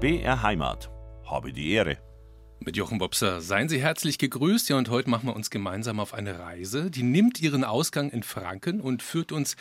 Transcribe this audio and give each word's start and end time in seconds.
BR 0.00 0.42
Heimat. 0.42 0.90
Habe 1.26 1.52
die 1.52 1.72
Ehre. 1.72 1.98
Mit 2.58 2.78
Jochen 2.78 3.00
Wopser 3.00 3.42
seien 3.42 3.68
Sie 3.68 3.82
herzlich 3.82 4.16
gegrüßt. 4.16 4.70
Ja, 4.70 4.78
und 4.78 4.88
heute 4.88 5.10
machen 5.10 5.26
wir 5.26 5.36
uns 5.36 5.50
gemeinsam 5.50 6.00
auf 6.00 6.14
eine 6.14 6.38
Reise. 6.38 6.90
Die 6.90 7.02
nimmt 7.02 7.38
ihren 7.42 7.64
Ausgang 7.64 8.08
in 8.08 8.22
Franken 8.22 8.80
und 8.80 9.02
führt 9.02 9.30
uns 9.30 9.56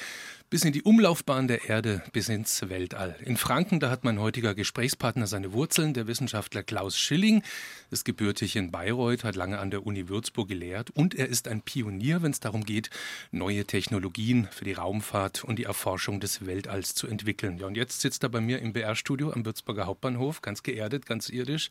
bis 0.49 0.63
in 0.63 0.73
die 0.73 0.81
Umlaufbahn 0.81 1.47
der 1.47 1.69
Erde, 1.69 2.01
bis 2.11 2.27
ins 2.27 2.67
Weltall. 2.69 3.15
In 3.23 3.37
Franken, 3.37 3.79
da 3.79 3.91
hat 3.91 4.03
mein 4.03 4.19
heutiger 4.19 4.55
Gesprächspartner 4.55 5.27
seine 5.27 5.53
Wurzeln, 5.53 5.93
der 5.93 6.07
Wissenschaftler 6.07 6.63
Klaus 6.63 6.97
Schilling, 6.97 7.43
ist 7.91 8.03
gebürtig 8.03 8.55
in 8.55 8.71
Bayreuth, 8.71 9.23
hat 9.23 9.35
lange 9.35 9.59
an 9.59 9.69
der 9.69 9.85
Uni 9.85 10.09
Würzburg 10.09 10.47
gelehrt 10.47 10.89
und 10.89 11.13
er 11.13 11.27
ist 11.27 11.47
ein 11.47 11.61
Pionier, 11.61 12.23
wenn 12.23 12.31
es 12.31 12.39
darum 12.39 12.65
geht, 12.65 12.89
neue 13.31 13.65
Technologien 13.65 14.47
für 14.51 14.65
die 14.65 14.73
Raumfahrt 14.73 15.43
und 15.43 15.59
die 15.59 15.65
Erforschung 15.65 16.19
des 16.19 16.45
Weltalls 16.47 16.95
zu 16.95 17.05
entwickeln. 17.05 17.59
Ja, 17.59 17.67
und 17.67 17.77
jetzt 17.77 18.01
sitzt 18.01 18.23
er 18.23 18.29
bei 18.29 18.41
mir 18.41 18.59
im 18.59 18.73
BR-Studio 18.73 19.31
am 19.31 19.45
Würzburger 19.45 19.85
Hauptbahnhof, 19.85 20.41
ganz 20.41 20.63
geerdet, 20.63 21.05
ganz 21.05 21.29
irdisch. 21.29 21.69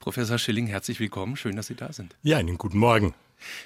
Professor 0.00 0.38
Schilling, 0.38 0.66
herzlich 0.66 0.98
willkommen, 0.98 1.36
schön, 1.36 1.54
dass 1.54 1.68
Sie 1.68 1.76
da 1.76 1.92
sind. 1.92 2.16
Ja, 2.22 2.38
einen 2.38 2.58
guten 2.58 2.78
Morgen. 2.78 3.14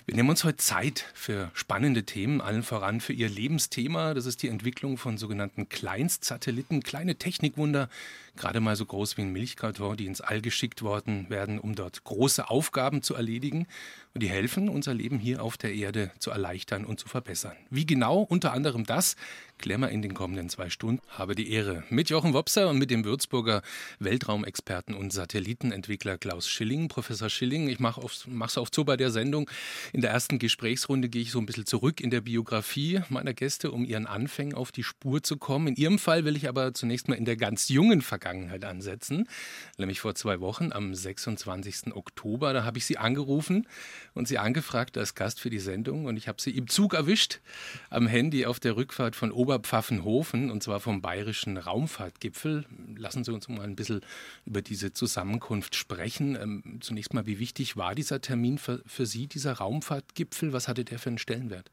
Wir 0.07 0.15
nehmen 0.15 0.31
uns 0.31 0.45
heute 0.45 0.59
Zeit 0.59 1.07
für 1.15 1.51
spannende 1.55 2.05
Themen, 2.05 2.41
allen 2.41 2.63
voran 2.63 3.01
für 3.01 3.13
Ihr 3.13 3.29
Lebensthema. 3.29 4.15
Das 4.15 4.27
ist 4.27 4.43
die 4.43 4.49
Entwicklung 4.49 4.97
von 4.99 5.19
sogenannten 5.19 5.69
Kleinstsatelliten, 5.69 6.83
kleine 6.83 7.17
Technikwunder, 7.17 7.89
gerade 8.37 8.61
mal 8.61 8.77
so 8.77 8.87
groß 8.87 9.17
wie 9.17 9.23
ein 9.23 9.33
Milchkarton, 9.33 9.97
die 9.97 10.07
ins 10.07 10.21
All 10.21 10.41
geschickt 10.41 10.83
worden 10.83 11.29
werden, 11.31 11.59
um 11.59 11.75
dort 11.75 12.05
große 12.05 12.49
Aufgaben 12.49 13.03
zu 13.03 13.15
erledigen. 13.15 13.67
Und 14.13 14.23
die 14.23 14.29
helfen, 14.29 14.69
unser 14.69 14.93
Leben 14.93 15.19
hier 15.21 15.43
auf 15.43 15.57
der 15.57 15.73
Erde 15.73 16.11
zu 16.19 16.31
erleichtern 16.31 16.85
und 16.85 16.99
zu 16.99 17.09
verbessern. 17.09 17.57
Wie 17.71 17.87
genau 17.87 18.21
unter 18.21 18.53
anderem 18.53 18.85
das, 18.85 19.15
wir 19.63 19.91
in 19.91 20.03
den 20.03 20.15
kommenden 20.15 20.49
zwei 20.49 20.71
Stunden. 20.71 21.03
Habe 21.11 21.35
die 21.35 21.53
Ehre 21.53 21.85
mit 21.91 22.09
Jochen 22.09 22.33
Wopser 22.33 22.71
und 22.71 22.79
mit 22.79 22.91
dem 22.91 23.05
Würzburger 23.05 23.63
Weltraumexperten 23.99 24.95
und 24.95 25.13
Satellitenentwickler 25.13 26.17
Klaus 26.17 26.49
Schilling. 26.49 26.89
Professor 26.89 27.29
Schilling, 27.29 27.69
ich 27.69 27.79
mache 27.79 28.01
es 28.05 28.57
oft 28.57 28.75
so 28.75 28.85
bei 28.85 28.97
der 28.97 29.11
Sendung. 29.11 29.51
In 29.93 30.01
der 30.01 30.11
ersten 30.11 30.39
Gesprächsrunde 30.39 31.09
gehe 31.09 31.23
ich 31.23 31.31
so 31.31 31.39
ein 31.39 31.47
bisschen 31.47 31.67
zurück 31.67 32.01
in 32.01 32.11
der 32.11 32.23
Biografie 32.23 33.03
meiner 33.11 33.35
Gäste, 33.35 33.71
um 33.71 33.85
ihren 33.85 34.07
Anfängen 34.07 34.55
auf 34.55 34.73
die 34.73 34.83
Spur 34.83 35.23
zu 35.23 35.37
kommen. 35.37 35.69
In 35.69 35.77
Ihrem 35.77 35.99
Fall 35.99 36.25
will 36.25 36.37
ich 36.37 36.49
aber 36.49 36.73
zunächst 36.73 37.09
mal 37.09 37.15
in 37.15 37.27
der 37.27 37.37
ganz 37.37 37.69
jungen 37.69 38.01
Vergangenheit 38.01 38.20
ansetzen. 38.27 39.29
Nämlich 39.79 40.01
vor 40.01 40.15
zwei 40.15 40.41
Wochen, 40.41 40.73
am 40.73 40.95
26. 40.95 41.95
Oktober, 41.95 42.53
da 42.53 42.65
habe 42.65 42.79
ich 42.79 42.87
Sie 42.87 42.99
angerufen 42.99 43.67
und 44.15 44.29
Sie 44.29 44.39
angefragt 44.39 44.97
als 44.99 45.15
Gast 45.15 45.41
für 45.41 45.51
die 45.51 45.59
Sendung. 45.59 46.07
Und 46.07 46.17
ich 46.17 46.29
habe 46.29 46.41
Sie 46.41 46.51
im 46.51 46.69
Zug 46.69 46.95
erwischt, 46.95 47.41
am 47.89 48.07
Handy 48.07 48.47
auf 48.47 48.61
der 48.61 48.77
Rückfahrt 48.77 49.17
von 49.17 49.33
Oberpfaffenhofen, 49.33 50.51
und 50.51 50.63
zwar 50.63 50.81
vom 50.81 51.01
Bayerischen 51.03 51.57
Raumfahrtgipfel. 51.57 52.65
Lassen 52.97 53.25
Sie 53.25 53.33
uns 53.33 53.49
mal 53.49 53.63
ein 53.63 53.77
bisschen 53.77 54.01
über 54.45 54.63
diese 54.63 54.93
Zusammenkunft 54.93 55.75
sprechen. 55.75 56.37
Ähm, 56.37 56.79
zunächst 56.81 57.15
mal, 57.15 57.27
wie 57.27 57.39
wichtig 57.39 57.77
war 57.77 57.95
dieser 57.95 58.21
Termin 58.21 58.59
für, 58.59 58.83
für 58.87 59.07
Sie, 59.07 59.27
dieser 59.27 59.55
Raumfahrtgipfel? 59.55 60.53
Was 60.53 60.69
hatte 60.69 60.85
der 60.85 60.99
für 60.99 61.11
einen 61.11 61.19
Stellenwert? 61.19 61.71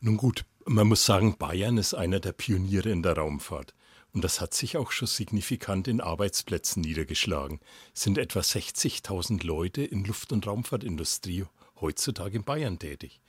Nun 0.00 0.18
gut, 0.18 0.44
man 0.66 0.86
muss 0.86 1.06
sagen, 1.06 1.36
Bayern 1.38 1.78
ist 1.78 1.94
einer 1.94 2.20
der 2.20 2.32
Pioniere 2.32 2.90
in 2.90 3.02
der 3.02 3.14
Raumfahrt. 3.14 3.74
Und 4.14 4.22
das 4.22 4.40
hat 4.40 4.54
sich 4.54 4.76
auch 4.76 4.92
schon 4.92 5.08
signifikant 5.08 5.88
in 5.88 6.00
Arbeitsplätzen 6.00 6.80
niedergeschlagen. 6.82 7.58
Es 7.92 8.02
sind 8.02 8.16
etwa 8.16 8.40
60.000 8.40 9.44
Leute 9.44 9.82
in 9.82 10.04
Luft- 10.04 10.32
und 10.32 10.46
Raumfahrtindustrie 10.46 11.46
heutzutage 11.80 12.36
in 12.36 12.44
Bayern 12.44 12.78
tätig. 12.78 13.20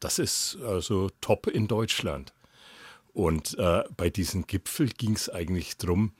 Das 0.00 0.18
ist 0.18 0.58
also 0.60 1.08
top 1.20 1.46
in 1.46 1.68
Deutschland. 1.68 2.34
Und 3.12 3.56
äh, 3.58 3.84
bei 3.96 4.10
diesem 4.10 4.48
Gipfel 4.48 4.88
ging 4.88 5.12
es 5.12 5.30
eigentlich 5.30 5.76
darum, 5.76 6.12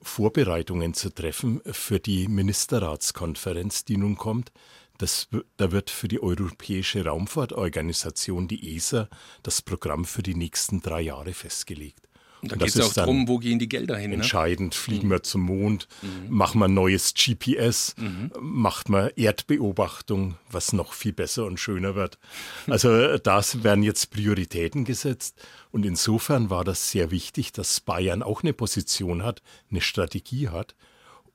Vorbereitungen 0.00 0.94
zu 0.94 1.10
treffen 1.10 1.60
für 1.70 2.00
die 2.00 2.26
Ministerratskonferenz, 2.26 3.84
die 3.84 3.98
nun 3.98 4.16
kommt. 4.16 4.50
Das, 4.96 5.28
da 5.58 5.72
wird 5.72 5.90
für 5.90 6.08
die 6.08 6.22
Europäische 6.22 7.04
Raumfahrtorganisation, 7.04 8.48
die 8.48 8.76
ESA, 8.76 9.10
das 9.42 9.60
Programm 9.60 10.06
für 10.06 10.22
die 10.22 10.34
nächsten 10.34 10.80
drei 10.80 11.02
Jahre 11.02 11.34
festgelegt. 11.34 12.07
Und 12.42 12.52
da 12.52 12.56
geht 12.56 12.68
es 12.68 12.80
auch 12.80 12.92
darum, 12.92 13.28
wo 13.28 13.38
gehen 13.38 13.58
die 13.58 13.68
Gelder 13.68 13.96
hin. 13.96 14.10
Ne? 14.10 14.16
Entscheidend, 14.16 14.74
ne? 14.74 14.78
fliegen 14.78 15.08
mhm. 15.08 15.12
wir 15.12 15.22
zum 15.22 15.42
Mond, 15.42 15.88
mhm. 16.02 16.26
machen 16.28 16.60
wir 16.60 16.68
neues 16.68 17.14
GPS, 17.14 17.94
mhm. 17.98 18.30
macht 18.40 18.88
man 18.88 19.10
Erdbeobachtung, 19.16 20.36
was 20.50 20.72
noch 20.72 20.92
viel 20.92 21.12
besser 21.12 21.46
und 21.46 21.58
schöner 21.58 21.94
wird. 21.94 22.18
Also 22.66 23.18
das 23.22 23.64
werden 23.64 23.82
jetzt 23.82 24.10
Prioritäten 24.10 24.84
gesetzt. 24.84 25.40
Und 25.70 25.84
insofern 25.84 26.50
war 26.50 26.64
das 26.64 26.90
sehr 26.90 27.10
wichtig, 27.10 27.52
dass 27.52 27.80
Bayern 27.80 28.22
auch 28.22 28.42
eine 28.42 28.52
Position 28.52 29.22
hat, 29.22 29.42
eine 29.70 29.80
Strategie 29.80 30.48
hat 30.48 30.74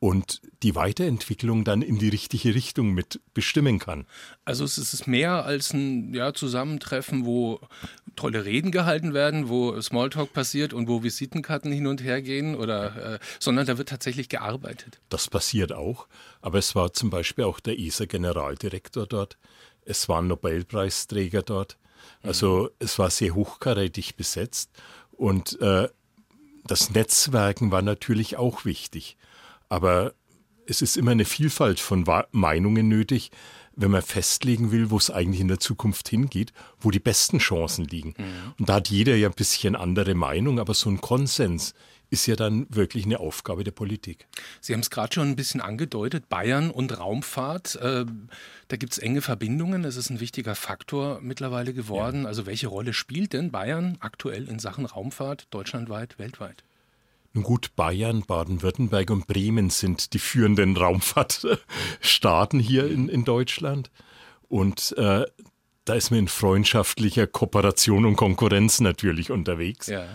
und 0.03 0.41
die 0.64 0.75
Weiterentwicklung 0.75 1.64
dann 1.64 1.81
in 1.81 1.97
die 1.97 2.09
richtige 2.09 2.53
Richtung 2.53 2.90
mit 2.90 3.22
bestimmen 3.34 3.80
kann. 3.80 4.06
Also 4.44 4.66
es 4.66 4.78
ist 4.78 5.08
mehr 5.08 5.46
als 5.46 5.72
ein 5.72 6.14
ja, 6.14 6.34
Zusammentreffen, 6.34 7.24
wo 7.24 7.62
tolle 8.18 8.44
Reden 8.44 8.72
gehalten 8.72 9.13
werden, 9.13 9.47
wo 9.47 9.80
Smalltalk 9.80 10.34
passiert 10.34 10.74
und 10.74 10.90
wo 10.90 11.03
Visitenkarten 11.03 11.72
hin 11.72 11.88
und 11.88 12.03
her 12.03 12.22
gehen, 12.22 12.56
oder, 12.56 13.13
äh, 13.13 13.19
sondern 13.40 13.66
da 13.66 13.78
wird 13.78 13.88
tatsächlich 13.88 14.28
gearbeitet. 14.28 15.00
Das 15.08 15.30
passiert 15.30 15.72
auch, 15.72 16.09
aber 16.42 16.58
es 16.58 16.75
war 16.75 16.92
zum 16.92 17.09
Beispiel 17.09 17.46
auch 17.46 17.62
der 17.62 17.80
ESA-Generaldirektor 17.80 19.08
dort, 19.08 19.38
es 19.86 20.09
waren 20.09 20.28
Nobelpreisträger 20.28 21.44
dort, 21.44 21.78
also 22.24 22.63
mhm. 22.63 22.69
es 22.80 23.00
war 23.00 23.09
sehr 23.09 23.36
hochkarätig 23.36 24.18
besetzt 24.18 24.69
und 25.13 25.62
äh, 25.62 25.88
das 26.66 26.90
Netzwerken 26.90 27.72
war 27.72 27.81
natürlich 27.81 28.36
auch 28.36 28.66
wichtig. 28.66 29.16
Aber 29.73 30.13
es 30.67 30.84
ist 30.84 30.97
immer 30.97 31.09
eine 31.09 31.25
Vielfalt 31.25 31.79
von 31.79 32.06
Meinungen 32.29 32.88
nötig, 32.88 33.31
wenn 33.75 33.89
man 33.89 34.03
festlegen 34.03 34.72
will, 34.72 34.91
wo 34.91 34.97
es 34.97 35.09
eigentlich 35.09 35.41
in 35.41 35.47
der 35.47 35.59
Zukunft 35.59 36.07
hingeht, 36.09 36.53
wo 36.79 36.91
die 36.91 37.00
besten 37.00 37.39
Chancen 37.39 37.85
liegen. 37.85 38.13
Mhm. 38.16 38.53
Und 38.59 38.69
da 38.69 38.75
hat 38.75 38.89
jeder 38.89 39.16
ja 39.16 39.29
ein 39.29 39.33
bisschen 39.33 39.75
andere 39.75 40.13
Meinung, 40.13 40.59
aber 40.59 40.75
so 40.75 40.91
ein 40.91 41.01
Konsens 41.01 41.73
ist 42.12 42.28
ja 42.28 42.35
dann 42.35 42.67
wirklich 42.69 43.06
eine 43.06 43.19
Aufgabe 43.19 43.63
der 43.63 43.72
Politik. 43.72 44.28
Sie 44.62 44.73
haben 44.73 44.81
es 44.81 44.91
gerade 44.91 45.12
schon 45.12 45.29
ein 45.29 45.35
bisschen 45.35 45.59
angedeutet, 45.59 46.29
Bayern 46.29 46.69
und 46.69 46.95
Raumfahrt, 46.95 47.75
äh, 47.78 48.06
da 48.67 48.78
gibt 48.78 48.94
es 48.94 49.00
enge 49.00 49.23
Verbindungen, 49.23 49.81
das 49.81 49.95
ist 49.95 50.12
ein 50.12 50.19
wichtiger 50.19 50.53
Faktor 50.53 51.19
mittlerweile 51.19 51.73
geworden. 51.73 52.22
Ja. 52.23 52.28
Also 52.28 52.45
welche 52.45 52.67
Rolle 52.67 52.94
spielt 52.94 53.33
denn 53.33 53.50
Bayern 53.50 53.97
aktuell 54.01 54.47
in 54.47 54.59
Sachen 54.59 54.85
Raumfahrt 54.85 55.47
deutschlandweit, 55.50 56.19
weltweit? 56.19 56.63
Nun 57.33 57.44
gut, 57.44 57.75
Bayern, 57.75 58.21
Baden-Württemberg 58.21 59.09
und 59.09 59.25
Bremen 59.25 59.71
sind 59.71 60.13
die 60.13 60.19
führenden 60.19 60.77
Raumfahrtstaaten 60.77 62.59
hier 62.59 62.89
in, 62.89 63.09
in 63.09 63.25
Deutschland. 63.25 63.89
Und 64.47 64.95
äh, 64.97 65.25
da 65.85 65.94
ist 65.95 66.11
man 66.11 66.19
in 66.19 66.27
freundschaftlicher 66.27 67.25
Kooperation 67.25 68.05
und 68.05 68.16
Konkurrenz 68.16 68.79
natürlich 68.81 69.31
unterwegs. 69.31 69.88
Ja. 69.88 70.07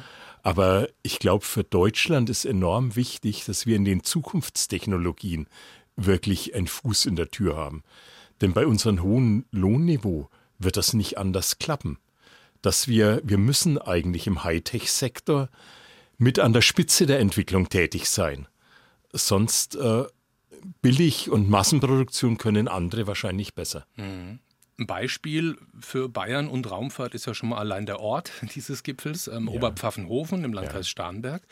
Aber 0.42 0.88
ich 1.02 1.18
glaube, 1.18 1.44
für 1.44 1.64
Deutschland 1.64 2.30
ist 2.30 2.44
enorm 2.44 2.94
wichtig, 2.94 3.44
dass 3.44 3.66
wir 3.66 3.74
in 3.74 3.84
den 3.84 4.04
Zukunftstechnologien 4.04 5.48
wirklich 5.96 6.54
einen 6.54 6.68
Fuß 6.68 7.06
in 7.06 7.16
der 7.16 7.30
Tür 7.30 7.56
haben. 7.56 7.82
Denn 8.40 8.52
bei 8.52 8.64
unserem 8.64 9.02
hohen 9.02 9.44
Lohnniveau 9.50 10.30
wird 10.58 10.76
das 10.76 10.92
nicht 10.92 11.18
anders 11.18 11.58
klappen. 11.58 11.98
Dass 12.62 12.86
wir, 12.86 13.20
wir 13.24 13.38
müssen 13.38 13.76
eigentlich 13.76 14.28
im 14.28 14.44
Hightech-Sektor 14.44 15.48
mit 16.18 16.38
an 16.38 16.52
der 16.52 16.62
Spitze 16.62 17.06
der 17.06 17.20
Entwicklung 17.20 17.68
tätig 17.68 18.08
sein. 18.08 18.48
Sonst 19.12 19.76
äh, 19.76 20.04
billig 20.82 21.30
und 21.30 21.48
Massenproduktion 21.48 22.36
können 22.36 22.68
andere 22.68 23.06
wahrscheinlich 23.06 23.54
besser. 23.54 23.86
Mhm. 23.96 24.40
Ein 24.80 24.86
Beispiel 24.86 25.58
für 25.80 26.08
Bayern 26.08 26.46
und 26.46 26.70
Raumfahrt 26.70 27.12
ist 27.16 27.26
ja 27.26 27.34
schon 27.34 27.48
mal 27.48 27.58
allein 27.58 27.84
der 27.84 27.98
Ort 27.98 28.30
dieses 28.54 28.84
Gipfels, 28.84 29.26
ähm, 29.26 29.48
ja. 29.48 29.54
Oberpfaffenhofen 29.54 30.44
im 30.44 30.52
Landkreis 30.52 30.86
ja. 30.86 30.90
Starnberg. 30.90 31.42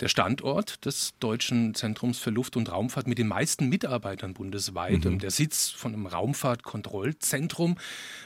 Der 0.00 0.08
Standort 0.08 0.82
des 0.86 1.12
Deutschen 1.20 1.74
Zentrums 1.74 2.18
für 2.18 2.30
Luft- 2.30 2.56
und 2.56 2.72
Raumfahrt 2.72 3.06
mit 3.06 3.18
den 3.18 3.28
meisten 3.28 3.68
Mitarbeitern 3.68 4.32
bundesweit. 4.32 5.04
Mhm. 5.04 5.18
Der 5.18 5.30
Sitz 5.30 5.68
von 5.68 5.92
einem 5.92 6.06
Raumfahrtkontrollzentrum. 6.06 7.76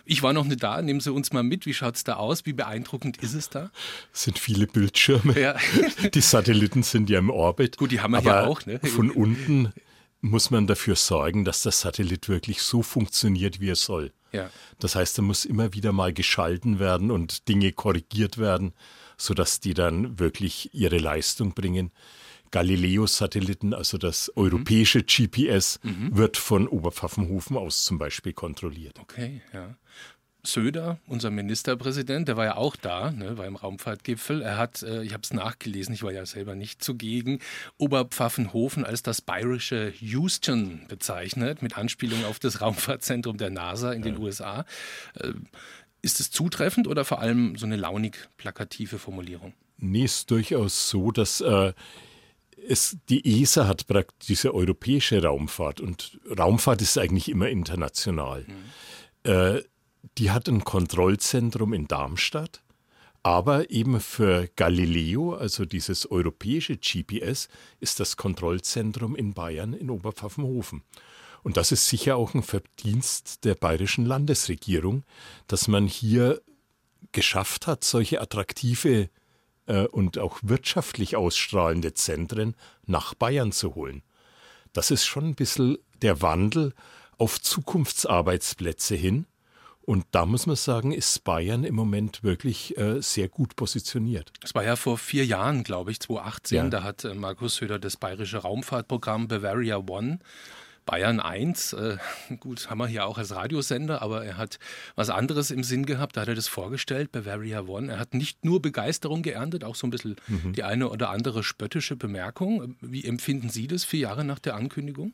Ich 0.04 0.22
war 0.22 0.32
noch 0.32 0.44
nicht 0.44 0.62
da, 0.62 0.80
nehmen 0.80 1.00
Sie 1.00 1.12
uns 1.12 1.32
mal 1.32 1.42
mit. 1.42 1.66
Wie 1.66 1.74
schaut 1.74 1.96
es 1.96 2.04
da 2.04 2.14
aus? 2.14 2.46
Wie 2.46 2.52
beeindruckend 2.52 3.16
ist 3.16 3.34
es 3.34 3.50
da? 3.50 3.72
Es 4.12 4.22
sind 4.22 4.38
viele 4.38 4.68
Bildschirme. 4.68 5.40
Ja. 5.40 5.56
die 6.14 6.20
Satelliten 6.20 6.84
sind 6.84 7.10
ja 7.10 7.18
im 7.18 7.30
Orbit. 7.30 7.78
Gut, 7.78 7.90
die 7.90 8.00
haben 8.00 8.12
wir 8.12 8.22
ja 8.22 8.46
auch. 8.46 8.64
Ne? 8.64 8.78
Von 8.78 9.10
unten 9.10 9.72
muss 10.20 10.50
man 10.50 10.68
dafür 10.68 10.94
sorgen, 10.94 11.44
dass 11.44 11.62
der 11.62 11.72
Satellit 11.72 12.28
wirklich 12.28 12.62
so 12.62 12.82
funktioniert, 12.82 13.60
wie 13.60 13.70
er 13.70 13.76
soll. 13.76 14.12
Ja. 14.36 14.50
Das 14.78 14.94
heißt, 14.94 15.18
er 15.18 15.22
muss 15.22 15.44
immer 15.44 15.72
wieder 15.72 15.92
mal 15.92 16.12
geschalten 16.12 16.78
werden 16.78 17.10
und 17.10 17.48
Dinge 17.48 17.72
korrigiert 17.72 18.38
werden, 18.38 18.72
sodass 19.16 19.60
die 19.60 19.74
dann 19.74 20.18
wirklich 20.18 20.70
ihre 20.74 20.98
Leistung 20.98 21.54
bringen. 21.54 21.90
Galileo-Satelliten, 22.50 23.74
also 23.74 23.98
das 23.98 24.30
mhm. 24.34 24.42
europäische 24.42 25.02
GPS, 25.02 25.80
mhm. 25.82 26.16
wird 26.16 26.36
von 26.36 26.68
Oberpfaffenhofen 26.68 27.56
aus 27.56 27.84
zum 27.84 27.98
Beispiel 27.98 28.32
kontrolliert. 28.32 28.98
Okay, 29.00 29.42
ja. 29.52 29.76
Söder, 30.46 30.98
unser 31.06 31.30
Ministerpräsident, 31.30 32.28
der 32.28 32.36
war 32.36 32.44
ja 32.44 32.56
auch 32.56 32.76
da 32.76 33.10
ne, 33.10 33.32
beim 33.32 33.56
Raumfahrtgipfel. 33.56 34.42
Er 34.42 34.56
hat, 34.56 34.82
äh, 34.82 35.02
ich 35.02 35.12
habe 35.12 35.22
es 35.22 35.32
nachgelesen, 35.32 35.94
ich 35.94 36.02
war 36.02 36.12
ja 36.12 36.24
selber 36.26 36.54
nicht 36.54 36.82
zugegen, 36.82 37.40
Oberpfaffenhofen 37.78 38.84
als 38.84 39.02
das 39.02 39.20
bayerische 39.20 39.92
Houston 40.00 40.86
bezeichnet, 40.88 41.62
mit 41.62 41.76
Anspielung 41.76 42.24
auf 42.24 42.38
das 42.38 42.60
Raumfahrtzentrum 42.60 43.36
der 43.36 43.50
NASA 43.50 43.92
in 43.92 44.02
den 44.02 44.18
USA. 44.18 44.64
Äh, 45.14 45.32
ist 46.02 46.20
es 46.20 46.30
zutreffend 46.30 46.86
oder 46.86 47.04
vor 47.04 47.20
allem 47.20 47.56
so 47.56 47.66
eine 47.66 47.76
launig 47.76 48.16
plakative 48.36 48.98
Formulierung? 48.98 49.54
Nee, 49.78 50.04
ist 50.04 50.30
durchaus 50.30 50.88
so, 50.88 51.10
dass 51.10 51.40
äh, 51.40 51.72
es, 52.68 52.96
die 53.08 53.42
ESA 53.42 53.66
hat 53.66 53.86
praktisch 53.86 54.28
diese 54.28 54.54
europäische 54.54 55.22
Raumfahrt 55.22 55.80
und 55.80 56.18
Raumfahrt 56.38 56.82
ist 56.82 56.98
eigentlich 56.98 57.28
immer 57.28 57.48
international. 57.48 58.46
Mhm. 58.46 59.30
Äh, 59.30 59.62
die 60.18 60.30
hat 60.30 60.48
ein 60.48 60.64
Kontrollzentrum 60.64 61.72
in 61.72 61.88
Darmstadt, 61.88 62.62
aber 63.22 63.70
eben 63.70 64.00
für 64.00 64.48
Galileo, 64.54 65.34
also 65.34 65.64
dieses 65.64 66.10
europäische 66.10 66.76
GPS, 66.76 67.48
ist 67.80 67.98
das 67.98 68.16
Kontrollzentrum 68.16 69.16
in 69.16 69.34
Bayern 69.34 69.72
in 69.72 69.90
Oberpfaffenhofen. 69.90 70.82
Und 71.42 71.56
das 71.56 71.72
ist 71.72 71.88
sicher 71.88 72.16
auch 72.16 72.34
ein 72.34 72.42
Verdienst 72.42 73.44
der 73.44 73.54
bayerischen 73.54 74.04
Landesregierung, 74.04 75.04
dass 75.48 75.68
man 75.68 75.86
hier 75.86 76.40
geschafft 77.12 77.66
hat, 77.66 77.84
solche 77.84 78.20
attraktive 78.20 79.10
äh, 79.66 79.86
und 79.86 80.18
auch 80.18 80.38
wirtschaftlich 80.42 81.16
ausstrahlende 81.16 81.94
Zentren 81.94 82.54
nach 82.84 83.14
Bayern 83.14 83.52
zu 83.52 83.74
holen. 83.74 84.02
Das 84.72 84.90
ist 84.90 85.04
schon 85.04 85.24
ein 85.24 85.34
bisschen 85.34 85.78
der 86.02 86.22
Wandel 86.22 86.74
auf 87.18 87.40
Zukunftsarbeitsplätze 87.40 88.94
hin. 88.94 89.26
Und 89.86 90.04
da 90.10 90.26
muss 90.26 90.46
man 90.46 90.56
sagen, 90.56 90.92
ist 90.92 91.24
Bayern 91.24 91.64
im 91.64 91.74
Moment 91.74 92.22
wirklich 92.22 92.76
äh, 92.76 93.00
sehr 93.00 93.28
gut 93.28 93.56
positioniert. 93.56 94.32
Es 94.42 94.54
war 94.54 94.64
ja 94.64 94.76
vor 94.76 94.98
vier 94.98 95.24
Jahren, 95.24 95.62
glaube 95.62 95.92
ich, 95.92 96.00
2018, 96.00 96.56
ja. 96.56 96.68
da 96.68 96.82
hat 96.82 97.04
äh, 97.04 97.14
Markus 97.14 97.56
Söder 97.56 97.78
das 97.78 97.96
bayerische 97.96 98.38
Raumfahrtprogramm 98.38 99.28
Bavaria 99.28 99.78
One 99.78 100.18
Bayern 100.86 101.18
1, 101.20 101.72
äh, 101.74 101.98
gut, 102.40 102.70
haben 102.70 102.78
wir 102.78 102.86
hier 102.86 103.06
auch 103.06 103.18
als 103.18 103.34
Radiosender, 103.34 104.00
aber 104.00 104.24
er 104.24 104.38
hat 104.38 104.58
was 104.94 105.10
anderes 105.10 105.50
im 105.50 105.64
Sinn 105.64 105.84
gehabt, 105.84 106.16
da 106.16 106.22
hat 106.22 106.28
er 106.28 106.34
das 106.34 106.48
vorgestellt, 106.48 107.12
Bavaria 107.12 107.62
One. 107.62 107.92
Er 107.92 107.98
hat 107.98 108.14
nicht 108.14 108.44
nur 108.44 108.62
Begeisterung 108.62 109.22
geerntet, 109.22 109.64
auch 109.64 109.74
so 109.74 109.86
ein 109.86 109.90
bisschen 109.90 110.16
mhm. 110.28 110.52
die 110.52 110.62
eine 110.62 110.88
oder 110.88 111.10
andere 111.10 111.42
spöttische 111.42 111.96
Bemerkung. 111.96 112.76
Wie 112.80 113.04
empfinden 113.04 113.50
Sie 113.50 113.66
das 113.66 113.84
vier 113.84 114.00
Jahre 114.00 114.24
nach 114.24 114.38
der 114.38 114.54
Ankündigung? 114.54 115.12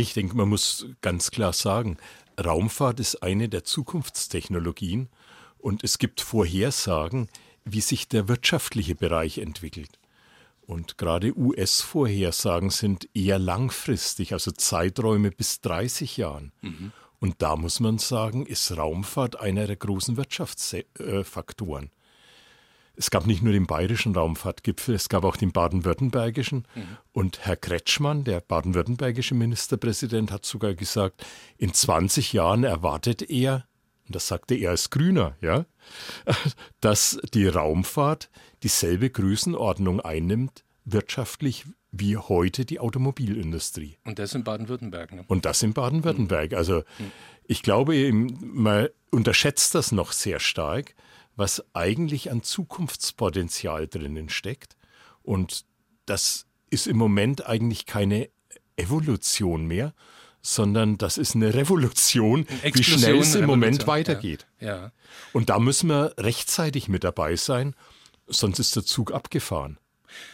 Ich 0.00 0.12
denke, 0.12 0.36
man 0.36 0.48
muss 0.48 0.86
ganz 1.02 1.30
klar 1.30 1.52
sagen, 1.52 1.98
Raumfahrt 2.42 2.98
ist 2.98 3.22
eine 3.22 3.48
der 3.48 3.62
Zukunftstechnologien 3.62 5.08
und 5.58 5.84
es 5.84 5.98
gibt 5.98 6.20
Vorhersagen, 6.20 7.28
wie 7.64 7.80
sich 7.80 8.08
der 8.08 8.28
wirtschaftliche 8.28 8.96
Bereich 8.96 9.38
entwickelt. 9.38 10.00
Und 10.66 10.98
gerade 10.98 11.36
US-Vorhersagen 11.38 12.70
sind 12.70 13.08
eher 13.14 13.38
langfristig, 13.38 14.32
also 14.32 14.50
Zeiträume 14.50 15.30
bis 15.30 15.60
30 15.60 16.16
Jahren. 16.16 16.52
Mhm. 16.62 16.92
Und 17.20 17.40
da 17.40 17.54
muss 17.56 17.80
man 17.80 17.98
sagen, 17.98 18.46
ist 18.46 18.76
Raumfahrt 18.76 19.38
einer 19.38 19.66
der 19.66 19.76
großen 19.76 20.16
Wirtschaftsfaktoren. 20.16 21.90
Es 22.96 23.10
gab 23.10 23.26
nicht 23.26 23.42
nur 23.42 23.52
den 23.52 23.66
bayerischen 23.66 24.14
Raumfahrtgipfel, 24.14 24.94
es 24.94 25.08
gab 25.08 25.24
auch 25.24 25.36
den 25.36 25.52
baden-württembergischen. 25.52 26.66
Mhm. 26.74 26.96
Und 27.12 27.44
Herr 27.44 27.56
Kretschmann, 27.56 28.24
der 28.24 28.40
baden-württembergische 28.40 29.34
Ministerpräsident, 29.34 30.30
hat 30.30 30.44
sogar 30.44 30.74
gesagt, 30.74 31.26
in 31.58 31.72
20 31.72 32.32
Jahren 32.32 32.64
erwartet 32.64 33.22
er, 33.22 33.66
und 34.06 34.14
das 34.14 34.28
sagte 34.28 34.54
er 34.54 34.70
als 34.70 34.90
Grüner, 34.90 35.36
ja, 35.40 35.66
dass 36.80 37.18
die 37.32 37.46
Raumfahrt 37.46 38.30
dieselbe 38.62 39.10
Größenordnung 39.10 40.00
einnimmt, 40.00 40.64
wirtschaftlich 40.84 41.64
wie 41.90 42.16
heute 42.16 42.64
die 42.64 42.80
Automobilindustrie. 42.80 43.98
Und 44.04 44.18
das 44.18 44.34
in 44.34 44.44
Baden-Württemberg. 44.44 45.12
Ne? 45.12 45.24
Und 45.28 45.44
das 45.44 45.62
in 45.62 45.72
Baden-Württemberg. 45.72 46.52
Mhm. 46.52 46.56
Also 46.56 46.78
mhm. 46.98 47.12
ich 47.44 47.62
glaube, 47.62 48.12
man 48.12 48.88
unterschätzt 49.10 49.74
das 49.74 49.92
noch 49.92 50.12
sehr 50.12 50.40
stark, 50.40 50.94
was 51.36 51.64
eigentlich 51.74 52.30
an 52.30 52.42
Zukunftspotenzial 52.42 53.88
drinnen 53.88 54.28
steckt. 54.28 54.76
Und 55.22 55.64
das 56.06 56.46
ist 56.70 56.86
im 56.86 56.96
Moment 56.96 57.46
eigentlich 57.46 57.86
keine 57.86 58.28
Evolution 58.76 59.66
mehr, 59.66 59.94
sondern 60.42 60.98
das 60.98 61.16
ist 61.16 61.34
eine 61.34 61.54
Revolution, 61.54 62.46
eine 62.62 62.74
wie 62.74 62.84
schnell 62.84 63.18
es 63.18 63.34
im 63.34 63.46
Moment 63.46 63.86
weitergeht. 63.86 64.46
Ja, 64.60 64.66
ja. 64.66 64.92
Und 65.32 65.48
da 65.48 65.58
müssen 65.58 65.88
wir 65.88 66.14
rechtzeitig 66.18 66.88
mit 66.88 67.02
dabei 67.02 67.36
sein, 67.36 67.74
sonst 68.26 68.58
ist 68.58 68.76
der 68.76 68.84
Zug 68.84 69.12
abgefahren. 69.12 69.78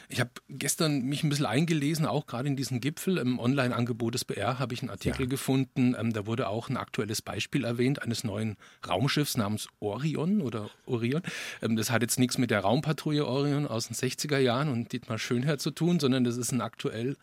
Ich 0.09 0.21
habe 0.21 0.31
gestern 0.49 1.03
mich 1.03 1.23
ein 1.23 1.29
bisschen 1.31 1.47
eingelesen, 1.47 2.07
auch 2.07 2.27
gerade 2.27 2.49
in 2.49 2.57
diesem 2.57 2.81
Gipfel. 2.81 3.19
Im 3.19 3.39
Online-Angebot 3.39 4.15
des 4.15 4.25
BR 4.25 4.59
habe 4.59 4.75
ich 4.75 4.83
einen 4.83 4.91
Artikel 4.91 5.23
ja. 5.23 5.29
gefunden. 5.29 5.95
Ähm, 5.99 6.13
da 6.13 6.27
wurde 6.27 6.49
auch 6.49 6.69
ein 6.69 6.77
aktuelles 6.77 7.23
Beispiel 7.23 7.65
erwähnt 7.65 8.03
eines 8.03 8.25
neuen 8.25 8.57
Raumschiffs 8.87 9.37
namens 9.37 9.69
Orion 9.81 10.41
oder 10.41 10.71
Orion. 10.87 11.23
Ähm, 11.63 11.77
das 11.77 11.91
hat 11.91 12.03
jetzt 12.03 12.19
nichts 12.19 12.39
mit 12.39 12.51
der 12.51 12.61
Raumpatrouille 12.61 13.27
Orion 13.27 13.67
aus 13.67 13.89
den 13.89 13.97
60er 13.97 14.39
Jahren 14.39 14.69
und 14.69 14.93
Dietmar 14.93 15.19
Schönherr 15.19 15.59
zu 15.59 15.71
tun, 15.71 16.01
sondern 16.01 16.25
das 16.25 16.37
ist 16.37 16.53
ein 16.53 16.61
aktuell 16.61 17.17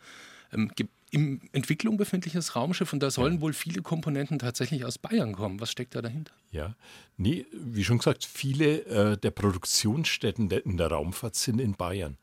ähm, 0.52 0.70
in 1.10 1.40
Entwicklung 1.52 1.96
befindliches 1.96 2.54
Raumschiff 2.54 2.92
und 2.92 3.02
da 3.02 3.10
sollen 3.10 3.36
ja. 3.36 3.40
wohl 3.40 3.52
viele 3.52 3.82
Komponenten 3.82 4.38
tatsächlich 4.38 4.84
aus 4.84 4.98
Bayern 4.98 5.32
kommen. 5.32 5.60
Was 5.60 5.70
steckt 5.70 5.94
da 5.94 6.02
dahinter? 6.02 6.32
Ja, 6.50 6.74
nee, 7.16 7.46
wie 7.52 7.84
schon 7.84 7.98
gesagt, 7.98 8.24
viele 8.24 8.84
äh, 8.84 9.16
der 9.16 9.30
Produktionsstätten 9.30 10.50
in 10.50 10.76
der 10.76 10.88
Raumfahrt 10.88 11.34
sind 11.34 11.60
in 11.60 11.74
Bayern. 11.74 12.18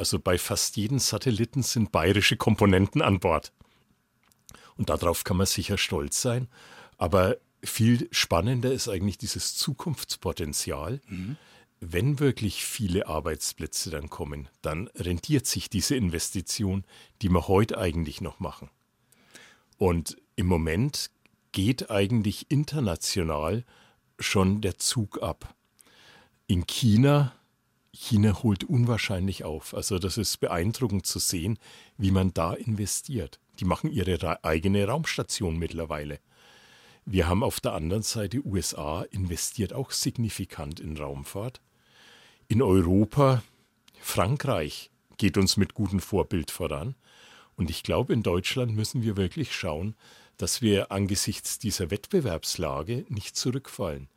Also 0.00 0.18
bei 0.18 0.38
fast 0.38 0.78
jedem 0.78 0.98
Satelliten 0.98 1.62
sind 1.62 1.92
bayerische 1.92 2.38
Komponenten 2.38 3.02
an 3.02 3.20
Bord. 3.20 3.52
Und 4.78 4.88
darauf 4.88 5.24
kann 5.24 5.36
man 5.36 5.46
sicher 5.46 5.76
stolz 5.76 6.22
sein. 6.22 6.48
Aber 6.96 7.36
viel 7.62 8.08
spannender 8.10 8.72
ist 8.72 8.88
eigentlich 8.88 9.18
dieses 9.18 9.56
Zukunftspotenzial. 9.56 11.02
Mhm 11.06 11.36
wenn 11.82 12.18
wirklich 12.18 12.64
viele 12.64 13.06
Arbeitsplätze 13.06 13.90
dann 13.90 14.10
kommen, 14.10 14.48
dann 14.60 14.88
rentiert 14.88 15.46
sich 15.46 15.70
diese 15.70 15.96
Investition, 15.96 16.84
die 17.22 17.30
wir 17.30 17.48
heute 17.48 17.78
eigentlich 17.78 18.20
noch 18.20 18.38
machen. 18.38 18.68
Und 19.78 20.18
im 20.36 20.46
Moment 20.46 21.10
geht 21.52 21.90
eigentlich 21.90 22.50
international 22.50 23.64
schon 24.18 24.60
der 24.60 24.76
Zug 24.76 25.22
ab. 25.22 25.54
In 26.46 26.66
China, 26.66 27.32
China 27.92 28.42
holt 28.42 28.64
unwahrscheinlich 28.64 29.44
auf. 29.44 29.74
Also 29.74 29.98
das 29.98 30.16
ist 30.16 30.38
beeindruckend 30.38 31.06
zu 31.06 31.18
sehen, 31.18 31.58
wie 31.96 32.10
man 32.10 32.32
da 32.32 32.54
investiert. 32.54 33.40
Die 33.58 33.64
machen 33.64 33.90
ihre 33.90 34.44
eigene 34.44 34.86
Raumstation 34.86 35.58
mittlerweile. 35.58 36.20
Wir 37.04 37.28
haben 37.28 37.42
auf 37.42 37.60
der 37.60 37.72
anderen 37.72 38.02
Seite 38.02 38.44
USA 38.46 39.02
investiert 39.02 39.72
auch 39.72 39.90
signifikant 39.90 40.80
in 40.80 40.96
Raumfahrt 40.96 41.60
in 42.50 42.62
Europa, 42.62 43.44
Frankreich 44.00 44.90
geht 45.18 45.38
uns 45.38 45.56
mit 45.56 45.74
gutem 45.74 46.00
Vorbild 46.00 46.50
voran. 46.50 46.96
Und 47.54 47.70
ich 47.70 47.84
glaube, 47.84 48.12
in 48.12 48.24
Deutschland 48.24 48.74
müssen 48.74 49.04
wir 49.04 49.16
wirklich 49.16 49.54
schauen, 49.54 49.94
dass 50.36 50.60
wir 50.60 50.90
angesichts 50.90 51.60
dieser 51.60 51.92
Wettbewerbslage 51.92 53.06
nicht 53.08 53.36
zurückfallen. 53.36 54.08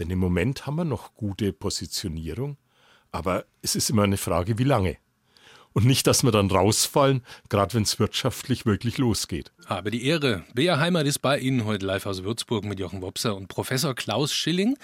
Denn 0.00 0.10
im 0.10 0.18
Moment 0.18 0.66
haben 0.66 0.74
wir 0.74 0.84
noch 0.84 1.14
gute 1.14 1.52
Positionierung, 1.52 2.56
aber 3.12 3.44
es 3.62 3.74
ist 3.74 3.90
immer 3.90 4.04
eine 4.04 4.16
Frage, 4.16 4.58
wie 4.58 4.64
lange. 4.64 4.96
Und 5.72 5.84
nicht, 5.84 6.06
dass 6.06 6.24
wir 6.24 6.32
dann 6.32 6.50
rausfallen, 6.50 7.22
gerade 7.48 7.74
wenn 7.74 7.82
es 7.82 7.98
wirtschaftlich 7.98 8.66
wirklich 8.66 8.98
losgeht. 8.98 9.52
Habe 9.66 9.90
die 9.90 10.04
Ehre. 10.06 10.44
Bea 10.54 10.78
Heimat 10.78 11.06
ist 11.06 11.20
bei 11.20 11.38
Ihnen 11.38 11.64
heute 11.66 11.86
live 11.86 12.06
aus 12.06 12.24
Würzburg 12.24 12.64
mit 12.64 12.80
Jochen 12.80 13.02
Wopser 13.02 13.36
und 13.36 13.48
Professor 13.48 13.94
Klaus 13.94 14.32
Schilling 14.32 14.76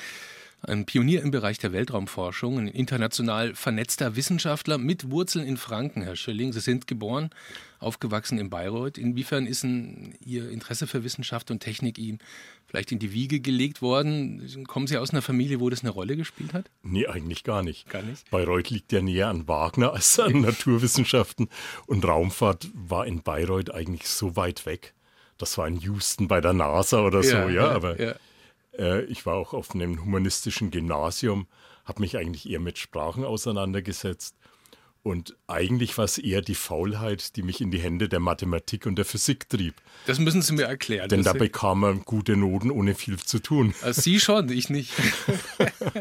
ein 0.66 0.86
Pionier 0.86 1.22
im 1.22 1.30
Bereich 1.30 1.58
der 1.58 1.72
Weltraumforschung, 1.72 2.58
ein 2.58 2.68
international 2.68 3.54
vernetzter 3.54 4.16
Wissenschaftler 4.16 4.78
mit 4.78 5.10
Wurzeln 5.10 5.46
in 5.46 5.56
Franken, 5.56 6.02
Herr 6.02 6.16
Schilling. 6.16 6.52
Sie 6.52 6.60
sind 6.60 6.86
geboren, 6.86 7.30
aufgewachsen 7.78 8.38
in 8.38 8.50
Bayreuth. 8.50 8.98
Inwiefern 8.98 9.46
ist 9.46 9.64
ein, 9.64 10.14
Ihr 10.24 10.50
Interesse 10.50 10.86
für 10.86 11.04
Wissenschaft 11.04 11.50
und 11.50 11.60
Technik 11.60 11.98
Ihnen 11.98 12.18
vielleicht 12.66 12.92
in 12.92 12.98
die 12.98 13.12
Wiege 13.12 13.40
gelegt 13.40 13.82
worden? 13.82 14.64
Kommen 14.66 14.86
Sie 14.86 14.98
aus 14.98 15.10
einer 15.10 15.22
Familie, 15.22 15.60
wo 15.60 15.70
das 15.70 15.82
eine 15.82 15.90
Rolle 15.90 16.16
gespielt 16.16 16.54
hat? 16.54 16.70
Nee, 16.82 17.06
eigentlich 17.06 17.44
gar 17.44 17.62
nicht. 17.62 17.88
Gar 17.88 18.02
nicht? 18.02 18.30
Bayreuth 18.30 18.70
liegt 18.70 18.92
ja 18.92 19.02
näher 19.02 19.28
an 19.28 19.46
Wagner 19.46 19.92
als 19.92 20.18
an 20.18 20.40
Naturwissenschaften. 20.40 21.48
Und 21.86 22.04
Raumfahrt 22.04 22.68
war 22.74 23.06
in 23.06 23.22
Bayreuth 23.22 23.72
eigentlich 23.72 24.08
so 24.08 24.36
weit 24.36 24.66
weg. 24.66 24.94
Das 25.38 25.58
war 25.58 25.66
in 25.66 25.78
Houston 25.80 26.28
bei 26.28 26.40
der 26.40 26.52
NASA 26.52 27.02
oder 27.02 27.22
so, 27.22 27.36
ja, 27.36 27.48
ja 27.48 27.68
aber. 27.70 28.00
Ja 28.00 28.14
ich 29.08 29.26
war 29.26 29.34
auch 29.34 29.54
auf 29.54 29.74
einem 29.74 30.04
humanistischen 30.04 30.70
Gymnasium, 30.70 31.46
habe 31.84 32.00
mich 32.00 32.16
eigentlich 32.16 32.48
eher 32.48 32.60
mit 32.60 32.78
Sprachen 32.78 33.24
auseinandergesetzt. 33.24 34.36
Und 35.04 35.36
eigentlich 35.48 35.98
war 35.98 36.06
es 36.06 36.16
eher 36.16 36.40
die 36.40 36.54
Faulheit, 36.54 37.36
die 37.36 37.42
mich 37.42 37.60
in 37.60 37.70
die 37.70 37.78
Hände 37.78 38.08
der 38.08 38.20
Mathematik 38.20 38.86
und 38.86 38.96
der 38.96 39.04
Physik 39.04 39.50
trieb. 39.50 39.74
Das 40.06 40.18
müssen 40.18 40.40
Sie 40.40 40.54
mir 40.54 40.62
erklären. 40.62 41.10
Denn 41.10 41.22
da 41.22 41.34
bekam 41.34 41.80
man 41.80 42.00
gute 42.06 42.38
Noten 42.38 42.70
ohne 42.70 42.94
viel 42.94 43.18
zu 43.18 43.38
tun. 43.38 43.74
Also 43.82 44.00
Sie 44.00 44.18
schon, 44.18 44.48
ich 44.48 44.70
nicht. 44.70 44.94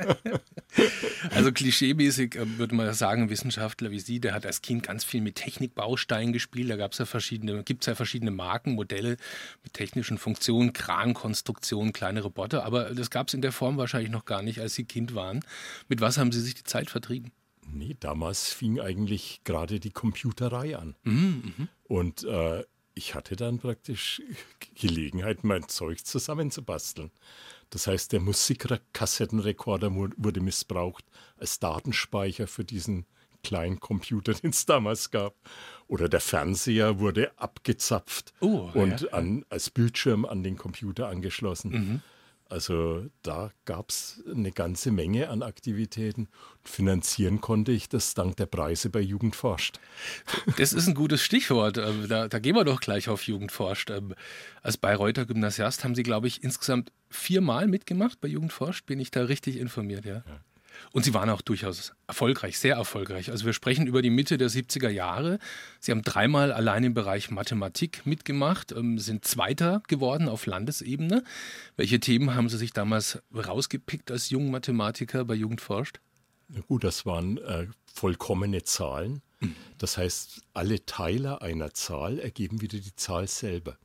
also 1.32 1.52
klischeemäßig 1.52 2.36
äh, 2.36 2.58
würde 2.58 2.76
man 2.76 2.94
sagen, 2.94 3.24
ein 3.24 3.30
Wissenschaftler 3.30 3.92
wie 3.92 4.00
Sie, 4.00 4.22
der 4.22 4.34
hat 4.34 4.46
als 4.46 4.62
Kind 4.62 4.84
ganz 4.84 5.04
viel 5.04 5.20
mit 5.20 5.36
Technikbausteinen 5.36 6.32
gespielt. 6.32 6.70
Da 6.70 6.78
gab 6.78 6.94
es 6.94 7.00
ja 7.00 7.06
verschiedene, 7.06 7.62
gibt 7.64 7.84
es 7.84 7.88
ja 7.88 7.96
verschiedene 7.96 8.32
Marken, 8.32 8.76
Modelle 8.76 9.18
mit 9.66 9.74
technischen 9.74 10.18
Funktionen, 10.18 10.72
Krankonstruktionen, 10.72 11.92
kleine 11.92 12.22
Roboter. 12.22 12.64
Aber 12.64 12.96
das 12.96 13.10
gab 13.10 13.28
es 13.28 13.34
in 13.34 13.42
der 13.42 13.52
Form 13.52 13.76
wahrscheinlich 13.76 14.12
noch 14.12 14.24
gar 14.24 14.44
nicht, 14.44 14.62
als 14.62 14.76
Sie 14.76 14.86
Kind 14.86 15.14
waren. 15.14 15.42
Mit 15.90 16.00
was 16.00 16.18
haben 16.18 16.32
Sie 16.32 16.40
sich 16.40 16.56
die 16.56 16.64
Zeit 16.64 16.90
vertrieben? 16.90 17.34
Nee, 17.72 17.96
damals 18.00 18.52
fing 18.52 18.80
eigentlich 18.80 19.42
gerade 19.44 19.80
die 19.80 19.92
Computerei 19.92 20.78
an. 20.78 20.96
Mhm, 21.04 21.54
mh. 21.58 21.68
Und 21.84 22.24
äh, 22.24 22.64
ich 22.96 23.16
hatte 23.16 23.36
dann 23.36 23.60
praktisch 23.60 24.22
Gelegenheit, 24.76 25.44
mein 25.44 25.68
Zeug 25.68 26.06
zusammenzubasteln. 26.06 27.12
Das 27.70 27.88
heißt, 27.88 28.12
der 28.12 28.20
Musikkassettenrekorder 28.20 29.92
wurde 29.96 30.42
missbraucht 30.42 31.06
als 31.38 31.60
Datenspeicher 31.60 32.48
für 32.48 32.64
diesen 32.64 33.06
kleinen 33.44 33.80
Computer, 33.80 34.34
den 34.44 34.52
es 34.52 34.66
damals 34.66 35.12
gab. 35.12 35.36
Oder 35.88 36.08
der 36.10 36.22
Fernseher 36.22 37.00
wurde 37.00 37.38
abgezapft 37.38 38.34
Oh, 38.40 38.70
und 38.74 39.02
ja. 39.02 39.10
An, 39.10 39.46
als 39.50 39.70
Bildschirm 39.70 40.26
an 40.26 40.44
den 40.44 40.58
Computer 40.58 41.08
angeschlossen. 41.08 41.72
Mhm. 41.72 42.02
Also 42.54 43.08
da 43.24 43.52
gab 43.66 43.90
es 43.90 44.22
eine 44.32 44.52
ganze 44.52 44.92
Menge 44.92 45.30
an 45.30 45.42
Aktivitäten. 45.42 46.28
Finanzieren 46.64 47.42
konnte 47.42 47.72
ich 47.72 47.90
das 47.90 48.14
dank 48.14 48.38
der 48.38 48.46
Preise 48.46 48.92
bei 48.92 49.00
Jugend 49.00 49.36
forscht. 49.36 49.80
Das 50.58 50.72
ist 50.72 50.88
ein 50.88 50.94
gutes 50.94 51.24
Stichwort. 51.24 51.80
Ähm, 51.80 52.08
Da, 52.08 52.28
da 52.28 52.38
gehen 52.38 52.56
wir 52.56 52.64
doch 52.64 52.80
gleich 52.80 53.10
auf 53.10 53.24
Jugendforscht. 53.24 53.90
Ähm, 53.90 54.14
Als 54.62 54.78
Bayreuther 54.78 55.26
Gymnasiast 55.26 55.84
haben 55.84 55.96
Sie, 55.96 56.04
glaube 56.04 56.28
ich, 56.28 56.44
insgesamt 56.44 56.92
viermal 57.10 57.68
mitgemacht 57.68 58.22
bei 58.22 58.28
Jugendforscht. 58.28 58.86
Bin 58.86 59.00
ich 59.00 59.10
da 59.10 59.24
richtig 59.24 59.58
informiert, 59.58 60.06
ja? 60.06 60.24
Und 60.94 61.04
Sie 61.04 61.16
waren 61.16 61.30
auch 61.32 61.42
durchaus 61.42 61.92
erfolgreich, 62.06 62.60
sehr 62.60 62.76
erfolgreich. 62.76 63.32
Also 63.32 63.46
wir 63.46 63.54
sprechen 63.54 63.88
über 63.88 64.04
die 64.04 64.12
Mitte 64.12 64.38
der 64.38 64.50
70er 64.50 64.90
Jahre. 64.90 65.40
Sie 65.80 65.92
haben 65.92 66.04
dreimal 66.04 66.52
allein 66.52 66.84
im 66.84 66.94
Bereich 66.94 67.32
Mathematik 67.32 68.06
mitgemacht, 68.06 68.72
ähm, 68.72 69.00
sind 69.00 69.26
Zweiter 69.26 69.82
geworden 69.88 70.30
auf 70.30 70.46
Landesebene. 70.46 71.24
Welche 71.78 72.00
Themen 72.00 72.36
haben 72.36 72.48
Sie 72.48 72.60
sich 72.60 72.74
damals 72.74 73.24
rausgepickt 73.36 74.12
als 74.12 74.30
Jungmathematiker 74.30 75.26
bei 75.26 75.34
Jugendforscht? 75.34 76.00
Na 76.48 76.62
gut, 76.62 76.84
das 76.84 77.08
waren 77.08 77.40
äh, 77.40 77.66
vollkommene 77.92 78.64
Zahlen. 78.64 79.24
Das 79.78 79.98
heißt, 79.98 80.42
alle 80.54 80.86
Teiler 80.86 81.42
einer 81.42 81.74
Zahl 81.74 82.20
ergeben 82.20 82.62
wieder 82.62 82.78
die 82.78 82.96
Zahl 82.96 83.28
selber. 83.28 83.78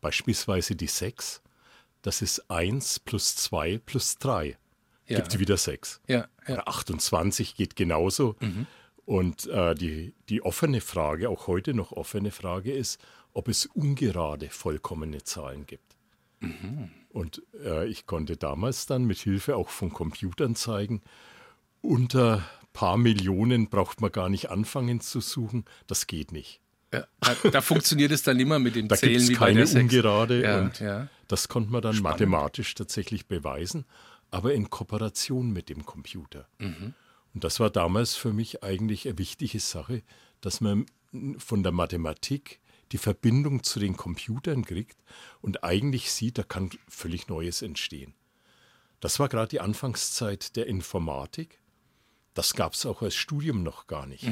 Beispielsweise 0.00 0.74
die 0.74 0.88
6, 0.88 1.42
das 2.02 2.22
ist 2.22 2.50
1 2.50 3.00
plus 3.00 3.36
2 3.36 3.78
plus 3.78 4.18
3. 4.18 4.58
Ja. 5.08 5.16
Gibt 5.18 5.32
sie 5.32 5.38
wieder 5.38 5.56
6. 5.56 6.00
Ja, 6.08 6.26
ja. 6.48 6.54
Oder 6.54 6.68
28 6.68 7.54
geht 7.54 7.76
genauso. 7.76 8.36
Und 9.04 9.46
äh, 9.46 9.74
die, 9.74 10.14
die 10.28 10.42
offene 10.42 10.80
Frage, 10.80 11.28
auch 11.30 11.46
heute 11.46 11.74
noch 11.74 11.92
offene 11.92 12.32
Frage 12.32 12.72
ist, 12.72 13.00
ob 13.32 13.48
es 13.48 13.66
ungerade 13.66 14.48
vollkommene 14.50 15.22
Zahlen 15.22 15.66
gibt. 15.66 15.96
Und 17.10 17.42
äh, 17.64 17.86
ich 17.86 18.06
konnte 18.06 18.36
damals 18.36 18.86
dann 18.86 19.04
mit 19.04 19.18
Hilfe 19.18 19.56
auch 19.56 19.68
von 19.70 19.92
Computern 19.92 20.54
zeigen, 20.54 21.02
unter 21.80 22.44
paar 22.72 22.98
Millionen 22.98 23.68
braucht 23.70 24.00
man 24.00 24.12
gar 24.12 24.28
nicht 24.28 24.50
anfangen 24.50 25.00
zu 25.00 25.20
suchen. 25.20 25.64
Das 25.86 26.06
geht 26.06 26.30
nicht. 26.32 26.60
Ja, 26.92 27.06
da, 27.20 27.50
da 27.50 27.60
funktioniert 27.62 28.12
es 28.12 28.22
dann 28.22 28.38
immer 28.38 28.58
mit 28.58 28.76
dem 28.76 28.86
Da 28.88 28.96
gibt 28.96 29.00
Zählen 29.06 29.22
es 29.22 29.28
wie 29.28 29.32
bei 29.34 29.46
keine 29.46 29.58
der 29.60 29.66
Sechs. 29.66 29.82
ungerade 29.82 30.42
Ja, 30.42 30.60
und 30.60 30.78
ja. 30.80 31.08
das 31.26 31.48
konnte 31.48 31.70
man 31.72 31.80
dann 31.82 31.94
Spannend. 31.94 32.20
mathematisch 32.20 32.74
tatsächlich 32.74 33.26
beweisen, 33.26 33.86
aber 34.30 34.54
in 34.54 34.70
Kooperation 34.70 35.52
mit 35.52 35.68
dem 35.68 35.84
Computer. 35.86 36.48
Mhm. 36.58 36.94
Und 37.34 37.44
das 37.44 37.60
war 37.60 37.70
damals 37.70 38.14
für 38.14 38.32
mich 38.32 38.62
eigentlich 38.62 39.06
eine 39.06 39.18
wichtige 39.18 39.60
Sache, 39.60 40.02
dass 40.40 40.60
man 40.60 40.86
von 41.38 41.62
der 41.62 41.72
Mathematik 41.72 42.60
die 42.92 42.98
Verbindung 42.98 43.62
zu 43.62 43.80
den 43.80 43.96
Computern 43.96 44.64
kriegt 44.64 44.98
und 45.40 45.64
eigentlich 45.64 46.10
sieht, 46.12 46.38
da 46.38 46.42
kann 46.42 46.70
völlig 46.88 47.28
Neues 47.28 47.62
entstehen. 47.62 48.14
Das 49.00 49.18
war 49.18 49.28
gerade 49.28 49.48
die 49.48 49.60
Anfangszeit 49.60 50.56
der 50.56 50.66
Informatik. 50.66 51.60
Das 52.34 52.54
gab 52.54 52.74
es 52.74 52.84
auch 52.86 53.02
als 53.02 53.14
Studium 53.14 53.62
noch 53.62 53.86
gar 53.86 54.06
nicht. 54.06 54.24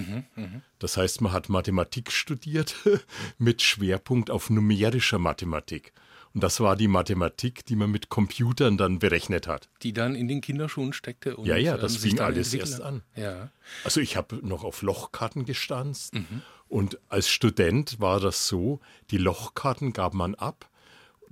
Das 0.78 0.96
heißt, 0.96 1.20
man 1.20 1.32
hat 1.32 1.48
Mathematik 1.48 2.12
studiert 2.12 2.76
mit 3.38 3.62
Schwerpunkt 3.62 4.30
auf 4.30 4.50
numerischer 4.50 5.18
Mathematik. 5.18 5.92
Und 6.34 6.42
das 6.42 6.58
war 6.60 6.74
die 6.74 6.88
Mathematik, 6.88 7.64
die 7.64 7.76
man 7.76 7.90
mit 7.92 8.08
Computern 8.08 8.76
dann 8.76 8.98
berechnet 8.98 9.46
hat. 9.46 9.68
Die 9.82 9.92
dann 9.92 10.16
in 10.16 10.26
den 10.26 10.40
Kinderschuhen 10.40 10.92
steckte. 10.92 11.36
Und, 11.36 11.46
Ja, 11.46 11.56
ja, 11.56 11.76
ähm, 11.76 11.80
das 11.80 11.96
fing 11.96 12.18
alles 12.18 12.52
erst 12.52 12.80
an. 12.80 13.02
Ja. 13.14 13.50
Also 13.84 14.00
ich 14.00 14.16
habe 14.16 14.40
noch 14.42 14.64
auf 14.64 14.82
Lochkarten 14.82 15.44
gestanzt 15.44 16.14
Mhm. 16.14 16.42
und 16.68 16.98
als 17.08 17.28
Student 17.28 18.00
war 18.00 18.18
das 18.18 18.48
so, 18.48 18.80
die 19.12 19.18
Lochkarten 19.18 19.92
gab 19.92 20.12
man 20.12 20.34
ab. 20.34 20.68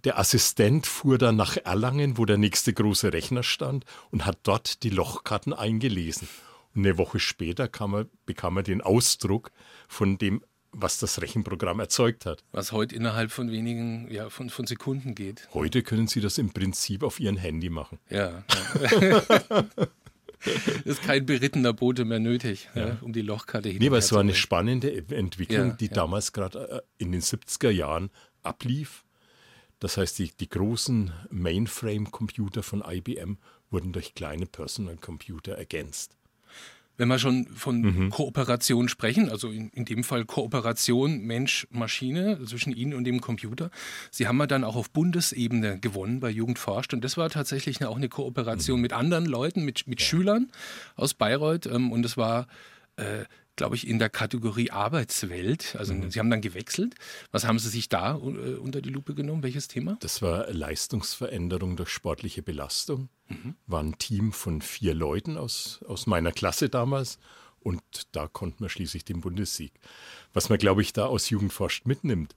Der 0.05 0.19
Assistent 0.19 0.87
fuhr 0.87 1.19
dann 1.19 1.37
nach 1.37 1.57
Erlangen, 1.57 2.17
wo 2.17 2.25
der 2.25 2.39
nächste 2.39 2.73
große 2.73 3.13
Rechner 3.13 3.43
stand 3.43 3.85
und 4.11 4.25
hat 4.25 4.39
dort 4.45 4.83
die 4.85 4.91
Lochkarten 4.91 5.53
eingelesen. 5.53 6.29
Und 6.75 6.87
eine 6.87 6.97
Woche 6.97 7.19
später 7.21 7.69
er, 7.95 8.07
bekam 8.25 8.57
er 8.57 8.63
den 8.63 8.81
Ausdruck 8.81 9.51
von 9.89 10.17
dem, 10.19 10.43
was 10.73 10.99
das 10.99 11.21
Rechenprogramm 11.21 11.81
erzeugt 11.81 12.27
hat. 12.27 12.43
Was 12.53 12.73
heute 12.73 12.95
innerhalb 12.97 13.31
von 13.31 13.51
wenigen, 13.51 14.11
ja, 14.11 14.31
von, 14.31 14.51
von 14.51 14.67
Sekunden 14.67 15.15
geht. 15.15 15.49
Heute 15.55 15.83
können 15.83 16.07
Sie 16.07 16.21
das 16.21 16.39
im 16.39 16.51
Prinzip 16.51 17.03
auf 17.03 17.21
Ihrem 17.21 17.37
Handy 17.37 17.69
machen. 17.71 17.99
Ja. 18.11 18.43
ist 20.85 21.03
kein 21.03 21.25
berittener 21.27 21.73
Bote 21.73 22.05
mehr 22.05 22.19
nötig, 22.19 22.69
ja, 22.75 22.97
um 23.01 23.13
die 23.13 23.23
Lochkarte 23.23 23.69
hin. 23.69 23.79
Nee, 23.79 23.87
aber 23.87 23.97
her 23.97 24.05
es 24.05 24.13
war 24.13 24.21
eine 24.21 24.35
spannende 24.35 24.91
E- 24.91 25.15
Entwicklung, 25.15 25.69
Ja, 25.69 25.75
die 25.75 25.87
ja. 25.87 25.93
damals 25.93 26.33
gerade 26.33 26.69
äh, 26.71 26.81
in 27.03 27.13
den 27.13 27.21
70er 27.23 27.71
Jahren 27.71 28.11
ablief. 28.43 29.05
Das 29.79 29.97
heißt, 29.97 30.19
die, 30.19 30.31
die 30.39 30.49
großen 30.49 31.13
Mainframe-Computer 31.31 32.63
von 32.63 32.83
IBM 32.87 33.37
wurden 33.71 33.93
durch 33.93 34.15
kleine 34.15 34.47
Personal 34.47 34.97
Computer 34.97 35.53
ergänzt. 35.53 36.17
Wenn 37.03 37.09
wir 37.09 37.19
schon 37.19 37.49
von 37.49 37.81
Mhm. 37.81 38.11
Kooperation 38.11 38.89
sprechen, 38.89 39.29
also 39.29 39.51
in, 39.51 39.71
in 39.71 39.85
dem 39.85 40.05
Fall 40.05 40.25
Kooperation 40.25 41.23
Mensch-Maschine 41.23 42.39
zwischen 42.47 42.73
Ihnen 42.73 42.95
und 42.95 43.03
dem 43.03 43.21
Computer, 43.21 43.73
Sie 44.13 44.29
haben 44.29 44.39
ja 44.39 44.47
dann 44.47 44.63
auch 44.63 44.77
auf 44.77 44.89
Bundesebene 44.89 45.81
gewonnen 45.81 46.21
bei 46.21 46.31
Jugend 46.31 46.61
forscht 46.61 46.95
und 46.95 47.03
das 47.03 47.17
war 47.17 47.29
tatsächlich 47.29 47.81
eine, 47.81 47.91
auch 47.91 47.97
eine 47.97 48.09
Kooperation 48.09 48.77
Mhm. 48.77 48.83
mit 48.83 48.93
anderen 48.93 49.27
Leuten, 49.27 49.65
mit, 49.65 49.89
mit 49.89 50.01
Schülern 50.01 50.53
aus 50.95 51.15
Bayreuth 51.15 51.67
ähm, 51.67 51.91
und 51.91 52.07
es 52.07 52.17
war, 52.17 52.47
äh, 52.95 53.25
glaube 53.57 53.77
ich, 53.77 53.87
in 53.87 53.99
der 53.99 54.09
Kategorie 54.09 54.71
Arbeitswelt. 54.71 55.77
Also 55.79 55.95
Mhm. 55.95 56.11
Sie 56.11 56.19
haben 56.19 56.31
dann 56.31 56.41
gewechselt. 56.41 56.95
Was 57.31 57.45
haben 57.45 57.59
Sie 57.59 57.69
sich 57.69 57.89
da 57.89 58.15
äh, 58.15 58.17
unter 58.57 58.81
die 58.81 58.91
Lupe 58.91 59.15
genommen? 59.15 59.43
Welches 59.43 59.69
Thema? 59.69 59.97
Das 60.01 60.23
war 60.23 60.51
Leistungsveränderung 60.51 61.77
durch 61.77 61.91
sportliche 61.91 62.43
Belastung. 62.43 63.09
War 63.67 63.83
ein 63.83 63.97
Team 63.99 64.33
von 64.33 64.61
vier 64.61 64.93
Leuten 64.95 65.39
aus, 65.39 65.81
aus 65.87 66.07
meiner 66.07 66.33
Klasse 66.33 66.69
damals. 66.69 67.19
Und 67.61 67.83
da 68.13 68.29
konnten 68.29 68.63
wir 68.63 68.69
schließlich 68.69 69.05
den 69.05 69.21
Bundessieg. 69.21 69.73
Was 70.35 70.49
man, 70.49 70.59
glaube 70.59 70.83
ich, 70.83 70.93
da 70.93 71.07
aus 71.07 71.31
Jugendforscht 71.31 71.87
mitnimmt, 71.87 72.35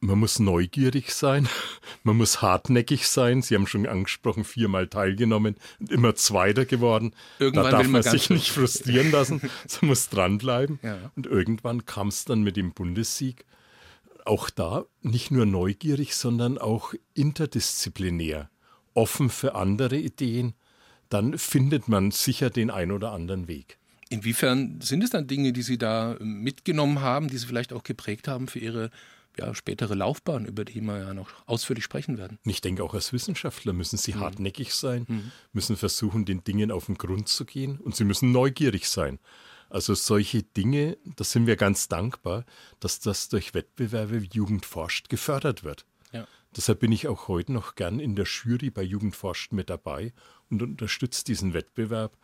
man 0.00 0.18
muss 0.18 0.38
neugierig 0.38 1.12
sein, 1.12 1.48
man 2.02 2.16
muss 2.16 2.42
hartnäckig 2.42 3.06
sein. 3.06 3.42
Sie 3.42 3.54
haben 3.54 3.66
schon 3.66 3.86
angesprochen, 3.86 4.44
viermal 4.44 4.88
teilgenommen 4.88 5.56
und 5.78 5.92
immer 5.92 6.14
Zweiter 6.14 6.64
geworden. 6.64 7.14
Irgendwann 7.38 7.64
da 7.64 7.70
darf 7.70 7.82
man 7.82 7.92
man 7.92 8.02
sich 8.02 8.30
nicht 8.30 8.50
frustrieren 8.50 9.10
lassen, 9.10 9.40
man 9.80 9.88
muss 9.88 10.08
dranbleiben. 10.08 10.78
Ja. 10.82 11.10
Und 11.16 11.26
irgendwann 11.26 11.84
kam 11.84 12.08
es 12.08 12.24
dann 12.24 12.42
mit 12.42 12.56
dem 12.56 12.72
Bundessieg 12.72 13.44
auch 14.24 14.50
da 14.50 14.84
nicht 15.02 15.30
nur 15.30 15.46
neugierig, 15.46 16.14
sondern 16.14 16.58
auch 16.58 16.94
interdisziplinär, 17.14 18.50
offen 18.94 19.30
für 19.30 19.54
andere 19.54 19.96
Ideen, 19.96 20.54
dann 21.08 21.38
findet 21.38 21.88
man 21.88 22.10
sicher 22.10 22.50
den 22.50 22.70
ein 22.70 22.92
oder 22.92 23.12
anderen 23.12 23.48
Weg. 23.48 23.78
Inwiefern 24.08 24.80
sind 24.80 25.04
es 25.04 25.10
dann 25.10 25.26
Dinge, 25.26 25.52
die 25.52 25.62
Sie 25.62 25.78
da 25.78 26.16
mitgenommen 26.20 27.00
haben, 27.00 27.28
die 27.28 27.38
Sie 27.38 27.46
vielleicht 27.46 27.72
auch 27.72 27.82
geprägt 27.82 28.28
haben 28.28 28.48
für 28.48 28.58
Ihre 28.58 28.90
ja, 29.38 29.54
spätere 29.54 29.94
Laufbahn, 29.94 30.44
über 30.44 30.64
die 30.64 30.80
wir 30.80 30.98
ja 30.98 31.14
noch 31.14 31.30
ausführlich 31.46 31.84
sprechen 31.84 32.18
werden? 32.18 32.38
Ich 32.44 32.60
denke, 32.60 32.82
auch 32.82 32.94
als 32.94 33.12
Wissenschaftler 33.12 33.72
müssen 33.72 33.96
sie 33.96 34.14
hartnäckig 34.14 34.74
sein, 34.74 35.32
müssen 35.52 35.76
versuchen, 35.76 36.24
den 36.24 36.44
Dingen 36.44 36.70
auf 36.70 36.86
den 36.86 36.96
Grund 36.96 37.28
zu 37.28 37.44
gehen 37.44 37.78
und 37.78 37.96
sie 37.96 38.04
müssen 38.04 38.32
neugierig 38.32 38.88
sein. 38.88 39.18
Also 39.68 39.94
solche 39.94 40.42
Dinge, 40.42 40.98
da 41.16 41.22
sind 41.22 41.46
wir 41.46 41.56
ganz 41.56 41.86
dankbar, 41.86 42.44
dass 42.80 42.98
das 42.98 43.28
durch 43.28 43.54
Wettbewerbe 43.54 44.22
wie 44.22 44.30
Jugend 44.32 44.66
forscht 44.66 45.08
gefördert 45.08 45.62
wird. 45.62 45.86
Ja. 46.12 46.26
Deshalb 46.56 46.80
bin 46.80 46.90
ich 46.90 47.06
auch 47.06 47.28
heute 47.28 47.52
noch 47.52 47.76
gern 47.76 48.00
in 48.00 48.16
der 48.16 48.26
Jury 48.26 48.70
bei 48.70 48.82
Jugend 48.82 49.14
forscht 49.14 49.52
mit 49.52 49.70
dabei 49.70 50.12
und 50.50 50.60
unterstütze 50.62 51.24
diesen 51.24 51.54
Wettbewerb 51.54 52.16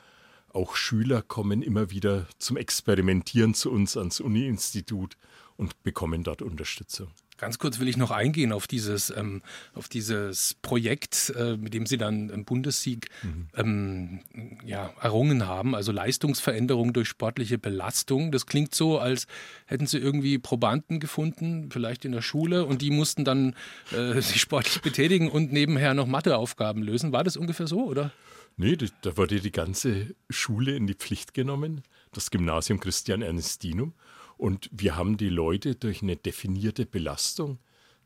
auch 0.56 0.74
Schüler 0.74 1.20
kommen 1.20 1.60
immer 1.60 1.90
wieder 1.90 2.26
zum 2.38 2.56
Experimentieren 2.56 3.52
zu 3.52 3.70
uns 3.70 3.94
ans 3.96 4.20
Uni-Institut 4.20 5.18
und 5.56 5.82
bekommen 5.82 6.22
dort 6.22 6.42
Unterstützung. 6.42 7.08
Ganz 7.38 7.58
kurz 7.58 7.80
will 7.80 7.88
ich 7.88 7.98
noch 7.98 8.10
eingehen 8.10 8.50
auf 8.50 8.66
dieses, 8.66 9.10
ähm, 9.10 9.42
auf 9.74 9.88
dieses 9.88 10.54
Projekt, 10.62 11.34
äh, 11.36 11.58
mit 11.58 11.74
dem 11.74 11.84
Sie 11.84 11.98
dann 11.98 12.30
einen 12.30 12.44
Bundessieg 12.46 13.08
mhm. 13.22 13.48
ähm, 13.54 14.20
ja, 14.64 14.94
errungen 15.02 15.46
haben, 15.46 15.74
also 15.74 15.92
Leistungsveränderung 15.92 16.94
durch 16.94 17.08
sportliche 17.08 17.58
Belastung. 17.58 18.32
Das 18.32 18.46
klingt 18.46 18.74
so, 18.74 18.98
als 18.98 19.26
hätten 19.66 19.86
Sie 19.86 19.98
irgendwie 19.98 20.38
Probanden 20.38 20.98
gefunden, 20.98 21.68
vielleicht 21.70 22.06
in 22.06 22.12
der 22.12 22.22
Schule, 22.22 22.64
und 22.64 22.80
die 22.80 22.90
mussten 22.90 23.24
dann 23.24 23.54
äh, 23.92 24.20
sich 24.22 24.40
sportlich 24.40 24.80
betätigen 24.80 25.28
und 25.30 25.52
nebenher 25.52 25.92
noch 25.92 26.06
Matheaufgaben 26.06 26.82
lösen. 26.82 27.12
War 27.12 27.24
das 27.24 27.36
ungefähr 27.36 27.66
so, 27.66 27.84
oder? 27.84 28.12
Nee, 28.56 28.78
da 29.02 29.16
wurde 29.18 29.40
die 29.40 29.52
ganze 29.52 30.14
Schule 30.30 30.74
in 30.74 30.86
die 30.86 30.94
Pflicht 30.94 31.34
genommen, 31.34 31.82
das 32.12 32.30
Gymnasium 32.30 32.80
Christian 32.80 33.20
Ernestinum. 33.20 33.92
Und 34.36 34.68
wir 34.72 34.96
haben 34.96 35.16
die 35.16 35.28
Leute 35.28 35.74
durch 35.74 36.02
eine 36.02 36.16
definierte 36.16 36.86
Belastung, 36.86 37.58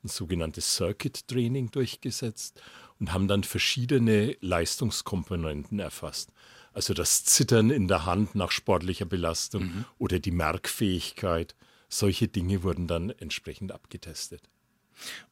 ein 0.05 0.09
sogenanntes 0.09 0.75
Circuit 0.75 1.27
Training 1.29 1.71
durchgesetzt 1.71 2.63
und 2.99 3.13
haben 3.13 3.29
dann 3.29 3.45
verschiedene 3.45 4.37
Leistungskomponenten 4.41 5.79
erfasst. 5.79 6.31
Also 6.73 6.95
das 6.95 7.25
Zittern 7.25 7.71
in 7.71 7.89
der 7.89 8.07
Hand 8.07 8.35
nach 8.35 8.53
sportlicher 8.53 9.05
Belastung 9.07 9.65
mhm. 9.65 9.85
oder 9.99 10.21
die 10.21 10.31
Merkfähigkeit. 10.31 11.57
Solche 11.89 12.29
Dinge 12.29 12.63
wurden 12.63 12.87
dann 12.87 13.11
entsprechend 13.11 13.73
abgetestet. 13.73 14.43